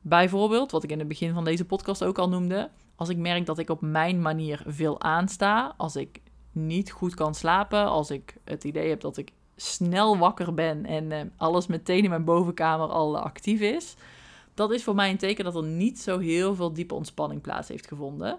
Bijvoorbeeld, 0.00 0.70
wat 0.70 0.82
ik 0.82 0.90
in 0.90 0.98
het 0.98 1.08
begin 1.08 1.34
van 1.34 1.44
deze 1.44 1.64
podcast 1.64 2.04
ook 2.04 2.18
al 2.18 2.28
noemde, 2.28 2.70
als 2.96 3.08
ik 3.08 3.16
merk 3.16 3.46
dat 3.46 3.58
ik 3.58 3.70
op 3.70 3.80
mijn 3.80 4.22
manier 4.22 4.62
veel 4.66 5.00
aansta, 5.00 5.74
als 5.76 5.96
ik 5.96 6.20
niet 6.52 6.90
goed 6.90 7.14
kan 7.14 7.34
slapen, 7.34 7.86
als 7.86 8.10
ik 8.10 8.36
het 8.44 8.64
idee 8.64 8.88
heb 8.88 9.00
dat 9.00 9.16
ik 9.16 9.32
snel 9.56 10.18
wakker 10.18 10.54
ben 10.54 10.84
en 10.84 11.10
uh, 11.10 11.20
alles 11.36 11.66
meteen 11.66 12.02
in 12.02 12.10
mijn 12.10 12.24
bovenkamer 12.24 12.88
al 12.88 13.18
actief 13.18 13.60
is, 13.60 13.94
dat 14.54 14.72
is 14.72 14.84
voor 14.84 14.94
mij 14.94 15.10
een 15.10 15.16
teken 15.16 15.44
dat 15.44 15.54
er 15.54 15.62
niet 15.62 16.00
zo 16.00 16.18
heel 16.18 16.54
veel 16.54 16.72
diepe 16.72 16.94
ontspanning 16.94 17.40
plaats 17.40 17.68
heeft 17.68 17.88
gevonden. 17.88 18.38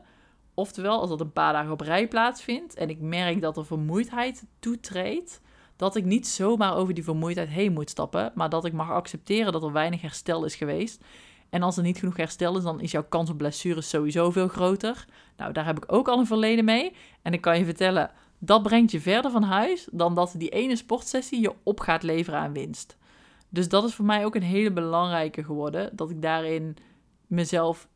Oftewel, 0.54 1.00
als 1.00 1.10
dat 1.10 1.22
een 1.22 1.32
paar 1.32 1.54
dagen 1.54 1.72
op 1.72 1.82
rij 1.82 2.08
plaatsvindt 2.08 2.74
en 2.76 2.90
ik 2.90 3.00
merk 3.00 3.42
dat 3.42 3.58
er 3.58 3.66
vermoeidheid 3.66 4.46
toetreedt, 4.60 5.42
dat 5.76 5.96
ik 5.96 6.06
niet 6.06 6.28
zomaar 6.28 6.76
over 6.76 6.94
die 6.94 7.04
vermoeidheid 7.04 7.50
heen 7.50 7.74
moet 7.74 7.90
stappen, 7.90 8.32
maar 8.36 8.50
dat 8.50 8.66
ik 8.66 8.74
mag 8.74 8.92
accepteren 8.92 9.52
dat 9.52 9.64
er 9.64 9.72
weinig 9.72 10.02
herstel 10.02 10.46
is 10.46 10.56
geweest. 10.56 11.04
En 11.50 11.64
als 11.64 11.78
er 11.78 11.84
niet 11.84 11.98
genoeg 11.98 12.18
herstel 12.18 12.58
is, 12.58 12.64
dan 12.64 12.82
is 12.82 12.92
jouw 12.92 13.06
kans 13.10 13.30
op 13.30 13.38
blessures 13.38 13.90
sowieso 13.90 14.32
veel 14.32 14.48
groter. 14.48 15.06
Nou, 15.38 15.52
daar 15.54 15.66
heb 15.66 15.78
ik 15.78 15.92
ook 15.92 16.08
al 16.08 16.20
een 16.20 16.26
verleden 16.26 16.66
mee. 16.66 16.94
En 17.22 17.34
ik 17.34 17.42
kan 17.42 17.58
je 17.58 17.66
vertellen, 17.66 18.12
dat 18.40 18.64
brengt 18.64 18.92
je 18.92 19.02
verder 19.02 19.32
van 19.32 19.44
huis 19.44 19.88
dan 19.92 20.16
dat 20.16 20.34
die 20.38 20.50
ene 20.50 20.76
sportsessie 20.76 21.42
je 21.42 21.54
op 21.64 21.80
gaat 21.80 22.04
leveren 22.04 22.40
aan 22.40 22.54
winst. 22.54 22.98
Dus 23.50 23.70
dat 23.70 23.84
is 23.84 23.94
voor 23.94 24.06
mij 24.06 24.26
ook 24.26 24.36
een 24.36 24.42
hele 24.42 24.72
belangrijke 24.72 25.44
geworden. 25.44 25.96
Dat 25.96 26.10
ik 26.10 26.22
daarin 26.22 26.78
mezelf 27.28 27.88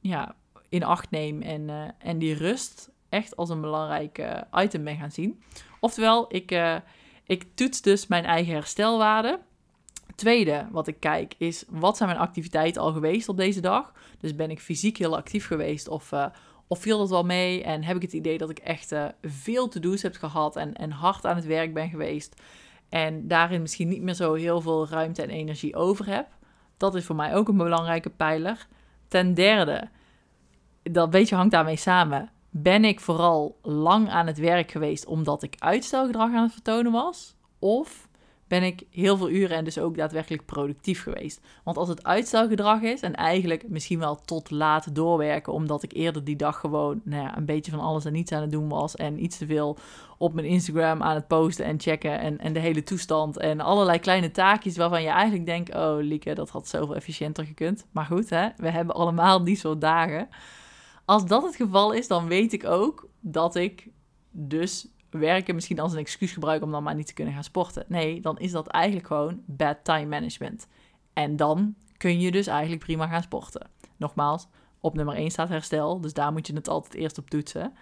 ja, 0.00 0.34
in 0.68 0.84
acht 0.84 1.10
neem 1.10 1.42
en, 1.42 1.68
uh, 1.68 1.88
en 1.98 2.18
die 2.18 2.34
rust 2.34 2.90
echt 3.08 3.36
als 3.36 3.48
een 3.48 3.60
belangrijk 3.60 4.44
item 4.54 4.84
ben 4.84 4.96
gaan 4.96 5.10
zien. 5.10 5.42
Oftewel, 5.80 6.24
ik, 6.28 6.52
uh, 6.52 6.76
ik 7.24 7.46
toets 7.54 7.82
dus 7.82 8.06
mijn 8.06 8.24
eigen 8.24 8.52
herstelwaarde. 8.52 9.40
Tweede 10.16 10.66
wat 10.70 10.86
ik 10.86 11.00
kijk 11.00 11.34
is, 11.38 11.64
wat 11.68 11.96
zijn 11.96 12.08
mijn 12.08 12.20
activiteiten 12.20 12.82
al 12.82 12.92
geweest 12.92 13.28
op 13.28 13.36
deze 13.36 13.60
dag? 13.60 13.92
Dus 14.20 14.34
ben 14.34 14.50
ik 14.50 14.60
fysiek 14.60 14.96
heel 14.96 15.16
actief 15.16 15.46
geweest 15.46 15.88
of, 15.88 16.12
of 16.66 16.78
viel 16.78 16.98
dat 16.98 17.10
wel 17.10 17.24
mee 17.24 17.62
en 17.62 17.84
heb 17.84 17.96
ik 17.96 18.02
het 18.02 18.12
idee 18.12 18.38
dat 18.38 18.50
ik 18.50 18.58
echt 18.58 18.92
uh, 18.92 19.04
veel 19.22 19.68
to-do's 19.68 20.02
heb 20.02 20.16
gehad 20.16 20.56
en, 20.56 20.74
en 20.74 20.90
hard 20.90 21.26
aan 21.26 21.36
het 21.36 21.46
werk 21.46 21.74
ben 21.74 21.88
geweest. 21.88 22.42
En 22.88 23.28
daarin 23.28 23.60
misschien 23.60 23.88
niet 23.88 24.02
meer 24.02 24.14
zo 24.14 24.34
heel 24.34 24.60
veel 24.60 24.88
ruimte 24.88 25.22
en 25.22 25.30
energie 25.30 25.76
over 25.76 26.06
heb. 26.06 26.26
Dat 26.76 26.94
is 26.94 27.04
voor 27.04 27.16
mij 27.16 27.34
ook 27.34 27.48
een 27.48 27.56
belangrijke 27.56 28.10
pijler. 28.10 28.66
Ten 29.08 29.34
derde, 29.34 29.88
dat 30.82 31.10
beetje 31.10 31.36
hangt 31.36 31.50
daarmee 31.50 31.76
samen. 31.76 32.30
Ben 32.50 32.84
ik 32.84 33.00
vooral 33.00 33.58
lang 33.62 34.08
aan 34.08 34.26
het 34.26 34.38
werk 34.38 34.70
geweest 34.70 35.06
omdat 35.06 35.42
ik 35.42 35.54
uitstelgedrag 35.58 36.32
aan 36.34 36.42
het 36.42 36.52
vertonen 36.52 36.92
was? 36.92 37.36
Of 37.58 38.05
ben 38.48 38.62
ik 38.62 38.82
heel 38.90 39.16
veel 39.16 39.30
uren 39.30 39.56
en 39.56 39.64
dus 39.64 39.78
ook 39.78 39.96
daadwerkelijk 39.96 40.44
productief 40.44 41.02
geweest. 41.02 41.40
Want 41.64 41.76
als 41.76 41.88
het 41.88 42.04
uitstelgedrag 42.04 42.82
is 42.82 43.00
en 43.00 43.14
eigenlijk 43.14 43.68
misschien 43.68 43.98
wel 43.98 44.20
tot 44.20 44.50
laat 44.50 44.94
doorwerken, 44.94 45.52
omdat 45.52 45.82
ik 45.82 45.92
eerder 45.92 46.24
die 46.24 46.36
dag 46.36 46.60
gewoon 46.60 47.00
nou 47.04 47.22
ja, 47.22 47.36
een 47.36 47.44
beetje 47.44 47.70
van 47.70 47.80
alles 47.80 48.04
en 48.04 48.12
niets 48.12 48.32
aan 48.32 48.40
het 48.40 48.52
doen 48.52 48.68
was 48.68 48.96
en 48.96 49.22
iets 49.24 49.38
te 49.38 49.46
veel 49.46 49.78
op 50.18 50.34
mijn 50.34 50.46
Instagram 50.46 51.02
aan 51.02 51.14
het 51.14 51.26
posten 51.26 51.64
en 51.64 51.80
checken 51.80 52.20
en, 52.20 52.38
en 52.38 52.52
de 52.52 52.60
hele 52.60 52.82
toestand 52.82 53.38
en 53.38 53.60
allerlei 53.60 53.98
kleine 53.98 54.30
taakjes 54.30 54.76
waarvan 54.76 55.02
je 55.02 55.08
eigenlijk 55.08 55.46
denkt, 55.46 55.74
oh 55.74 55.96
Lieke, 56.00 56.34
dat 56.34 56.50
had 56.50 56.68
zoveel 56.68 56.96
efficiënter 56.96 57.44
gekund. 57.44 57.86
Maar 57.90 58.04
goed, 58.04 58.30
hè, 58.30 58.48
we 58.56 58.70
hebben 58.70 58.94
allemaal 58.94 59.44
die 59.44 59.56
soort 59.56 59.80
dagen. 59.80 60.28
Als 61.04 61.26
dat 61.26 61.42
het 61.42 61.56
geval 61.56 61.92
is, 61.92 62.08
dan 62.08 62.26
weet 62.26 62.52
ik 62.52 62.64
ook 62.64 63.08
dat 63.20 63.54
ik 63.54 63.88
dus 64.30 64.88
werken 65.18 65.54
misschien 65.54 65.78
als 65.78 65.92
een 65.92 65.98
excuus 65.98 66.32
gebruiken 66.32 66.66
om 66.66 66.72
dan 66.72 66.82
maar 66.82 66.94
niet 66.94 67.06
te 67.06 67.14
kunnen 67.14 67.34
gaan 67.34 67.44
sporten. 67.44 67.84
Nee, 67.88 68.20
dan 68.20 68.38
is 68.38 68.50
dat 68.50 68.66
eigenlijk 68.66 69.06
gewoon 69.06 69.42
bad 69.46 69.76
time 69.82 70.06
management. 70.06 70.66
En 71.12 71.36
dan 71.36 71.74
kun 71.96 72.20
je 72.20 72.30
dus 72.30 72.46
eigenlijk 72.46 72.84
prima 72.84 73.06
gaan 73.06 73.22
sporten. 73.22 73.70
Nogmaals, 73.96 74.46
op 74.80 74.94
nummer 74.94 75.14
1 75.14 75.30
staat 75.30 75.48
herstel, 75.48 76.00
dus 76.00 76.12
daar 76.12 76.32
moet 76.32 76.46
je 76.46 76.54
het 76.54 76.68
altijd 76.68 76.94
eerst 76.94 77.18
op 77.18 77.30
toetsen. 77.30 77.72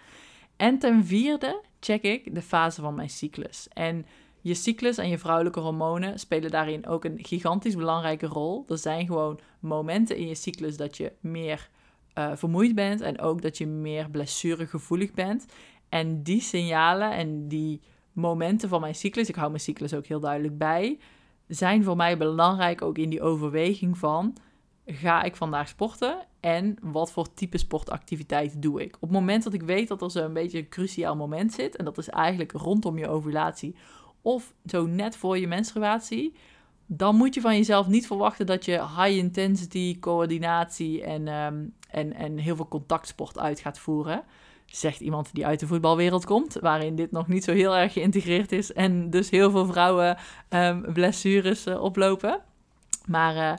En 0.55 0.79
ten 0.79 1.05
vierde 1.05 1.61
check 1.79 2.01
ik 2.01 2.35
de 2.35 2.41
fase 2.41 2.81
van 2.81 2.95
mijn 2.95 3.09
cyclus. 3.09 3.67
En 3.73 4.05
je 4.41 4.53
cyclus 4.53 4.97
en 4.97 5.09
je 5.09 5.17
vrouwelijke 5.17 5.59
hormonen 5.59 6.19
spelen 6.19 6.51
daarin 6.51 6.87
ook 6.87 7.05
een 7.05 7.19
gigantisch 7.21 7.75
belangrijke 7.75 8.25
rol. 8.25 8.65
Er 8.67 8.77
zijn 8.77 9.05
gewoon 9.05 9.39
momenten 9.59 10.17
in 10.17 10.27
je 10.27 10.35
cyclus 10.35 10.77
dat 10.77 10.97
je 10.97 11.11
meer 11.19 11.69
uh, 12.17 12.31
vermoeid 12.35 12.75
bent 12.75 13.01
en 13.01 13.19
ook 13.19 13.41
dat 13.41 13.57
je 13.57 13.67
meer 13.67 14.09
blessuregevoelig 14.09 15.11
bent. 15.13 15.45
En 15.89 16.23
die 16.23 16.41
signalen 16.41 17.11
en 17.11 17.47
die 17.47 17.81
momenten 18.11 18.69
van 18.69 18.81
mijn 18.81 18.95
cyclus, 18.95 19.29
ik 19.29 19.35
hou 19.35 19.49
mijn 19.49 19.61
cyclus 19.61 19.93
ook 19.93 20.05
heel 20.05 20.19
duidelijk 20.19 20.57
bij, 20.57 20.99
zijn 21.47 21.83
voor 21.83 21.95
mij 21.95 22.17
belangrijk 22.17 22.81
ook 22.81 22.97
in 22.97 23.09
die 23.09 23.21
overweging 23.21 23.97
van 23.97 24.37
ga 24.85 25.23
ik 25.23 25.35
vandaag 25.35 25.67
sporten 25.67 26.25
en 26.39 26.77
wat 26.81 27.11
voor 27.11 27.33
type 27.33 27.57
sportactiviteit 27.57 28.61
doe 28.61 28.81
ik. 28.81 28.95
Op 28.95 29.01
het 29.01 29.11
moment 29.11 29.43
dat 29.43 29.53
ik 29.53 29.61
weet 29.61 29.87
dat 29.87 30.01
er 30.01 30.11
zo'n 30.11 30.33
beetje 30.33 30.57
een 30.57 30.69
cruciaal 30.69 31.15
moment 31.15 31.53
zit, 31.53 31.75
en 31.75 31.85
dat 31.85 31.97
is 31.97 32.09
eigenlijk 32.09 32.51
rondom 32.51 32.97
je 32.97 33.07
ovulatie 33.07 33.75
of 34.21 34.53
zo 34.65 34.85
net 34.85 35.17
voor 35.17 35.37
je 35.37 35.47
menstruatie, 35.47 36.33
dan 36.85 37.15
moet 37.15 37.33
je 37.33 37.41
van 37.41 37.55
jezelf 37.55 37.87
niet 37.87 38.07
verwachten 38.07 38.45
dat 38.45 38.65
je 38.65 38.71
high 38.71 39.17
intensity 39.17 39.99
coördinatie 39.99 41.03
en, 41.03 41.27
um, 41.27 41.73
en, 41.89 42.13
en 42.13 42.37
heel 42.37 42.55
veel 42.55 42.67
contactsport 42.67 43.39
uit 43.39 43.59
gaat 43.59 43.79
voeren 43.79 44.23
zegt 44.65 44.99
iemand 44.99 45.29
die 45.33 45.45
uit 45.45 45.59
de 45.59 45.67
voetbalwereld 45.67 46.25
komt, 46.25 46.57
waarin 46.61 46.95
dit 46.95 47.11
nog 47.11 47.27
niet 47.27 47.43
zo 47.43 47.53
heel 47.53 47.75
erg 47.75 47.93
geïntegreerd 47.93 48.51
is 48.51 48.73
en 48.73 49.09
dus 49.09 49.29
heel 49.29 49.51
veel 49.51 49.65
vrouwen 49.65 50.17
um, 50.49 50.93
blessures 50.93 51.67
uh, 51.67 51.81
oplopen. 51.81 52.39
Maar 53.05 53.35
uh, 53.35 53.53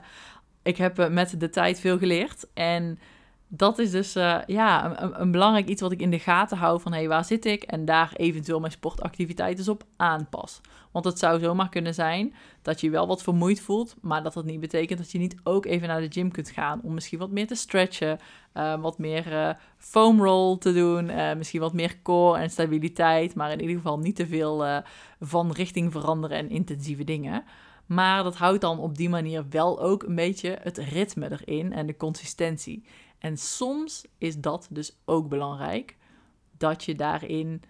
ik 0.61 0.77
heb 0.77 0.99
uh, 0.99 1.07
met 1.07 1.39
de 1.39 1.49
tijd 1.49 1.79
veel 1.79 1.97
geleerd 1.97 2.47
en 2.53 2.99
dat 3.47 3.79
is 3.79 3.91
dus 3.91 4.13
ja, 4.45 5.01
een, 5.01 5.21
een, 5.21 5.31
belangrijk 5.31 5.67
iets 5.67 5.81
wat 5.81 5.91
ik 5.91 6.01
in 6.01 6.09
de 6.09 6.19
gaten 6.19 6.57
hou 6.57 6.81
van 6.81 6.91
hé, 6.91 6.97
hey, 6.97 7.07
waar 7.07 7.25
zit 7.25 7.45
ik? 7.45 7.63
En 7.63 7.85
daar 7.85 8.11
eventueel 8.15 8.59
mijn 8.59 8.71
sportactiviteiten 8.71 9.71
op 9.71 9.83
aanpas. 9.97 10.61
Want 10.91 11.05
het 11.05 11.19
zou 11.19 11.39
zomaar 11.39 11.69
kunnen 11.69 11.93
zijn 11.93 12.33
dat 12.67 12.81
je 12.81 12.89
wel 12.89 13.07
wat 13.07 13.23
vermoeid 13.23 13.61
voelt, 13.61 13.95
maar 14.01 14.23
dat 14.23 14.33
dat 14.33 14.45
niet 14.45 14.59
betekent 14.59 14.99
dat 14.99 15.11
je 15.11 15.17
niet 15.17 15.35
ook 15.43 15.65
even 15.65 15.87
naar 15.87 16.01
de 16.01 16.11
gym 16.11 16.31
kunt 16.31 16.49
gaan 16.49 16.81
om 16.83 16.93
misschien 16.93 17.19
wat 17.19 17.31
meer 17.31 17.47
te 17.47 17.55
stretchen, 17.55 18.19
uh, 18.53 18.81
wat 18.81 18.97
meer 18.97 19.31
uh, 19.31 19.49
foam 19.77 20.21
roll 20.23 20.57
te 20.57 20.73
doen, 20.73 21.37
misschien 21.37 21.59
wat 21.59 21.73
meer 21.73 22.01
core 22.01 22.39
en 22.39 22.49
stabiliteit, 22.49 23.35
maar 23.35 23.51
in 23.51 23.61
ieder 23.61 23.75
geval 23.75 23.99
niet 23.99 24.15
te 24.15 24.27
veel 24.27 24.81
van 25.19 25.51
richting 25.51 25.91
veranderen 25.91 26.37
en 26.37 26.49
intensieve 26.49 27.03
dingen. 27.03 27.43
Maar 27.85 28.23
dat 28.23 28.35
houdt 28.35 28.61
dan 28.61 28.79
op 28.79 28.97
die 28.97 29.09
manier 29.09 29.45
wel 29.49 29.81
ook 29.81 30.03
een 30.03 30.15
beetje 30.15 30.57
het 30.61 30.77
ritme 30.77 31.31
erin 31.31 31.73
en 31.73 31.85
de 31.85 31.97
consistentie. 31.97 32.85
En 33.19 33.37
soms 33.37 34.05
is 34.17 34.39
dat 34.39 34.67
dus 34.69 34.97
ook 35.05 35.29
belangrijk, 35.29 35.97
dat 36.57 36.83
je 36.83 36.95
daarin 36.95 37.61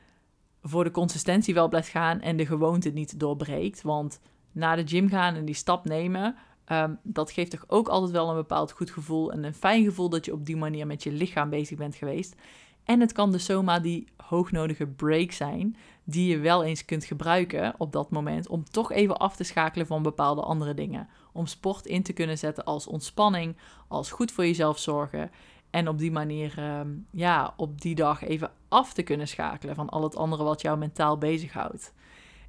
voor 0.62 0.84
de 0.84 0.92
consistentie 0.92 1.54
wel 1.54 1.68
blijft 1.68 1.90
gaan 1.90 2.22
en 2.22 2.38
de 2.38 2.46
gewoonte 2.46 2.90
niet 2.90 3.20
doorbreekt. 3.20 3.82
Want 3.82 4.20
naar 4.58 4.76
de 4.76 4.88
gym 4.88 5.10
gaan 5.10 5.36
en 5.36 5.46
die 5.46 5.56
stap 5.56 5.86
nemen, 5.86 6.36
ehm, 6.66 6.94
dat 7.04 7.32
geeft 7.32 7.52
toch 7.52 7.64
ook 7.68 7.88
altijd 7.88 8.12
wel 8.12 8.30
een 8.30 8.36
bepaald 8.36 8.72
goed 8.72 8.92
gevoel 8.92 9.32
en 9.32 9.44
een 9.44 9.54
fijn 9.54 9.84
gevoel 9.84 10.10
dat 10.10 10.26
je 10.26 10.34
op 10.34 10.46
die 10.46 10.58
manier 10.58 10.88
met 10.88 11.04
je 11.04 11.12
lichaam 11.12 11.50
bezig 11.50 11.78
bent 11.78 11.96
geweest. 11.96 12.36
En 12.84 13.00
het 13.00 13.12
kan 13.12 13.32
dus 13.32 13.46
zomaar 13.46 13.82
die 13.82 14.08
hoognodige 14.18 14.88
break 14.88 15.32
zijn, 15.32 15.76
die 16.04 16.30
je 16.30 16.38
wel 16.38 16.64
eens 16.64 16.86
kunt 16.86 17.06
gebruiken 17.06 17.74
op 17.78 17.92
dat 17.92 18.12
moment 18.12 18.48
om 18.48 18.64
toch 18.64 18.92
even 18.92 19.18
af 19.18 19.36
te 19.36 19.44
schakelen 19.44 19.88
van 19.88 20.04
bepaalde 20.04 20.42
andere 20.42 20.74
dingen. 20.74 21.08
Om 21.34 21.46
sport 21.46 21.86
in 21.86 22.04
te 22.04 22.14
kunnen 22.14 22.38
zetten 22.38 22.64
als 22.64 22.88
ontspanning, 22.88 23.58
als 23.88 24.12
goed 24.12 24.32
voor 24.32 24.46
jezelf 24.46 24.80
zorgen. 24.80 25.32
En 25.70 25.88
op 25.88 25.98
die 25.98 26.12
manier, 26.12 26.54
ehm, 26.58 26.90
ja, 27.12 27.54
op 27.58 27.82
die 27.82 27.96
dag 27.96 28.24
even 28.24 28.52
af 28.68 28.94
te 28.94 29.04
kunnen 29.04 29.28
schakelen 29.28 29.76
van 29.76 29.90
al 29.90 30.04
het 30.04 30.16
andere 30.16 30.44
wat 30.44 30.62
jou 30.62 30.78
mentaal 30.78 31.18
bezighoudt. 31.18 31.94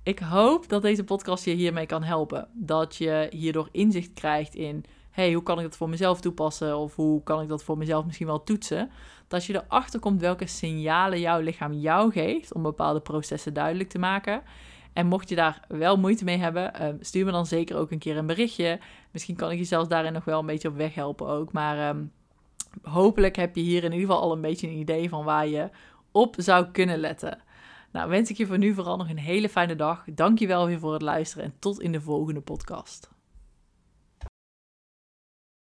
Ik 0.03 0.19
hoop 0.19 0.69
dat 0.69 0.83
deze 0.83 1.05
podcast 1.05 1.45
je 1.45 1.51
hiermee 1.51 1.87
kan 1.87 2.03
helpen. 2.03 2.49
Dat 2.53 2.97
je 2.97 3.27
hierdoor 3.31 3.69
inzicht 3.73 4.13
krijgt 4.13 4.55
in 4.55 4.85
hey, 5.11 5.33
hoe 5.33 5.43
kan 5.43 5.59
ik 5.59 5.65
dat 5.65 5.77
voor 5.77 5.89
mezelf 5.89 6.21
toepassen? 6.21 6.77
Of 6.77 6.97
hoe 6.97 7.23
kan 7.23 7.43
ik 7.43 7.49
dat 7.49 7.63
voor 7.63 7.79
mezelf 7.79 8.05
misschien 8.05 8.27
wel 8.27 8.43
toetsen? 8.43 8.91
Dat 9.29 9.45
je 9.45 9.55
erachter 9.55 10.01
komt 10.01 10.21
welke 10.21 10.47
signalen 10.47 11.21
jouw 11.21 11.41
lichaam 11.41 11.73
jou 11.73 12.13
geeft 12.13 12.55
om 12.55 12.63
bepaalde 12.63 13.01
processen 13.01 13.55
duidelijk 13.55 13.89
te 13.89 13.99
maken. 13.99 14.43
En 14.93 15.07
mocht 15.07 15.29
je 15.29 15.35
daar 15.35 15.65
wel 15.69 15.97
moeite 15.97 16.25
mee 16.25 16.37
hebben, 16.37 16.75
ehm, 16.75 16.97
stuur 17.01 17.25
me 17.25 17.31
dan 17.31 17.47
zeker 17.47 17.77
ook 17.77 17.91
een 17.91 17.99
keer 17.99 18.17
een 18.17 18.27
berichtje. 18.27 18.81
Misschien 19.11 19.37
kan 19.37 19.51
ik 19.51 19.59
je 19.59 19.65
zelfs 19.65 19.89
daarin 19.89 20.13
nog 20.13 20.25
wel 20.25 20.41
een 20.41 20.47
beetje 20.47 20.69
op 20.69 20.77
weg 20.77 20.95
helpen 20.95 21.27
ook. 21.27 21.53
Maar 21.53 21.89
ehm, 21.89 22.05
hopelijk 22.83 23.37
heb 23.37 23.57
je 23.57 23.63
hier 23.63 23.85
in 23.85 23.93
ieder 23.93 24.07
geval 24.07 24.23
al 24.23 24.33
een 24.33 24.41
beetje 24.41 24.67
een 24.67 24.79
idee 24.79 25.09
van 25.09 25.25
waar 25.25 25.47
je 25.47 25.71
op 26.13 26.35
zou 26.39 26.67
kunnen 26.67 26.99
letten. 26.99 27.39
Nou, 27.93 28.11
wens 28.11 28.31
ik 28.31 28.37
je 28.37 28.47
voor 28.47 28.59
nu 28.59 28.75
vooral 28.75 28.97
nog 28.97 29.11
een 29.11 29.19
hele 29.19 29.49
fijne 29.49 29.77
dag. 29.77 30.05
Dank 30.15 30.39
je 30.39 30.47
wel 30.47 30.67
weer 30.67 30.79
voor 30.79 30.93
het 30.93 31.03
luisteren 31.03 31.45
en 31.45 31.55
tot 31.59 31.81
in 31.81 31.93
de 31.93 32.01
volgende 32.01 32.41
podcast. 32.41 33.18